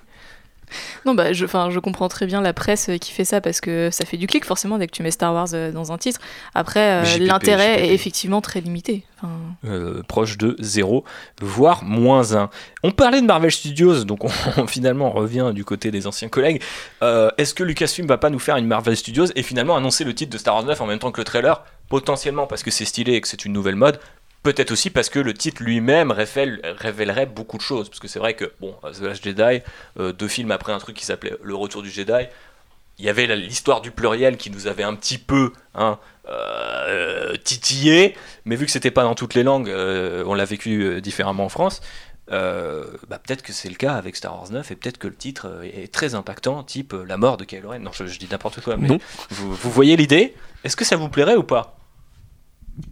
[1.05, 4.17] Non, bah, je, comprends très bien la presse qui fait ça parce que ça fait
[4.17, 6.19] du clic forcément dès que tu mets Star Wars euh, dans un titre.
[6.53, 9.03] Après, euh, l'intérêt est effectivement très limité.
[9.17, 9.33] Enfin,
[9.65, 11.03] Euh, proche de 0,
[11.41, 12.49] voire moins 1.
[12.83, 16.61] On parlait de Marvel Studios, donc on, on finalement revient du côté des anciens collègues.
[17.01, 20.13] Euh, Est-ce que Lucasfilm va pas nous faire une Marvel Studios et finalement annoncer le
[20.13, 21.63] titre de Star Wars 9 en même temps que le trailer?
[21.89, 23.99] Potentiellement parce que c'est stylé et que c'est une nouvelle mode.
[24.47, 27.89] Peut-être aussi parce que le titre lui-même révèle- révélerait beaucoup de choses.
[27.89, 29.61] Parce que c'est vrai que, bon, The Last Jedi,
[29.99, 32.27] euh, deux films après un truc qui s'appelait Le Retour du Jedi,
[32.97, 38.15] il y avait l'histoire du pluriel qui nous avait un petit peu hein, euh, titillé,
[38.45, 41.43] mais vu que c'était pas dans toutes les langues, euh, on l'a vécu euh, différemment
[41.45, 41.81] en France.
[42.31, 45.15] euh, bah, peut-être que c'est le cas avec Star Wars 9 et peut-être que le
[45.15, 47.79] titre euh, est très impactant, type euh, la mort de Kylo Ren.
[47.79, 48.87] Non, je, je dis n'importe quoi, mais
[49.29, 50.33] vous, vous voyez l'idée?
[50.63, 51.76] Est-ce que ça vous plairait ou pas?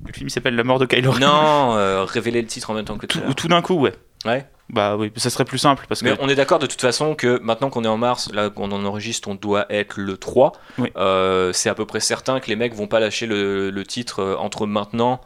[0.08, 1.20] Le film s'appelle La mort de Kylo Ren.
[1.20, 3.36] Non, euh, révéler le titre en même temps que Tout, trailer.
[3.36, 3.94] tout d'un coup, ouais.
[4.26, 4.48] Ouais.
[4.70, 6.06] Bah oui, ça serait plus simple parce que.
[6.06, 8.72] Mais on est d'accord de toute façon que maintenant qu'on est en mars, là qu'on
[8.72, 10.54] en enregistre, on doit être le 3.
[10.80, 10.92] Oui.
[10.98, 14.22] Euh, c'est à peu près certain que les mecs vont pas lâcher le, le titre
[14.24, 15.22] euh, entre maintenant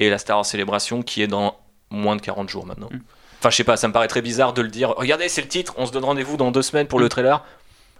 [0.00, 1.56] et la Star Wars Célébration qui est dans
[1.90, 2.88] moins de 40 jours maintenant.
[2.90, 2.98] Mm.
[3.38, 4.92] Enfin, je sais pas, ça me paraît très bizarre de le dire.
[4.96, 7.02] Regardez, c'est le titre, on se donne rendez-vous dans deux semaines pour Mm.
[7.02, 7.44] le trailer.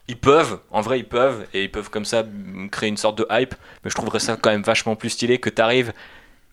[0.09, 2.25] Ils peuvent, en vrai, ils peuvent, et ils peuvent comme ça
[2.73, 3.55] créer une sorte de hype.
[3.85, 5.93] Mais je trouverais ça quand même vachement plus stylé que t'arrives.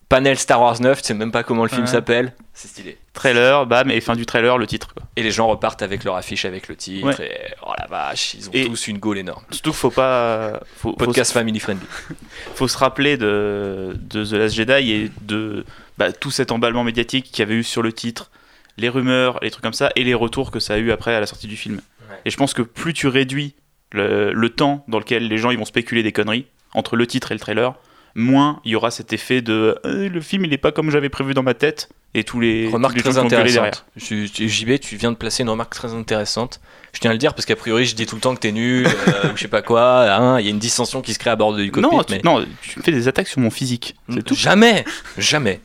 [0.09, 1.87] Panel Star Wars 9, tu sais même pas comment le film Ouais.
[1.87, 2.33] s'appelle.
[2.53, 2.97] C'est stylé.
[3.13, 4.93] Trailer, bam, et fin du trailer, le titre.
[4.93, 5.03] Quoi.
[5.17, 7.07] Et les gens repartent avec leur affiche avec le titre.
[7.07, 7.25] Ouais.
[7.27, 9.43] Et oh la vache, ils ont Et- tous une gaule énorme.
[9.51, 10.61] Surtout qu'il faut pas.
[10.77, 11.85] Faut, faut, Podcast family friendly.
[12.55, 15.65] faut se rappeler de, de The Last Jedi et de
[15.97, 18.31] bah, tout cet emballement médiatique qu'il y avait eu sur le titre,
[18.77, 21.19] les rumeurs, les trucs comme ça, et les retours que ça a eu après à
[21.19, 21.81] la sortie du film.
[22.25, 23.55] Et je pense que plus tu réduis
[23.91, 27.31] le, le temps dans lequel les gens ils vont spéculer des conneries entre le titre
[27.31, 27.75] et le trailer,
[28.15, 31.09] moins il y aura cet effet de euh, le film il est pas comme j'avais
[31.09, 33.85] prévu dans ma tête et tous les, Remarque tous les très intéressante.
[33.95, 36.59] JB, tu viens de placer une remarque très intéressante.
[36.93, 38.51] Je tiens à le dire parce qu'a priori, je dis tout le temps que t'es
[38.51, 38.91] nul, euh,
[39.33, 40.11] ou je sais pas quoi.
[40.15, 41.95] hein, Il y a une dissension qui se crée à bord du cockpit.
[41.95, 43.95] Non, tu, mais non, tu fais des attaques sur mon physique.
[44.11, 44.35] C'est tout.
[44.35, 44.83] jamais,
[45.17, 45.59] jamais.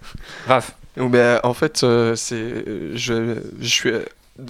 [0.46, 3.90] Raph, ben, en fait, euh, c'est, euh, je, je suis,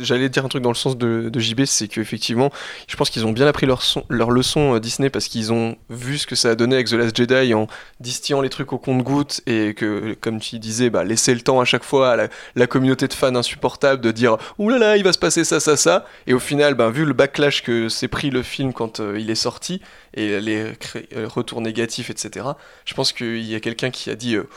[0.00, 2.50] j'allais dire un truc dans le sens de, de JB, c'est qu'effectivement,
[2.88, 6.18] je pense qu'ils ont bien appris leur, son- leçon euh, Disney parce qu'ils ont vu
[6.18, 7.66] ce que ça a donné avec The Last Jedi en
[8.00, 11.64] distillant les trucs au compte-gouttes et que, comme tu disais, bah, laisser le temps à
[11.64, 15.12] chaque fois à la, communauté de fans insupportable de dire Ouh là là, il va
[15.12, 16.06] se passer ça, ça, ça.
[16.26, 19.30] Et au final, ben, vu le backlash que s'est pris le film quand euh, il
[19.30, 19.80] est sorti
[20.14, 20.72] et les
[21.16, 22.46] euh, retours négatifs, etc.,
[22.84, 24.48] je pense qu'il y a quelqu'un qui a dit euh,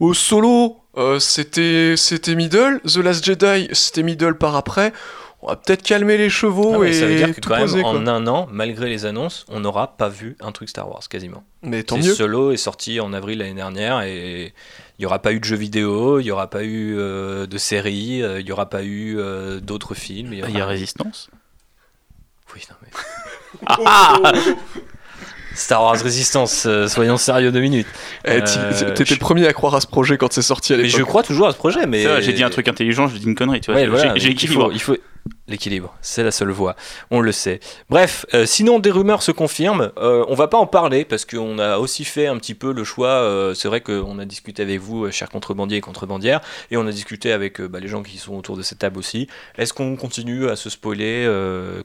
[0.00, 4.92] Au solo, euh, c'était c'était middle, The Last Jedi, c'était middle par après.
[5.44, 7.56] On va peut-être calmer les chevaux Ah ouais, et ça veut dire que tout quand
[7.56, 10.88] même, poser, en un an, malgré les annonces, on n'aura pas vu un truc Star
[10.88, 11.44] Wars quasiment.
[11.60, 12.14] Mais tant C'est mieux.
[12.14, 14.54] Solo est sorti en avril l'année dernière et
[14.98, 17.58] il n'y aura pas eu de jeux vidéo, il n'y aura pas eu euh, de
[17.58, 20.32] séries, euh, il n'y aura pas eu euh, d'autres films.
[20.32, 21.28] Il y a Résistance.
[22.54, 24.54] Oui, non, mais...
[25.54, 27.86] Star Wars Résistance, euh, soyons sérieux deux minutes.
[28.26, 28.40] Eh, Euh,
[28.94, 30.98] T'étais je- le premier à croire à ce projet quand c'est sorti à Mais l'époque.
[30.98, 31.86] je crois toujours à ce projet.
[31.86, 33.60] Mais J'ai dit un truc intelligent, je dis une connerie.
[33.60, 34.64] Tu vois, Ouais, J'ai- voilà, j'ai il équilibre.
[34.66, 34.96] faut, il faut
[35.46, 36.74] l'équilibre, c'est la seule voie.
[37.10, 37.60] On le sait.
[37.90, 39.92] Bref, euh, sinon des rumeurs se confirment.
[39.98, 42.84] Euh, on va pas en parler parce qu'on a aussi fait un petit peu le
[42.84, 43.08] choix.
[43.08, 46.40] euh, c'est vrai qu'on a discuté avec vous, euh, chers contrebandiers et contrebandières,
[46.70, 49.28] et on a discuté avec bah, les gens qui sont autour de cette table aussi.
[49.58, 51.28] Est-ce qu'on continue à se spoiler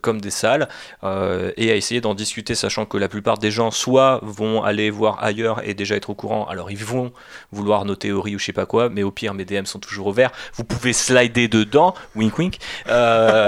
[0.02, 0.68] comme des salles
[1.04, 5.24] et à essayer d'en discuter, sachant que la plupart des gens soit vont aller voir
[5.24, 6.46] ailleurs et déjà être au courant.
[6.48, 7.12] Alors ils vont
[7.52, 10.08] vouloir nos théories ou je sais pas quoi, mais au pire mes DM sont toujours
[10.08, 10.32] ouverts.
[10.54, 12.58] Vous pouvez slider dedans, wink wink.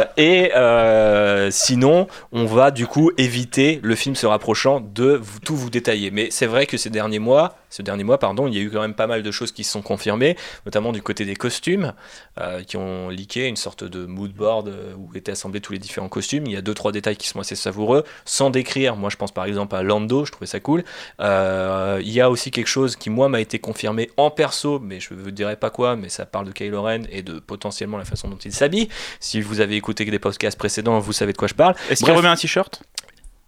[0.01, 5.55] Euh, et euh, sinon, on va du coup éviter le film se rapprochant de tout
[5.55, 6.11] vous détailler.
[6.11, 8.69] Mais c'est vrai que ces derniers mois, ce dernier mois, pardon, il y a eu
[8.69, 11.93] quand même pas mal de choses qui se sont confirmées, notamment du côté des costumes,
[12.39, 15.79] euh, qui ont leaké une sorte de mood board euh, où étaient assemblés tous les
[15.79, 16.45] différents costumes.
[16.45, 18.95] Il y a deux trois détails qui sont assez savoureux, sans décrire.
[18.95, 20.83] Moi, je pense par exemple à Lando, je trouvais ça cool.
[21.21, 24.99] Euh, il y a aussi quelque chose qui moi m'a été confirmé en perso, mais
[24.99, 27.97] je ne vous dirai pas quoi, mais ça parle de Kylo Ren et de potentiellement
[27.97, 28.89] la façon dont il s'habille.
[29.21, 31.75] Si vous avez écouté des podcasts précédents, vous savez de quoi je parle.
[31.89, 32.83] Est-ce qu'il remet un t-shirt?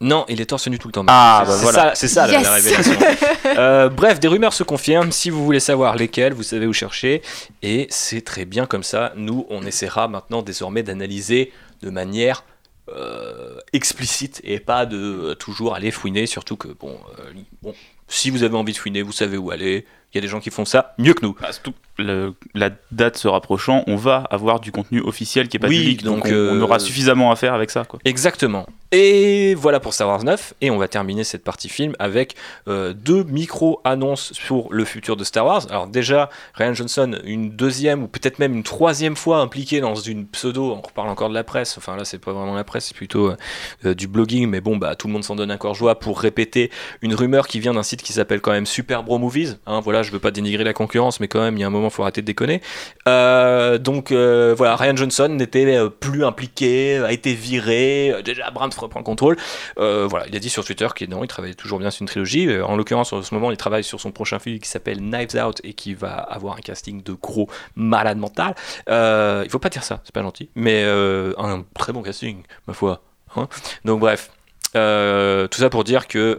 [0.04, 1.06] Non, il est torse nu tout le temps.
[1.08, 1.78] Ah, C'est- bah c'est voilà.
[1.90, 2.94] ça- C'est ça, la- révélation.
[3.58, 5.12] Euh, bref, des rumeurs se confirment.
[5.12, 7.22] Si vous voulez savoir lesquelles, vous savez où chercher.
[7.62, 9.14] Et c'est très bien comme ça.
[9.16, 11.52] Nous, on essaiera maintenant désormais d'analyser
[11.82, 12.44] de manière
[12.90, 16.26] euh, explicite et pas de euh, toujours aller fouiner.
[16.26, 17.32] Surtout que, bon, euh,
[17.62, 17.74] bon,
[18.08, 19.86] si vous avez envie de fouiner, vous savez où aller.
[20.14, 21.36] Il y a des gens qui font ça mieux que nous.
[21.42, 25.60] Bah, surtout, le- la date se rapprochant, on va avoir du contenu officiel qui est
[25.60, 27.84] pas Oui, leak, donc, donc, on, euh, on aura suffisamment à faire avec ça.
[27.86, 28.00] Quoi.
[28.06, 28.68] Exactement.
[28.96, 30.54] Et voilà pour Star Wars 9.
[30.62, 32.36] Et on va terminer cette partie film avec
[32.68, 35.66] euh, deux micro-annonces sur le futur de Star Wars.
[35.72, 40.28] Alors déjà, Ryan Johnson, une deuxième ou peut-être même une troisième fois impliqué dans une
[40.28, 42.96] pseudo, on reparle encore de la presse, enfin là c'est pas vraiment la presse, c'est
[42.96, 43.38] plutôt euh,
[43.84, 46.70] euh, du blogging, mais bon, bah tout le monde s'en donne encore joie pour répéter
[47.02, 49.58] une rumeur qui vient d'un site qui s'appelle quand même Super Bro Movies.
[49.66, 51.72] Hein, voilà, je veux pas dénigrer la concurrence, mais quand même, il y a un
[51.72, 52.62] moment, faut arrêter de déconner.
[53.08, 59.38] Donc voilà, Ryan Johnson n'était plus impliqué, a été viré, déjà Abrams reprend le contrôle.
[59.78, 62.08] Euh, voilà, il a dit sur Twitter qu'il non, il travaillait toujours bien sur une
[62.08, 62.48] trilogie.
[62.48, 65.36] Euh, en l'occurrence, en ce moment, il travaille sur son prochain film qui s'appelle Knives
[65.36, 68.56] Out et qui va avoir un casting de gros malade mental.
[68.90, 72.44] Euh, il faut pas dire ça, c'est pas gentil, mais euh, un très bon casting,
[72.68, 73.02] ma foi.
[73.36, 73.48] hein.
[73.86, 74.32] Donc bref,
[74.74, 76.38] tout ça pour dire que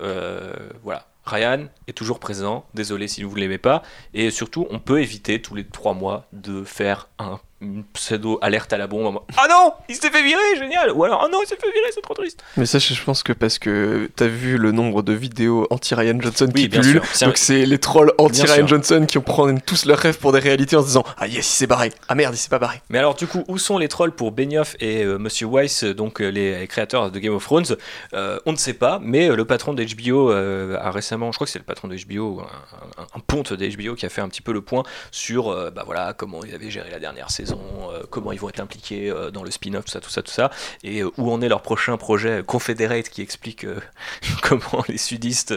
[0.82, 1.06] voilà.
[1.26, 3.82] Ryan est toujours présent, désolé si vous ne l'aimez pas,
[4.12, 8.72] et surtout on peut éviter tous les trois mois de faire un une pseudo alerte
[8.72, 11.46] à la bombe Ah non, il s'est fait virer, génial Ou alors Ah non, il
[11.46, 14.56] s'est fait virer, c'est trop triste Mais ça, je pense que parce que t'as vu
[14.58, 18.66] le nombre de vidéos anti-Ryan Johnson Oui, qui pullulent, donc c'est les trolls anti-Ryan.
[18.66, 21.42] Johnson qui prennent tous leurs rêves pour des réalités en se disant Ah yes, il
[21.56, 21.92] s'est barré.
[22.08, 22.80] Ah merde, il s'est pas barré.
[22.90, 25.94] Mais alors du coup, où sont les trolls pour Benioff et euh, Monsieur Weiss, euh,
[25.94, 27.76] donc euh, les créateurs de Game of Thrones?
[28.12, 31.50] Euh, On ne sait pas, mais le patron d'HBO euh, a récemment, je crois que
[31.50, 34.42] c'est le patron de HBO, un, un- un ponte d'HBO qui a fait un petit
[34.42, 37.53] peu le point sur bah voilà, comment ils avaient géré la dernière saison,
[37.90, 40.30] euh, comment ils vont être impliqués euh, dans le spin-off, tout ça, tout ça, tout
[40.30, 40.50] ça,
[40.82, 43.66] et euh, où en est leur prochain projet Confederate qui explique
[44.42, 45.54] comment les sudistes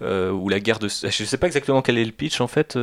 [0.00, 0.88] ou la guerre de...
[0.88, 2.78] Je sais pas exactement quel est le pitch en fait,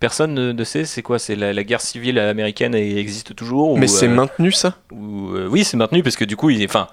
[0.00, 3.78] personne ne, ne sait, c'est quoi C'est la, la guerre civile américaine et existe toujours
[3.78, 4.76] Mais c'est maintenu ça?
[4.92, 6.88] ou, oui, c'est maintenu parce que du coup, il est, enfin,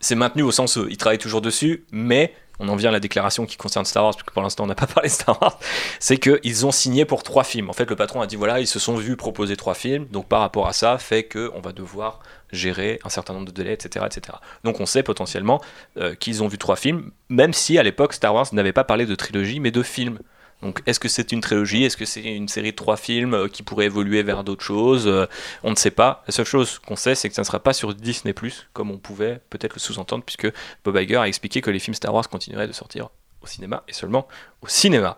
[0.00, 3.00] c'est maintenu au sens où il travaille toujours dessus, mais on en vient à la
[3.00, 5.40] déclaration qui concerne Star Wars, parce que pour l'instant on n'a pas parlé de Star
[5.40, 5.58] Wars,
[5.98, 7.70] c'est qu'ils ont signé pour trois films.
[7.70, 10.28] En fait, le patron a dit voilà, ils se sont vus proposer trois films, donc
[10.28, 12.20] par rapport à ça, fait qu'on va devoir
[12.52, 14.04] gérer un certain nombre de délais, etc.
[14.06, 14.38] etc.
[14.64, 15.60] Donc on sait potentiellement
[15.96, 19.06] euh, qu'ils ont vu trois films, même si à l'époque Star Wars n'avait pas parlé
[19.06, 20.18] de trilogie, mais de films.
[20.62, 21.84] Donc, est-ce que c'est une trilogie?
[21.84, 25.06] Est-ce que c'est une série de trois films euh, qui pourrait évoluer vers d'autres choses?
[25.06, 25.26] Euh,
[25.62, 26.22] On ne sait pas.
[26.26, 28.34] La seule chose qu'on sait, c'est que ça ne sera pas sur Disney+,
[28.72, 30.52] comme on pouvait peut-être le sous-entendre, puisque
[30.84, 33.08] Bob Iger a expliqué que les films Star Wars continueraient de sortir
[33.42, 34.28] au cinéma et seulement
[34.60, 35.16] au cinéma.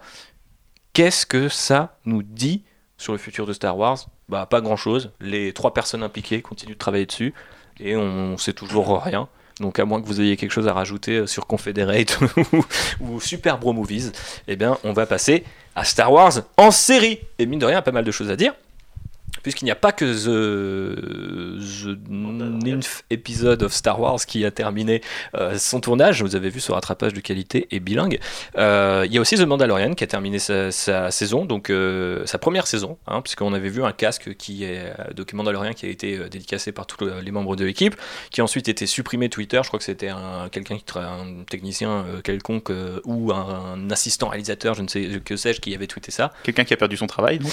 [0.93, 2.63] Qu'est-ce que ça nous dit
[2.97, 3.99] sur le futur de Star Wars?
[4.29, 5.11] Bah, pas grand-chose.
[5.21, 7.35] Les trois personnes impliquées continuent de travailler dessus
[7.81, 9.29] et on sait toujours rien.
[9.61, 12.19] Donc à moins que vous ayez quelque chose à rajouter euh, sur Confederate
[12.53, 12.65] ou,
[13.01, 14.13] ou Super Bro Movies,
[14.49, 15.45] eh bien on va passer
[15.75, 17.21] à Star Wars en série.
[17.39, 18.55] Et mine de rien, pas mal de choses à dire.
[19.43, 25.01] Puisqu'il n'y a pas que The, the Ninth Episode of Star Wars qui a terminé
[25.35, 28.19] euh, son tournage, vous avez vu ce rattrapage de qualité et bilingue.
[28.57, 32.25] Euh, il y a aussi The Mandalorian qui a terminé sa, sa saison, donc euh,
[32.27, 35.89] sa première saison, hein, puisqu'on avait vu un casque qui est de Mandalorian qui a
[35.89, 37.97] été dédicacé par tous le- les membres de l'équipe,
[38.31, 39.61] qui a ensuite été supprimé Twitter.
[39.63, 42.71] Je crois que c'était un, quelqu'un qui un technicien quelconque
[43.05, 46.33] ou un, un assistant réalisateur, je ne sais que sais-je, qui avait tweeté ça.
[46.43, 47.53] Quelqu'un qui a perdu son travail, donc.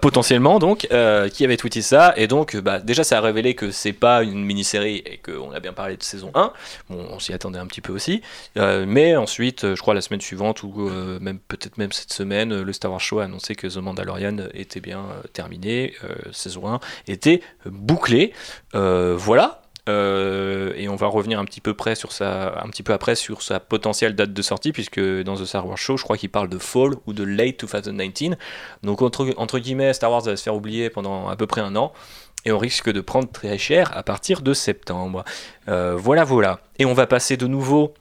[0.00, 3.70] Potentiellement donc, euh, qui avait tweeté ça, et donc bah, déjà ça a révélé que
[3.70, 6.52] c'est pas une mini-série et qu'on a bien parlé de saison 1,
[6.90, 8.22] bon, on s'y attendait un petit peu aussi,
[8.56, 12.12] Euh, mais ensuite, euh, je crois la semaine suivante, ou euh, même peut-être même cette
[12.12, 15.94] semaine, euh, le Star Wars Show a annoncé que The Mandalorian était bien euh, terminé,
[16.04, 18.32] euh, saison 1 était bouclée,
[18.74, 19.62] Euh, voilà.
[19.88, 23.14] Euh, et on va revenir un petit peu près sur sa, un petit peu après
[23.14, 26.28] sur sa potentielle date de sortie puisque dans The Star Wars Show, je crois qu'il
[26.28, 28.38] parle de fall ou de late 2019.
[28.82, 31.74] Donc entre, entre guillemets, Star Wars va se faire oublier pendant à peu près un
[31.74, 31.92] an
[32.44, 35.24] et on risque de prendre très cher à partir de septembre.
[35.68, 36.60] Euh, voilà, voilà.
[36.78, 37.94] Et on va passer de nouveau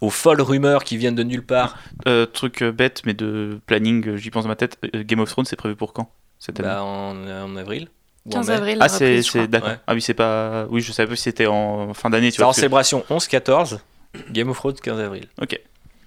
[0.00, 1.76] aux folles rumeurs qui viennent de nulle part.
[2.08, 4.78] Euh, truc bête, mais de planning, j'y pense dans ma tête.
[4.94, 6.68] Game of Thrones, c'est prévu pour quand cette année?
[6.68, 7.88] Bah, en, en avril.
[8.26, 8.54] Ou en 15 mai.
[8.54, 9.68] avril, Ah, c'est d'accord.
[9.70, 9.76] Ouais.
[9.86, 10.66] Ah oui, c'est pas.
[10.70, 12.30] Oui, je savais pas si c'était en fin d'année.
[12.30, 13.78] Tu C'est vois, en que- célébration 11-14,
[14.30, 15.26] Game of Thrones 15 avril.
[15.40, 15.58] Ok.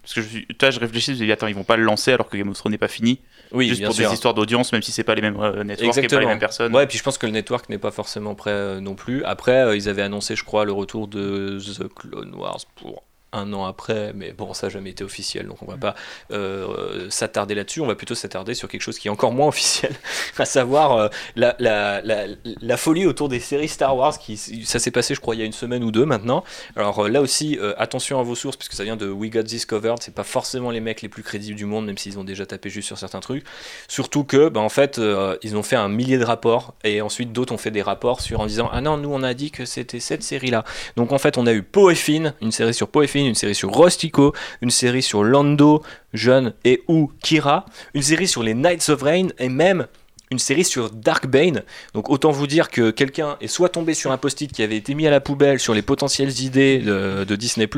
[0.01, 1.83] Parce que je, suis- toi, je réfléchis, je me dis, attends, ils vont pas le
[1.83, 3.19] lancer alors que Game of Thrones n'est pas fini.
[3.51, 4.07] Oui, juste bien pour sûr.
[4.07, 6.19] des histoires d'audience, même si c'est pas les mêmes euh, networks et pas Exactement.
[6.21, 6.75] les mêmes personnes.
[6.75, 9.23] Ouais, et puis je pense que le network n'est pas forcément prêt euh, non plus.
[9.23, 13.03] Après, euh, ils avaient annoncé, je crois, le retour de The Clone Wars pour
[13.35, 15.95] un an après, mais bon, ça n'a jamais été officiel, donc on va pas
[16.31, 17.81] euh, s'attarder là-dessus.
[17.81, 19.93] On va plutôt s'attarder sur quelque chose qui est encore moins officiel,
[20.37, 24.17] à savoir euh, la, la, la, la folie autour des séries Star Wars.
[24.17, 26.43] Qui, ça s'est passé, je crois, il y a une semaine ou deux maintenant.
[26.75, 29.65] Alors euh, là aussi, attention à vos sources, puisque ça vient de We Got This
[29.65, 30.01] Covered.
[30.01, 32.69] C'est pas forcément les mecs les plus crédibles du monde, même s'ils ont déjà tapé
[32.69, 33.45] juste sur certains trucs.
[33.87, 34.99] Surtout que, bah, en fait,
[35.41, 38.39] ils ont fait un millier de rapports et ensuite d'autres ont fait des rapports sur
[38.39, 40.63] en disant ah non, nous on a dit que c'était cette série-là.
[40.95, 43.24] Donc en fait, on a eu Poe et Finn, une série sur Poe et Finn,
[43.27, 45.83] une série sur Rostico, une série sur Lando,
[46.13, 49.87] Jeune et ou Kira, une série sur les Knights of Rain et même
[50.35, 51.63] une série sur Dark Bane.
[51.93, 54.93] Donc autant vous dire que quelqu'un est soit tombé sur un post-it qui avait été
[54.93, 57.69] mis à la poubelle sur les potentielles idées de, Disney+,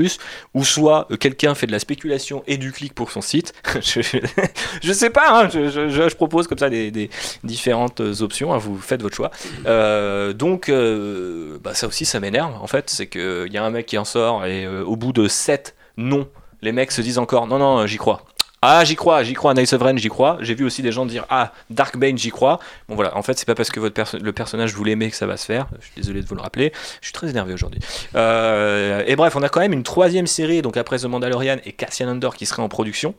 [0.55, 3.53] ou soit euh, quelqu'un fait de la spéculation et du clic pour son site.
[3.81, 7.11] je, sais pas, hein, je, propose comme ça des,
[7.43, 9.29] différentes options, hein, vous faites votre choix.
[9.67, 13.69] Euh, donc euh, bah, ça aussi ça m'énerve en fait, c'est qu'il y a un
[13.69, 16.27] mec qui en sort et au bout de 7 non,
[16.63, 18.23] les mecs se disent encore non non j'y crois.
[18.63, 20.37] Ah, j'y crois, j'y crois, Night of Ren, j'y crois.
[20.41, 22.59] J'ai vu aussi des gens dire Ah, Dark Bane, j'y crois.
[22.89, 25.27] Bon, voilà, en fait, c'est pas parce que votre le personnage vous l'aimez que ça
[25.27, 25.67] va se faire.
[25.79, 26.71] Je suis désolé de vous le rappeler.
[27.01, 27.79] Je suis très énervé aujourd'hui.
[28.15, 31.71] Euh, et bref, on a quand même une troisième série, donc après The Mandalorian et
[31.71, 33.13] Cassian Andor qui serait en production.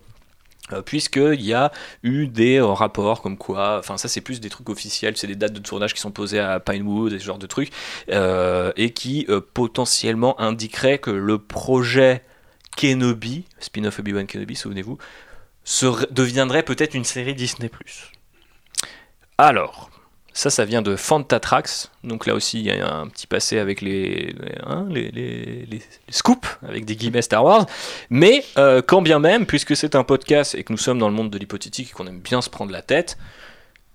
[0.73, 1.70] Euh, Puisqu'il y a
[2.02, 5.36] eu des euh, rapports comme quoi, enfin ça c'est plus des trucs officiels, c'est des
[5.36, 7.70] dates de tournage qui sont posées à Pinewood et ce genre de trucs,
[8.09, 12.23] et qui potentiellement indiqueraient que le projet
[12.77, 14.98] Kenobi, spin-off Obi-Wan Kenobi, souvenez-vous,
[15.69, 17.70] serait- deviendrait peut-être une série Disney+.
[19.36, 19.90] Alors,
[20.32, 21.90] ça, ça vient de Fantatrax.
[22.05, 24.35] Donc là aussi, il y a un petit passé avec les, les,
[24.65, 27.66] hein, les- les- les- les scoops, avec des guillemets Star Wars.
[28.11, 31.15] Mais euh, quand bien même, puisque c'est un podcast et que nous sommes dans le
[31.15, 33.19] monde de l'hypothétique et qu'on aime bien se prendre la tête,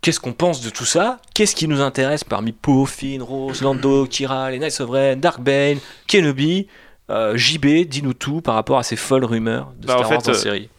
[0.01, 1.19] qu'est-ce qu'on pense de tout ça?
[1.33, 5.39] Qu'est-ce qui nous intéresse parmi Poe, Finn, Rose, Lando, Kira, les Knights of Ren, Dark
[5.41, 6.67] Bane, Kenobi?
[7.09, 10.21] Euh, JB, dis-nous tout par rapport à ces folles rumeurs de Bah, en Star Wars
[10.25, 10.69] en euh, série.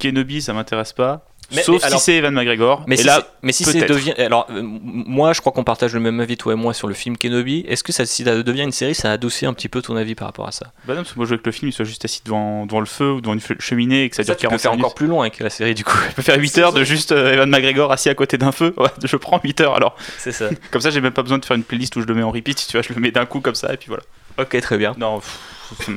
[0.00, 1.26] Kenobi, ça m'intéresse pas.
[1.52, 2.84] Mais- Sauf mais alors- si c'est Evan McGregor.
[2.86, 4.14] Mais et si là, mais si c'est devient.
[4.16, 6.94] Alors, euh, moi, je crois qu'on partage le même avis, toi et moi, sur le
[6.94, 7.66] film Kenobi.
[7.68, 10.14] Est-ce que ça, si ça devient une série, ça adoucit un petit peu ton avis
[10.14, 10.72] par rapport à ça?
[10.86, 12.64] Bah non, parce que moi je veux que le film il soit juste assis devant,
[12.64, 14.60] devant le feu ou devant une cheminée et que ça Ça, dure tu peux 40
[14.62, 14.84] faire minutes.
[14.86, 15.96] encore plus long avec la série, du coup.
[16.08, 18.72] Je peux faire 8 heures de juste euh, Evan McGregor assis à côté d'un feu.
[18.78, 19.96] Ouais, je prends 8 heures alors.
[20.18, 20.48] C'est ça.
[20.70, 22.30] Comme ça, j'ai même pas besoin de faire une playlist où je le mets en
[22.30, 22.66] repeat.
[22.66, 24.02] Tu vois, je le mets d'un coup comme ça et puis voilà.
[24.38, 24.94] ok, très bien.
[24.96, 25.20] Non.
[25.20, 25.90] pff,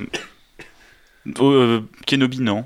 [1.42, 2.66] euh, Kenobi, non.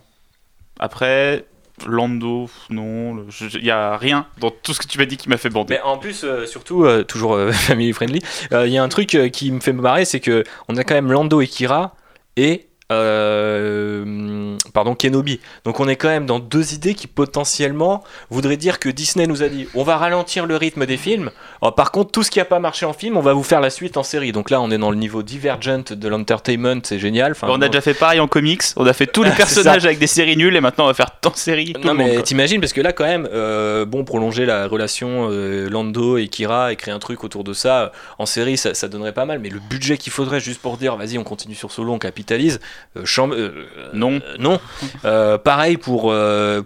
[0.79, 1.45] Après,
[1.87, 3.25] Lando, non.
[3.55, 5.75] Il y a rien dans tout ce que tu m'as dit qui m'a fait bander.
[5.75, 8.21] Mais en plus, euh, surtout, euh, toujours euh, family friendly,
[8.51, 10.77] euh, il y a un truc euh, qui me fait me marrer, c'est que on
[10.77, 11.95] a quand même Lando et Kira
[12.37, 15.39] et euh, pardon, Kenobi.
[15.65, 19.43] Donc on est quand même dans deux idées qui potentiellement voudraient dire que Disney nous
[19.43, 21.31] a dit on va ralentir le rythme des films.
[21.61, 23.61] Alors, par contre, tout ce qui n'a pas marché en film, on va vous faire
[23.61, 24.31] la suite en série.
[24.31, 27.31] Donc là, on est dans le niveau divergent de l'entertainment, c'est génial.
[27.31, 29.99] Enfin, on a déjà fait pareil en comics, on a fait tous les personnages avec
[29.99, 31.73] des séries nulles et maintenant on va faire tant de séries.
[31.83, 36.17] Non mais t'imagines parce que là quand même euh, bon prolonger la relation euh, Lando
[36.17, 39.25] et Kira et créer un truc autour de ça en série ça, ça donnerait pas
[39.25, 41.99] mal mais le budget qu'il faudrait juste pour dire vas-y on continue sur Solo on
[41.99, 42.59] capitalise
[42.97, 44.13] euh, euh, Non.
[44.13, 44.59] euh, non.
[45.05, 46.13] Euh, pareil pour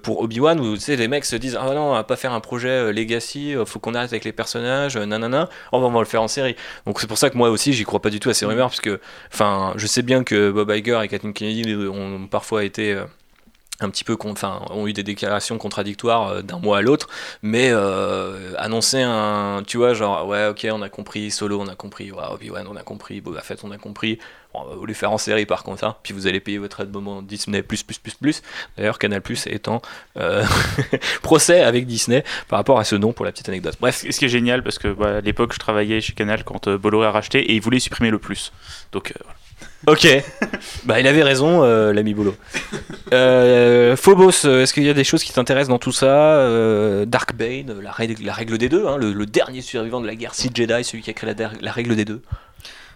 [0.03, 2.91] pour Obi-Wan où les mecs se disent ah non on va pas faire un projet
[2.93, 5.49] Legacy faut qu'on arrête avec les personnages nanana.
[5.71, 6.55] On va, on va le faire en série.
[6.85, 8.69] Donc c'est pour ça que moi aussi j'y crois pas du tout à ces rumeurs
[8.69, 8.99] parce que
[9.75, 12.97] je sais bien que Bob Iger et Kathleen Kennedy ont parfois été
[13.79, 17.09] un petit peu enfin ont eu des déclarations contradictoires euh, d'un mois à l'autre
[17.41, 21.75] mais euh, annoncer un tu vois genre ouais ok on a compris Solo on a
[21.75, 24.19] compris ouais, Obi-Wan on a compris Boba Fett on a compris.
[24.53, 26.57] Bon, on va vous les faire en série par contre hein, puis vous allez payer
[26.57, 28.41] votre abonnement Disney plus plus plus plus.
[28.77, 29.81] D'ailleurs Canal Plus étant
[30.17, 30.43] euh,
[31.21, 33.75] procès avec Disney par rapport à ce nom pour la petite anecdote.
[33.79, 34.05] Bref.
[34.09, 36.77] Ce qui est génial parce que bah, à l'époque je travaillais chez Canal quand euh,
[36.77, 38.53] Bolloré a racheté et il voulait supprimer le plus.
[38.91, 39.37] Donc euh, voilà.
[39.87, 40.07] Ok,
[40.85, 42.35] bah il avait raison, euh, l'ami Bolo.
[43.13, 47.05] Euh, Phobos, euh, est-ce qu'il y a des choses qui t'intéressent dans tout ça Euh,
[47.05, 50.15] Dark Bane, la règle, la règle des deux, hein, le, le dernier survivant de la
[50.15, 52.21] guerre Sith Jedi, celui qui a créé la, règle des deux?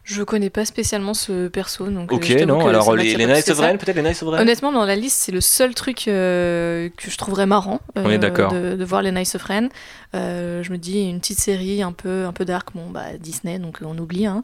[0.04, 2.12] Je connais pas spécialement ce perso, donc.
[2.12, 3.60] Ok, non, alors les, les Knights of.
[3.60, 6.90] Ren, peut-être les Knights of Ren Honnêtement, dans la liste, c'est le seul truc euh,
[6.98, 8.52] que je trouverais marrant euh, On est d'accord.
[8.52, 9.70] de, de voir les Knights of Ren.
[10.16, 13.60] Euh, je me dis, une petite série un peu, un peu dark, bon, bah Disney,
[13.60, 14.26] donc on oublie.
[14.26, 14.42] Hein.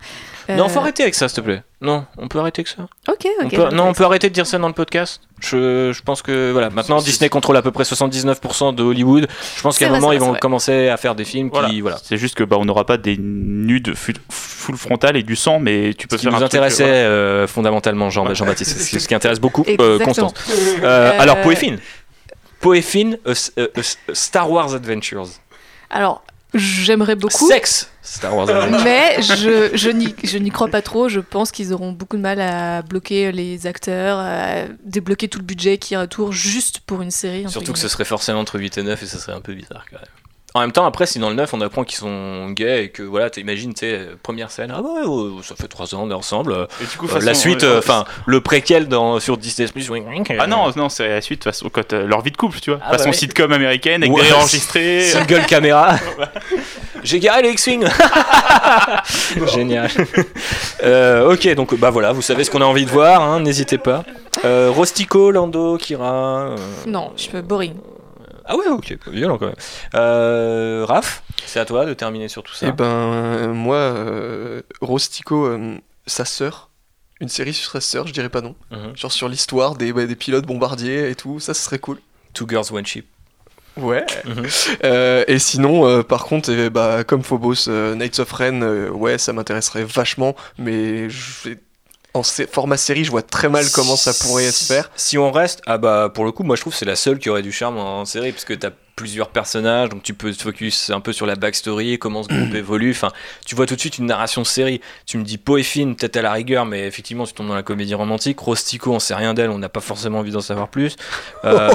[0.50, 1.64] Non, faut arrêter avec ça, s'il te plaît.
[1.82, 2.84] Non, on peut arrêter avec ça.
[3.12, 3.54] Ok, On ok.
[3.56, 5.22] peut- non, on peut arrêter de dire ça dans le podcast.
[5.42, 9.28] Je, je pense que voilà, maintenant Disney contrôle à peu près 79% de Hollywood.
[9.58, 10.40] Je pense qu'à un vrai, moment ils vont vrai.
[10.40, 11.68] commencer à faire des films Voilà.
[11.70, 11.98] qui voilà.
[12.02, 15.60] C'est juste que bah, on n'aura pas des nudes fu- full frontal et du sang,
[15.60, 18.36] mais tu peux Ce qui faire nous un truc, intéressait euh, euh, fondamentalement Jean- Ouais.
[18.36, 20.00] Jean-Baptiste, c'est ce qui intéresse beaucoup euh.
[20.00, 20.34] Constance.
[20.84, 21.42] Euh, Alors
[22.62, 23.82] Poéfine, euh, s- euh, euh,
[24.14, 25.28] Star Wars Adventures,
[25.90, 26.24] Alors,
[26.56, 27.48] j'aimerais beaucoup.
[27.48, 28.48] sexe Star Wars.
[28.84, 31.10] Mais je, je n'y je n'y crois pas trop.
[31.10, 35.46] Je pense qu'ils auront beaucoup de mal à bloquer les acteurs, à débloquer tout le
[35.46, 37.50] budget qui est autour juste pour une série.
[37.50, 39.86] Surtout que ce serait forcément entre 8 et 9 et ça serait un peu bizarre
[39.90, 40.25] quand même.
[40.56, 43.04] En même temps, après, si dans le 9 on apprend qu'ils sont gays et que
[43.04, 46.14] voilà, t'imagines, tu sais, première scène, ah ouais, ouais, ça fait 3 ans, on est
[46.14, 46.54] ensemble.
[46.54, 49.36] euh, Et du coup, euh, façon, la suite, euh, ouais, enfin, le préquel dans, sur
[49.38, 49.92] Disney Plus.
[50.40, 52.80] Ah non, non, c'est la suite, façon, quand, euh, leur vie de couple, tu vois.
[52.84, 53.16] Ah bah façon ouais.
[53.16, 54.24] sitcom américaine, avec Ouais.
[54.24, 55.02] des enregistrés.
[55.02, 55.96] Single caméra.
[57.04, 57.86] J'ai garé le X-Wing.
[59.54, 59.90] Génial.
[60.84, 63.78] Euh, ok, donc bah voilà, vous savez ce qu'on a envie de voir, hein, n'hésitez
[63.78, 64.04] pas.
[64.46, 66.14] Euh, Rostico, Lando, Kira.
[66.52, 66.56] euh,
[66.88, 67.74] Non, je peux boring.
[68.46, 69.56] Ah ouais, ok, violent quand même.
[69.96, 72.68] Euh, Raph, c'est à toi de terminer sur tout ça.
[72.68, 76.70] Et ben, euh, moi, euh, Rostico, euh, sa sœur,
[77.22, 78.56] une série sur sa sœur, je dirais pas non.
[78.72, 78.96] Mhm.
[78.96, 82.00] Genre sur l'histoire des, ouais, des pilotes bombardiers et tout, ça, ce serait cool.
[82.34, 83.08] Two Girls One Ship.
[83.78, 84.06] Ouais.
[84.26, 84.46] Mhm.
[84.84, 89.18] Euh, et sinon, euh, par contre, eh, bah, comme Phobos, euh, Knights of Ren, ouais,
[89.18, 91.56] ça m'intéresserait vachement, mais je-
[92.16, 94.90] en format série, je vois très mal comment ça pourrait se faire.
[94.96, 97.20] Si on reste, ah bah pour le coup, moi je trouve que c'est la seule
[97.20, 100.42] qui aurait du charme en série parce que t'as plusieurs personnages, donc tu peux te
[100.42, 102.92] focus un peu sur la backstory, comment ce groupe évolue.
[102.92, 103.12] Enfin,
[103.46, 104.80] tu vois tout de suite une narration série.
[105.06, 107.94] Tu me dis Poéfine, peut-être à la rigueur, mais effectivement, tu tombes dans la comédie
[107.94, 108.40] romantique.
[108.40, 110.96] Rostico, on sait rien d'elle, on n'a pas forcément envie d'en savoir plus.
[111.44, 111.70] Euh,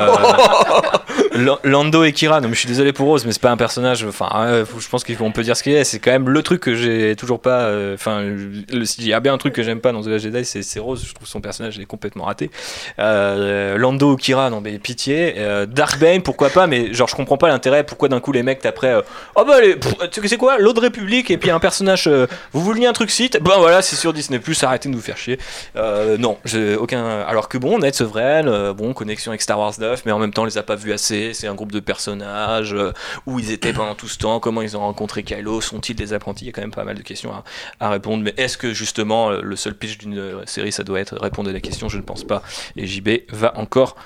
[1.64, 4.04] Lando et Kira, non mais je suis désolé pour Rose, mais c'est pas un personnage.
[4.04, 5.84] Enfin, faut- je pense qu'on peut dire ce qu'il est.
[5.84, 7.60] C'est quand même le truc que j'ai toujours pas.
[7.62, 8.22] euh, Enfin,
[8.84, 10.80] s'il y a bien un truc que j'aime pas dans The Last Jedi, c'est c'est
[10.80, 11.04] Rose.
[11.06, 12.50] Je trouve son personnage il est complètement raté.
[12.98, 15.34] Euh, Lando ou Kira, non mais pitié.
[15.38, 17.84] Euh, Dark Bane, pourquoi pas, mais genre je comprends pas l'intérêt.
[17.84, 19.02] Pourquoi d'un coup les mecs après, euh,
[19.34, 19.56] oh bah
[20.12, 22.06] c'est quoi, l'Autre République et puis un personnage.
[22.06, 24.62] euh, vous vouliez un truc site Ben voilà, c'est sur Disney Plus.
[24.62, 25.38] Arrêtez de nous faire chier.
[25.76, 27.20] Euh, non, j'ai aucun.
[27.22, 30.32] Alors que bon, Ned Sevren, euh, bon connexion avec Star Wars 9, mais en même
[30.32, 31.32] temps on les a pas vus assez.
[31.34, 32.74] C'est un groupe de personnages
[33.26, 34.40] où ils étaient pendant tout ce temps.
[34.40, 36.96] Comment ils ont rencontré Kylo Sont-ils des apprentis Il y a quand même pas mal
[36.96, 37.44] de questions à,
[37.80, 38.22] à répondre.
[38.22, 41.60] Mais est-ce que justement le seul pitch d'une série ça doit être répondre à la
[41.60, 42.42] question Je ne pense pas.
[42.76, 43.96] Et JB va encore.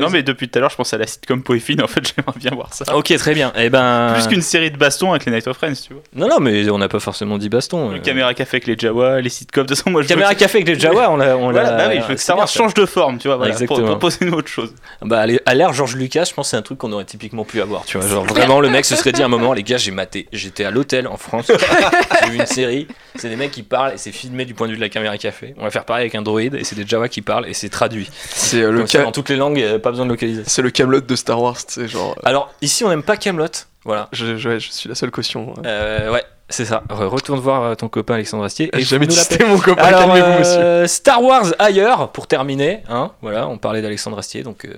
[0.00, 2.38] Non, mais depuis tout à l'heure, je pense à la sitcom Poéfine, en fait, j'aimerais
[2.38, 2.94] bien voir ça.
[2.94, 3.52] Ok, très bien.
[3.56, 4.12] Et ben.
[4.14, 6.02] Plus qu'une série de bastons avec les Night of Friends, tu vois.
[6.14, 7.90] Non, non, mais on n'a pas forcément dit baston.
[7.90, 8.00] Le euh.
[8.00, 10.68] caméra café avec les Jawa, les sitcoms, de toute façon, moi je Caméra café avec
[10.68, 11.34] les Jawa, on l'a.
[11.36, 12.36] Voilà, bah oui, je veux que ça.
[12.46, 13.88] change de forme, tu vois, voilà, pour, Exactement.
[13.88, 14.74] proposer une autre chose.
[15.02, 17.44] Bah, allez, à l'ère George Lucas, je pense que c'est un truc qu'on aurait typiquement
[17.44, 17.84] pu avoir.
[17.84, 19.90] Tu vois, genre vraiment, le mec se serait dit à un moment, les gars, j'ai
[19.90, 20.28] maté.
[20.32, 21.50] J'étais à l'hôtel en France,
[22.24, 22.88] j'ai vu une série.
[23.16, 25.16] C'est des mecs qui parlent et c'est filmé du point de vue de la caméra
[25.18, 25.54] café.
[25.58, 27.68] On va faire pareil avec un droïde et c'est des Jawa qui parlent et c'est
[27.68, 28.08] traduit.
[28.30, 30.44] C'est euh, le, Comme ça, ca- dans toutes les langues, euh, pas besoin de localisation.
[30.48, 32.14] c'est le Camelot de Star Wars, sais, genre.
[32.18, 33.46] euh, Alors ici, on n'aime pas Camelot.
[33.84, 34.08] Voilà.
[34.12, 35.50] Je, je- ouais, je suis la seule caution.
[35.50, 35.62] ouais.
[35.66, 36.22] Euh, ouais.
[36.50, 36.82] C'est ça.
[36.88, 38.70] Re- Retourne voir euh, ton copain Alexandre Astier.
[38.74, 40.58] Et jamais testé mon copain, Alors, calmez-vous, monsieur.
[40.58, 42.82] euh, Star Wars ailleurs, pour terminer.
[42.88, 44.72] Hein, voilà, on parlait d'Alexandre Astier, donc euh,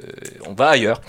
[0.48, 1.00] on va ailleurs.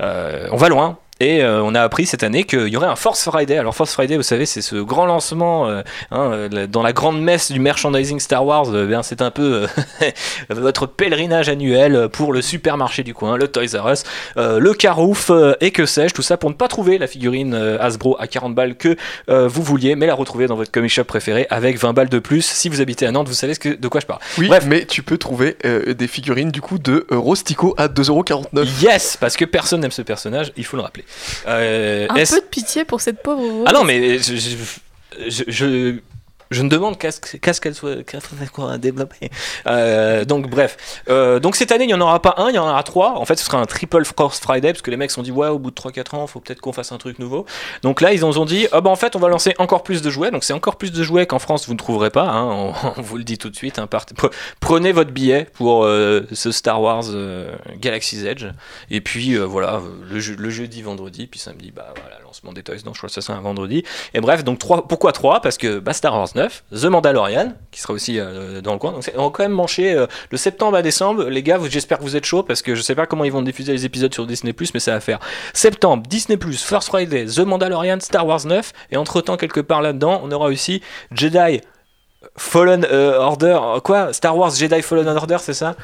[0.00, 0.98] Euh, on va loin.
[1.20, 3.58] Et euh, on a appris cette année qu'il y aurait un Force Friday.
[3.58, 7.20] Alors Force Friday, vous savez, c'est ce grand lancement euh, hein, euh, dans la grande
[7.20, 8.66] messe du merchandising Star Wars.
[8.72, 9.66] euh, c'est un peu
[10.50, 14.02] votre pèlerinage annuel pour le supermarché du coin, le Toys R Us,
[14.36, 15.30] le Carouf
[15.60, 16.14] et que sais-je.
[16.14, 18.96] Tout ça pour ne pas trouver la figurine Hasbro à 40 balles que
[19.28, 22.42] vous vouliez, mais la retrouver dans votre comic shop préféré avec 20 balles de plus.
[22.46, 24.20] Si vous habitez à Nantes, vous savez ce que- de quoi je parle.
[24.38, 24.64] Oui, Bref.
[24.66, 28.64] mais tu peux trouver des figurines du coup de Rostico à 2,49€.
[28.82, 31.04] Yes, parce que personne n'aime ce personnage, il faut le rappeler.
[31.46, 33.64] Euh, Un peu de pitié pour cette pauvre.
[33.66, 35.94] Ah non, mais je, je, je,
[36.50, 37.20] je- ne demande qu'à ce
[37.60, 37.96] qu'elle soit
[38.52, 39.30] qu'on a développé.
[39.66, 40.76] Euh, donc bref,
[41.08, 43.18] Euh, donc cette année il n'y en aura pas un, il y en aura trois.
[43.18, 45.32] En fait, ce sera un triple Force Friday parce que les mecs se sont dit
[45.32, 47.46] ouais, au bout de 3-4 ans, faut peut-être qu'on fasse un truc nouveau.
[47.82, 50.10] Donc là, ils ont dit ah bah en fait, on va lancer encore plus de
[50.10, 50.30] jouets.
[50.30, 52.28] Donc c'est encore plus de jouets qu'en France vous ne trouverez pas.
[52.28, 52.72] hein.
[52.96, 53.78] on, vous le dit tout de suite.
[53.78, 53.88] hein.
[54.60, 58.46] Prenez votre billet pour euh, ce Star Wars euh, Galaxy's Edge.
[58.90, 62.76] Et puis voilà, le, jeu- le jeudi, vendredi, puis samedi, bah voilà, lancement des toys.
[62.84, 63.84] Donc je crois que ça c'est un vendredi.
[64.14, 67.80] Et bref, donc trois, pourquoi 3 Parce que bah, Star Wars 9, The Mandalorian, qui
[67.80, 68.92] sera aussi euh, dans le coin.
[68.92, 71.24] Donc on va quand même mancher euh, de septembre à décembre.
[71.24, 73.42] Les gars, j'espère que vous êtes chauds parce que je sais pas comment ils vont
[73.42, 75.18] diffuser les épisodes sur Disney+, mais ça va faire
[75.52, 78.72] septembre, Disney+, First Friday, The Mandalorian, Star Wars 9.
[78.92, 81.60] Et entre-temps, quelque part là-dedans, on aura aussi Jedi
[82.36, 84.12] Fallen euh, Order, quoi?
[84.12, 85.74] Star Wars Jedi Fallen Order, c'est ça?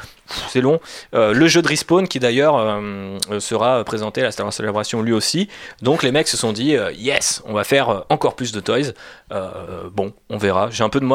[0.49, 0.81] C'est long.
[1.15, 2.81] Euh, le jeu de Respawn qui d'ailleurs
[3.41, 5.49] sera présenté à la Star Wars Celebration lui aussi.
[5.81, 8.93] Donc les mecs se sont dit yes, on va faire encore plus de toys.
[9.33, 10.69] Euh, bon, on verra.
[10.71, 11.07] J'ai un peu de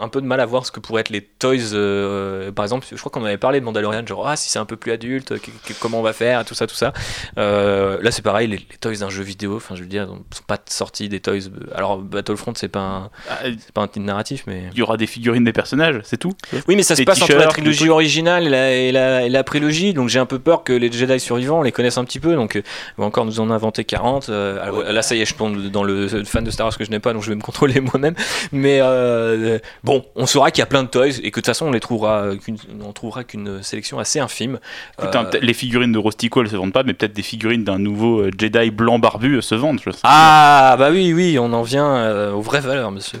[0.00, 1.74] un peu de mal à voir ce que pourraient être les toys.
[1.74, 4.64] euh, par exemple, je crois qu'on avait parlé de Mandalorian, genre ah si c'est un
[4.64, 5.32] peu plus adulte,
[5.80, 6.92] comment on va faire, tout ça, tout ça.
[7.38, 9.56] Euh, là c'est pareil, les, les toys d'un jeu vidéo.
[9.56, 11.38] Enfin, je veux dire, ils sont pas sortis des toys.
[11.74, 13.38] Alors Battlefront c'est pas un, Ah,
[13.74, 16.32] pas un titre narratif, mais Il y aura des figurines des personnages, c'est tout.
[16.66, 19.44] oui, mais ça se passe entre la trilogie originale et la, et, la, et la
[19.44, 22.20] prélogie, donc j'ai un peu peur que les Jedi survivants, on les connaisse un petit
[22.20, 22.60] peu, donc
[22.98, 24.28] on va encore nous en inventer 40.
[24.28, 26.84] euh, alors, là, ça y est, je tombe dans le fan de Star Wars que
[26.84, 28.14] je n'ai pas, donc je vais me contrôler moi-même.
[28.50, 31.46] Mais euh, bon, on saura qu'il y a plein de toys et que de toute
[31.46, 34.58] façon, on les trouvera, euh, qu'une- on trouvera qu'une sélection assez infime.
[35.00, 37.78] Putain, Euh, les figurines de Rostico elles se vendent pas, mais peut-être des figurines d'un
[37.78, 39.80] nouveau Jedi blanc barbu se vendent.
[39.84, 39.98] Je sais.
[40.04, 43.18] Ah bah oui oui on en vient euh, aux vraies valeurs monsieur.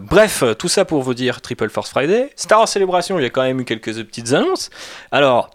[0.00, 2.30] Bref tout ça pour vous dire Triple Force Friday.
[2.36, 4.70] Star Wars Célébration il y a quand même eu quelques petites annonces.
[5.10, 5.50] Alors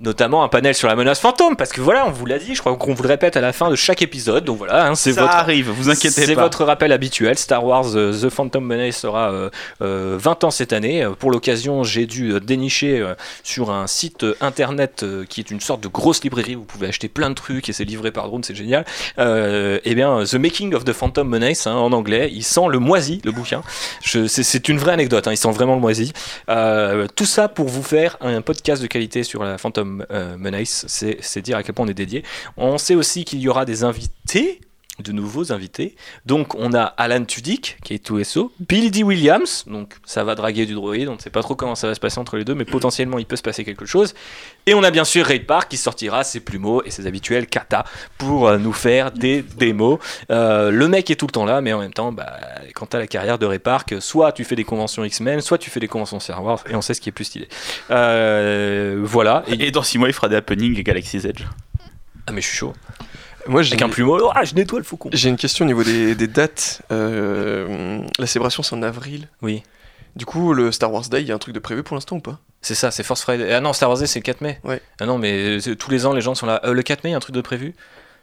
[0.00, 2.60] notamment un panel sur la menace fantôme parce que voilà on vous l'a dit je
[2.60, 5.12] crois qu'on vous le répète à la fin de chaque épisode donc voilà hein, c'est
[5.12, 6.42] Ça votre arrive, vous inquiétez c'est pas.
[6.42, 7.36] votre rappel habituel.
[7.38, 9.50] Star Wars euh, The Phantom Menace sera euh,
[9.82, 11.02] euh, 20 ans cette année.
[11.02, 15.40] Euh, Pour l'occasion, j'ai dû euh, dénicher euh, sur un site euh, internet euh, qui
[15.40, 16.54] est une sorte de grosse librairie.
[16.54, 18.84] Vous pouvez acheter plein de trucs et c'est livré par drone, c'est génial.
[19.18, 22.30] Euh, eh bien, The Making of the Phantom Menace hein, en anglais.
[22.32, 23.62] Il sent le moisi, le bouquin.
[24.02, 25.26] Je- C'est c'est une vraie anecdote.
[25.26, 26.12] hein, il sent vraiment le moisi.
[26.48, 30.84] Euh, tout ça pour vous faire un podcast de qualité sur la Phantom euh, Menace.
[30.88, 32.24] C'est c'est dire à quel point on est dédié.
[32.56, 34.60] On sait aussi qu'il y aura des invités
[35.02, 35.94] de nouveaux invités.
[36.26, 39.02] Donc on a Alan Tudyk qui est tout SO, Billy D.
[39.02, 41.94] Williams, donc ça va draguer du droïde, on ne sait pas trop comment ça va
[41.94, 44.14] se passer entre les deux, mais potentiellement il peut se passer quelque chose.
[44.66, 47.84] Et on a bien sûr Ray Park qui sortira ses plumeaux et ses habituels kata
[48.18, 49.98] pour euh, nous faire des démos.
[50.30, 52.36] Euh, le mec est tout le temps là, mais en même temps, bah,
[52.74, 55.70] quant à la carrière de Ray Park, soit tu fais des conventions X-Men, soit tu
[55.70, 57.48] fais des conventions Star Wars, et on sait ce qui est plus stylé.
[57.90, 59.44] Euh, voilà.
[59.46, 59.68] Et...
[59.68, 61.44] Et dans 6 mois, il fera des happenings et Galaxy's Edge.
[62.26, 62.74] Ah mais je suis chaud.
[63.46, 65.08] Moi, j'ai Avec un plumeau, ah, je nettoie le faucon.
[65.12, 66.82] j'ai une question au niveau des, des dates.
[66.92, 69.28] Euh, la célébration, c'est en avril.
[69.42, 69.62] Oui.
[70.16, 72.16] Du coup, le Star Wars Day, il y a un truc de prévu pour l'instant
[72.16, 72.38] ou pas?
[72.60, 73.52] C'est ça, c'est Force Friday.
[73.52, 74.58] Ah non, Star Wars Day, c'est le 4 mai.
[74.64, 74.80] Ouais.
[75.00, 76.60] Ah non, mais c'est- tous les ans, les gens sont là.
[76.64, 77.74] Euh, le 4 mai, il y a un truc de prévu?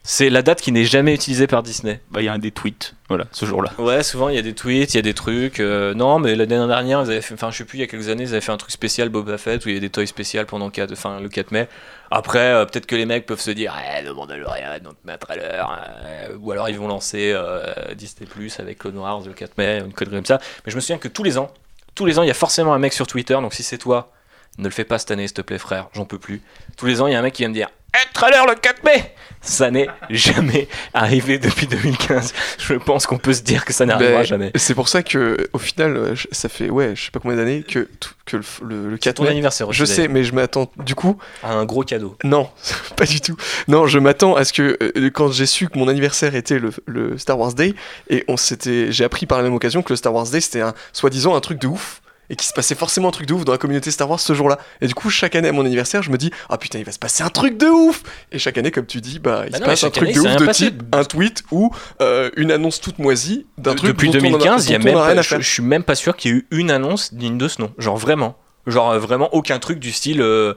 [0.08, 2.00] C'est la date qui n'est jamais utilisée par Disney.
[2.12, 3.72] Bah, il y a un des tweets, voilà, ce jour-là.
[3.80, 5.60] Ouais, souvent, il y a des tweets, il y a des trucs.
[5.60, 7.88] euh, non, mais l'année dernière, ils avaient fait, enfin, je sais plus, il y a
[7.88, 9.90] quelques années, ils avaient fait un truc spécial Boba Fett où il y a des
[9.90, 11.68] toys spéciales pendant le 4, enfin, le 4 mai.
[12.12, 15.72] Après, euh, peut-être que les mecs peuvent se dire, eh, le Mandalorian, met un trailer.
[16.06, 19.80] euh, ou alors, ils vont lancer euh, Disney Plus avec Clone Wars le 4 mai,
[19.84, 20.40] une connerie comme ça.
[20.68, 21.50] Mais je me souviens que tous les ans,
[21.96, 23.34] tous les ans, il y a forcément un mec sur Twitter.
[23.34, 24.12] Donc, si c'est toi,
[24.60, 26.44] ne le fais pas cette année, s'il te plaît, frère, j'en peux plus.
[26.78, 28.56] Tous les ans, il y a un mec qui vient me dire Eh, trailer le
[28.56, 32.34] 4 mai Ça n'est jamais arrivé depuis 2015.
[32.58, 34.52] Je pense qu'on peut se dire que ça n'arrivera Ben, jamais.
[34.56, 37.88] C'est pour ça que, au final, ça fait ouais, je sais pas combien d'années que,
[38.34, 39.30] le, le, le 4 Ton mai.
[39.30, 39.72] anniversaire.
[39.72, 40.70] Je sais, mais je m'attends.
[40.78, 41.58] Du coup, d'ailleurs.
[41.60, 42.18] Un gros cadeau.
[42.24, 42.50] non,
[42.98, 43.38] pas du tout.
[43.68, 46.72] Non, je m'attends à ce que euh, quand j'ai su que mon anniversaire était le,
[46.88, 47.76] le Star Wars Day,
[48.10, 50.62] et on s'était, j'ai appris par la même occasion que le Star Wars Day c'était
[50.62, 52.02] un soi-disant un truc de ouf.
[52.30, 54.34] Et qu'il se passait forcément un truc de ouf dans la communauté Star Wars ce
[54.34, 54.58] jour-là.
[54.82, 56.92] Et du coup, chaque année à mon anniversaire, je me dis ah putain, il va
[56.92, 58.04] se passer un truc de ouf.
[58.32, 60.14] Et chaque année, comme tu dis, bah il Bah se non, passe un truc année,
[60.16, 60.66] de ouf de passé.
[60.72, 61.72] type un tweet ou
[62.02, 64.72] euh, une annonce toute moisie d'un De- truc Depuis dont on en a- 2015, il
[64.72, 66.72] y a même a pas- je suis même pas sûr qu'il y ait eu une
[66.72, 67.72] annonce digne de ce nom.
[67.78, 68.38] Genre vraiment.
[68.68, 70.22] Genre euh, vraiment aucun truc du style.
[70.22, 70.54] euh,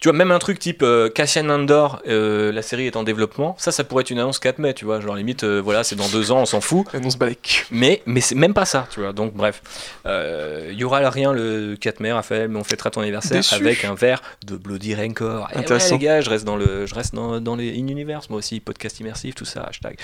[0.00, 3.56] tu vois, même un truc type euh, Cassian Andor, euh, la série est en développement.
[3.58, 5.00] Ça, ça pourrait être une annonce 4 mai, tu vois.
[5.00, 6.86] Genre limite, euh, voilà, c'est dans deux ans, on s'en fout.
[6.92, 7.66] Annonce balèque.
[7.70, 9.12] Mais, mais c'est même pas ça, tu vois.
[9.12, 9.62] Donc, bref.
[10.04, 13.54] Il y aura rien le 4 mai, Raphaël, mais on fêtera ton anniversaire Déçu.
[13.54, 15.48] avec un verre de Bloody Rancor.
[15.50, 15.96] Et ouais, Intéressant.
[15.96, 19.00] les gars, je reste dans, le, je reste dans, dans les in-universe, moi aussi, podcast
[19.00, 19.96] immersif, tout ça, hashtag.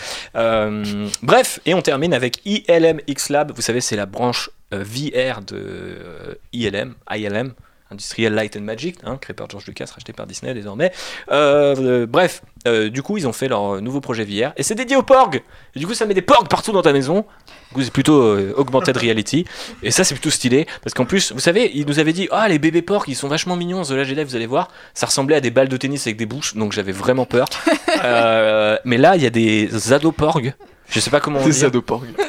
[1.23, 3.53] Bref, et on termine avec ILM X Lab.
[3.55, 7.53] Vous savez, c'est la branche VR de ILM, ILM.
[7.93, 10.93] Industrial Light and Magic, hein, créé par George Lucas, racheté par Disney désormais.
[11.31, 14.75] Euh, euh, bref, euh, du coup, ils ont fait leur nouveau projet VR et c'est
[14.75, 15.43] dédié aux porgs.
[15.75, 17.25] Et du coup, ça met des porgs partout dans ta maison.
[17.69, 19.45] Du coup, c'est plutôt augmented reality.
[19.83, 22.49] Et ça, c'est plutôt stylé parce qu'en plus, vous savez, ils nous avaient dit Ah,
[22.49, 23.83] les bébés porgs, ils sont vachement mignons.
[23.83, 24.69] The Last Jedi, vous allez voir.
[24.95, 27.47] Ça ressemblait à des balles de tennis avec des bouches, donc j'avais vraiment peur.
[28.85, 30.55] Mais là, il y a des ados porgs.
[30.93, 31.79] Je sais pas comment on Des dit.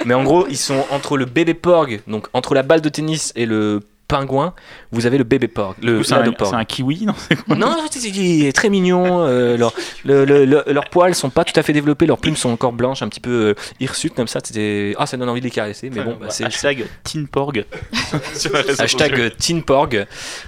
[0.05, 3.33] Mais en gros, ils sont entre le bébé porg, donc entre la balle de tennis
[3.35, 4.53] et le pingouin,
[4.91, 7.75] vous avez le bébé porg, le C'est un, c'est un kiwi, non C'est quoi Non,
[7.89, 9.23] c'est- c'est- il est très mignon.
[9.25, 9.73] euh, leur-
[10.05, 12.73] le- le- le- leurs poils sont pas tout à fait développés, leurs plumes sont encore
[12.73, 14.39] blanches, un petit peu euh, hirsutes comme ça.
[14.43, 17.65] c'était- Ah, ça donne envie de les caresser, mais bon, bah, c'est Hashtag Teenporg.
[18.79, 19.95] hashtag euh, Teenporg.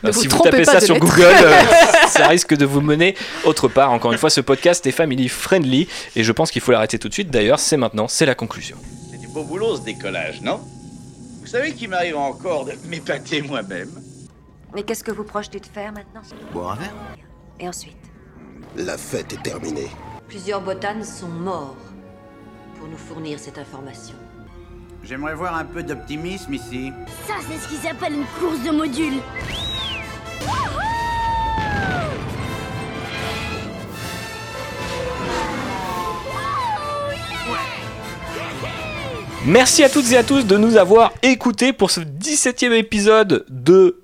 [0.04, 1.00] Euh, si vous tapez ça sur.
[1.00, 1.54] Google, euh,
[2.08, 3.92] ça risque de vous mener autre part.
[3.92, 7.10] Encore une fois, ce podcast est family friendly et je pense qu'il faut l'arrêter tout
[7.10, 7.30] de suite.
[7.32, 8.78] D'ailleurs, c'est maintenant, c'est la conclusion.
[9.12, 10.60] C'est du beau boulot ce décollage, non?
[11.56, 13.90] Savez qu'il m'arrive encore de m'épater moi-même
[14.74, 16.22] Mais qu'est-ce que vous projetez de faire maintenant
[16.52, 16.94] Boire un verre
[17.62, 17.96] Et ensuite
[18.76, 19.90] La fête est terminée.
[20.28, 21.78] Plusieurs botanes sont morts
[22.78, 24.16] pour nous fournir cette information.
[25.02, 26.92] J'aimerais voir un peu d'optimisme ici.
[27.26, 29.22] Ça, c'est ce qui s'appelle une course de modules.
[39.48, 44.02] Merci à toutes et à tous de nous avoir écoutés pour ce 17e épisode de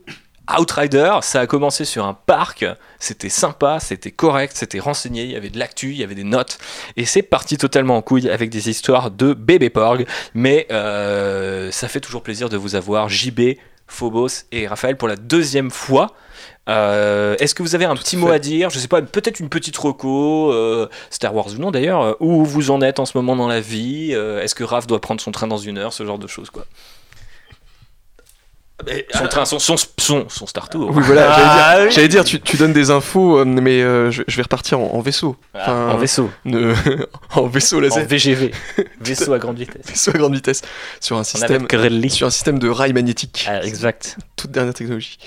[0.55, 1.15] Outrider.
[1.23, 2.63] Ça a commencé sur un parc,
[2.99, 6.23] c'était sympa, c'était correct, c'était renseigné, il y avait de l'actu, il y avait des
[6.23, 6.59] notes,
[6.95, 10.05] et c'est parti totalement en couille avec des histoires de bébé porg.
[10.35, 13.57] Mais euh, ça fait toujours plaisir de vous avoir, JB,
[13.91, 16.13] Phobos et Raphaël, pour la deuxième fois.
[16.69, 18.34] Euh, Est-ce que vous avez un petit mot fait.
[18.34, 18.69] à dire?
[18.69, 22.45] Je sais pas, peut-être une petite reco, euh, Star Wars ou non d'ailleurs, euh, où
[22.45, 24.11] vous en êtes en ce moment dans la vie?
[24.13, 25.93] Est-ce que Raph doit prendre son train dans une heure?
[25.93, 26.65] Ce genre de choses quoi.
[29.13, 30.91] Son train, son, son, son, son Star Tour.
[30.93, 31.91] Oui, voilà, j'allais Ah, dire, oui.
[31.93, 34.93] j'allais dire, tu, tu donnes des infos, euh, mais euh, je, je vais repartir en,
[34.93, 35.35] en vaisseau.
[35.53, 36.29] Ah, Enfin, en vaisseau.
[37.35, 38.05] en vaisseau En laser.
[38.05, 38.51] VGV.
[39.01, 39.85] Vaisseau à grande vitesse.
[39.87, 40.61] Vaisseau à grande vitesse.
[40.99, 41.67] Sur un système,
[42.09, 43.45] sur un système de rails magnétiques.
[43.49, 44.17] Ah, exact.
[44.35, 45.17] Toute dernière technologie.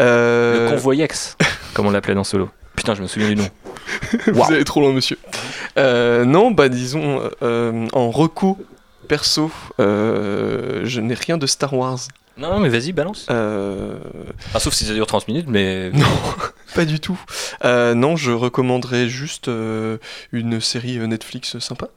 [0.00, 1.36] Euh, Le convoyex,
[1.74, 2.48] comme on l'appelait dans Solo.
[2.76, 3.48] Putain, je me souviens du nom.
[4.28, 5.18] Vous allez trop loin, monsieur.
[5.78, 8.56] Euh, non, bah disons, euh, en reco
[9.08, 9.50] perso,
[9.80, 11.98] euh, je n'ai rien de Star Wars.
[12.36, 13.26] Non, mais vas-y, balance.
[13.30, 13.98] Euh,
[14.54, 15.90] Ah, sauf si ça dure 30 minutes, mais.
[15.94, 16.06] Non,
[16.74, 17.20] pas du tout.
[17.64, 19.98] Euh, non, je recommanderais juste euh,
[20.32, 21.88] une série euh, Netflix sympa.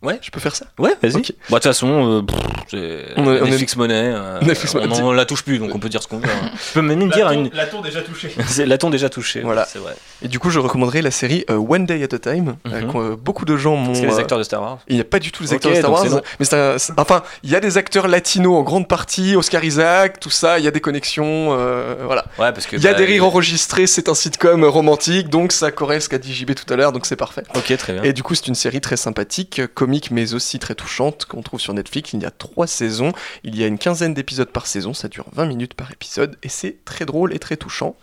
[0.00, 0.18] Ouais.
[0.22, 1.16] Je peux faire ça Ouais, vas-y.
[1.16, 1.32] Ok.
[1.32, 2.80] Bah, de toute façon, euh, pff,
[3.16, 3.94] On a- on a- Netflix Monnaie.
[4.14, 5.02] euh, Netflix on Monnaie.
[5.02, 6.28] on la touche plus, donc on peut dire ce qu'on veut.
[6.30, 6.50] hein.
[6.68, 7.50] Je peux même dire une.
[7.52, 8.30] La tour déjà touchée.
[8.46, 9.64] C'est L'a-t-on déjà touché Voilà.
[9.64, 9.94] C'est vrai.
[10.22, 12.56] Et du coup, je recommanderais la série euh, One Day at a Time.
[12.68, 12.92] euh, Mhm.
[12.92, 13.94] que, euh, beaucoup de gens m'ont.
[13.94, 14.78] C'est les acteurs de Star Wars.
[14.86, 16.04] Il n'y a pas du tout les acteurs de Star Wars,
[16.38, 20.30] mais un- enfin, il y a des acteurs latinos en grande partie, Oscar Isaac, tout
[20.30, 22.24] ça, il y a des connexions, euh, voilà.
[22.38, 22.76] Ouais, parce que.
[22.76, 26.08] Il y a bah, des rires enregistrés, c'est un sitcom romantique, donc ça correspond ce
[26.10, 27.42] qu'a dit JB tout à l'heure, donc c'est parfait.
[27.56, 28.02] Ok, très bien.
[28.04, 31.60] Et du coup, c'est une série très sympathique, comique mais aussi très touchante, qu'on trouve
[31.60, 32.12] sur Netflix.
[32.12, 33.12] Il y a trois saisons,
[33.42, 36.50] il y a une quinzaine d'épisodes par saison, ça dure 20 minutes par épisode, et
[36.50, 37.96] c'est très drôle et très touchant.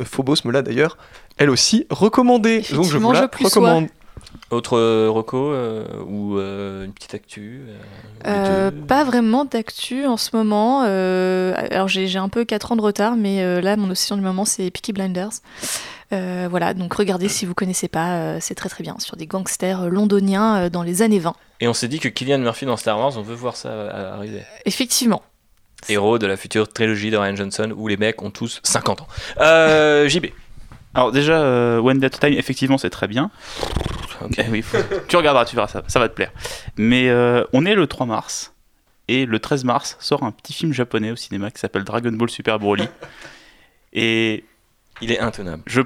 [0.00, 0.98] Euh, Phobos me l'a d'ailleurs,
[1.38, 2.62] elle aussi, recommandée.
[2.72, 3.86] Donc je vous la je recommande.
[4.50, 7.76] Autre euh, reco euh, ou euh, une petite actu euh,
[8.26, 10.82] Euh, pas vraiment d'actu en ce moment.
[10.86, 14.16] euh, alors j'ai j'ai un peu 4 ans de retard, mais euh, là mon obsession
[14.16, 15.32] du moment c'est Peaky Blinders.
[16.12, 19.26] Euh, voilà, donc regardez si vous connaissez pas, euh, c'est très très bien, sur des
[19.26, 21.34] gangsters londoniens euh, dans les années 20.
[21.60, 24.14] Et on s'est dit que Killian Murphy dans Star Wars, on veut voir ça euh,
[24.14, 24.42] arriver.
[24.66, 25.22] Effectivement.
[25.88, 29.08] Héros de la future trilogie de Ryan Johnson où les mecs ont tous 50 ans.
[29.40, 30.26] Euh, JB.
[30.94, 33.30] Alors déjà, euh, One Day Time, effectivement, c'est très bien.
[34.20, 34.38] Ok.
[34.50, 34.76] Oui, faut-
[35.08, 36.30] tu regarderas, tu verras, ça, ça va te plaire.
[36.76, 38.52] Mais euh, on est le 3 mars,
[39.08, 42.28] et le 13 mars sort un petit film japonais au cinéma qui s'appelle Dragon Ball
[42.30, 42.86] Super Broly.
[43.92, 44.44] Et
[45.00, 45.62] Il est intenable.
[45.66, 45.80] je,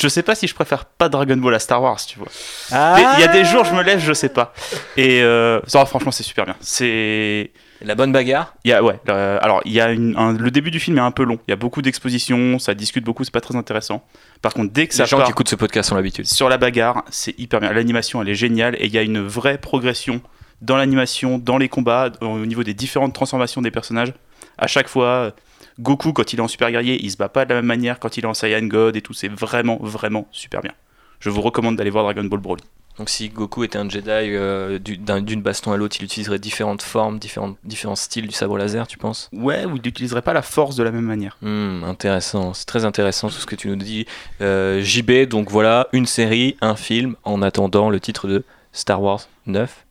[0.00, 2.28] je sais pas si je préfère pas Dragon Ball à Star Wars, tu vois.
[2.72, 2.94] Ah.
[2.96, 4.52] Mais Il y a des jours, je me lève, je sais pas.
[4.96, 6.56] Et euh, ça, franchement, c'est super bien.
[6.60, 7.50] C'est
[7.80, 8.54] La bonne bagarre?
[8.64, 10.98] Il y a, ouais, euh, alors il y a une, un- le début du film
[10.98, 11.38] est un peu long.
[11.46, 14.04] Il y a beaucoup d'expositions, ça discute beaucoup, c'est pas très intéressant.
[14.42, 16.26] Par contre, dès que Les ça gens part qui écoutent ce podcast ont l'habitude.
[16.26, 17.72] sur la bagarre, c'est hyper bien.
[17.72, 20.20] L'animation, elle est géniale et il y a une vraie progression
[20.62, 24.12] dans l'animation, dans les combats, au niveau des différentes transformations des personnages.
[24.56, 25.30] À chaque fois, euh,
[25.80, 27.98] Goku, quand il est en super guerrier, il se bat pas de la même manière
[27.98, 29.12] quand il est en Saiyan God et tout.
[29.14, 30.72] C'est vraiment, vraiment super bien.
[31.20, 32.62] Je vous recommande d'aller voir Dragon Ball Broly.
[32.98, 36.38] Donc si Goku était un Jedi, euh, du- d'un- d'une baston à l'autre, il utiliserait
[36.38, 39.28] différentes formes, différentes, différents styles du sabre laser, tu penses?
[39.32, 41.36] Ouais, ou il n'utiliserait pas la force de la même manière.
[41.42, 44.06] Hmm, intéressant, c'est très intéressant tout ce que tu nous dis.
[44.40, 49.22] Euh, JB, donc voilà, une série, un film, en attendant le titre de Star Wars
[49.46, 49.84] 9.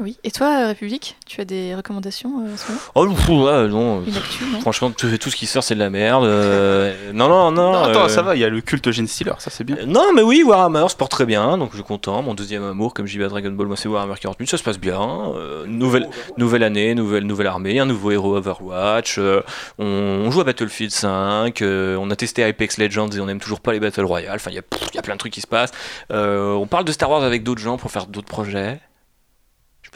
[0.00, 0.18] Oui.
[0.24, 2.80] Et toi, euh, République, tu as des recommandations euh, en ce moment?
[2.96, 4.02] Oh pff, ouais, non.
[4.02, 4.60] Une actu, non?
[4.60, 6.24] Franchement, tout, tout ce qui sort, c'est de la merde.
[6.24, 7.72] euh, non, non, non.
[7.72, 9.76] Non, attends, euh, ça va, il y a le culte Gen Stealer, ça c'est bien.
[9.78, 12.22] Euh, Non, mais oui, Warhammer se porte très bien, donc je suis content.
[12.22, 14.58] Mon deuxième amour, comme j'y vais à Dragon Ball, moi c'est Warhammer 40 000, ça
[14.58, 15.00] se passe bien.
[15.36, 16.08] Euh, nouvelle,
[16.38, 19.18] nouvelle année, nouvelle, nouvelle armée, un nouveau héros Overwatch.
[19.18, 19.42] euh,
[19.78, 23.38] on, on joue à Battlefield 5, euh, on a testé Apex Legends et on aime
[23.40, 24.34] toujours pas les Battle Royale.
[24.34, 25.72] Enfin, il y, y a plein de trucs qui se passent.
[26.12, 28.80] Euh, on parle de Star Wars avec d'autres gens pour faire d'autres projets.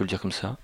[0.00, 0.56] Le dire comme ça.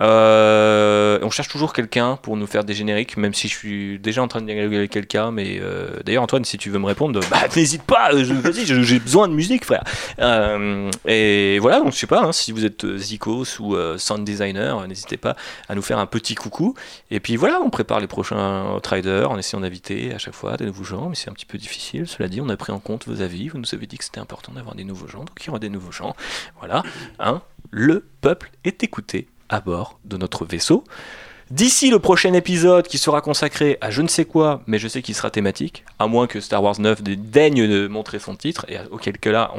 [0.00, 4.22] Euh, on cherche toujours quelqu'un pour nous faire des génériques, même si je suis déjà
[4.22, 5.30] en train de dialoguer avec quelqu'un.
[5.30, 8.10] Mais euh, d'ailleurs, Antoine, si tu veux me répondre, bah, n'hésite pas.
[8.12, 9.84] je- j'ai besoin de musique, frère.
[10.18, 13.96] Euh, et voilà, donc je sais pas, hein, si vous êtes euh, Zikos ou euh,
[13.98, 15.36] sound designer, euh, n'hésitez pas
[15.68, 16.74] à nous faire un petit coucou.
[17.10, 20.66] Et puis voilà, on prépare les prochains traders en essayant d'inviter à chaque fois des
[20.66, 22.06] nouveaux gens, mais c'est un petit peu difficile.
[22.06, 23.48] Cela dit, on a pris en compte vos avis.
[23.48, 25.58] Vous nous avez dit que c'était important d'avoir des nouveaux gens, donc il y aura
[25.58, 26.14] des nouveaux gens.
[26.58, 26.82] Voilà,
[27.18, 27.40] hein,
[27.72, 30.84] le peuple est écouté à bord de notre vaisseau.
[31.52, 35.02] D'ici le prochain épisode qui sera consacré à je ne sais quoi, mais je sais
[35.02, 38.64] qu'il sera thématique, à moins que Star Wars 9 dé- daigne de montrer son titre,
[38.70, 39.50] et auquel cas,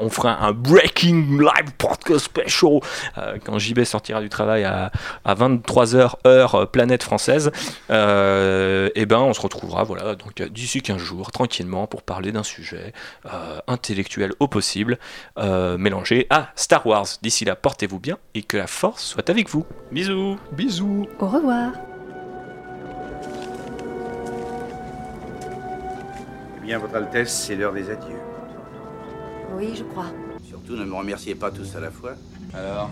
[0.00, 2.80] on, fera un Breaking Live Podcast Special
[3.18, 4.90] euh, quand JB sortira du travail à,
[5.26, 7.50] à 23h heure euh, planète française.
[7.90, 12.42] Euh, et ben on se retrouvera voilà donc d'ici 15 jours tranquillement pour parler d'un
[12.42, 12.94] sujet
[13.66, 14.98] intellectuel au possible,
[15.36, 17.06] mélangé à Star Wars.
[17.20, 19.66] D'ici là, portez-vous bien et que la force soit avec vous.
[19.90, 21.72] Bisous Bisous Au revoir.
[26.58, 28.20] Eh bien, Votre Altesse, c'est l'heure des adieux.
[29.56, 30.06] Oui, je crois.
[30.44, 32.14] Surtout, ne me remerciez pas tous à la fois.
[32.54, 32.90] Alors,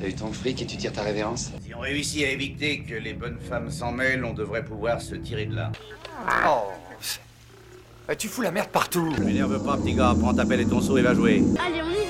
[0.00, 1.52] t'as eu ton fric et tu tires ta révérence?
[1.62, 5.14] Si on réussit à éviter que les bonnes femmes s'en mêlent, on devrait pouvoir se
[5.14, 5.72] tirer de là.
[6.46, 6.64] Oh.
[8.16, 9.14] Tu fous la merde partout.
[9.22, 10.14] M'énerve pas, petit gars.
[10.18, 11.42] Prends ta pelle et ton seau et va jouer.
[11.64, 12.08] Allez, on y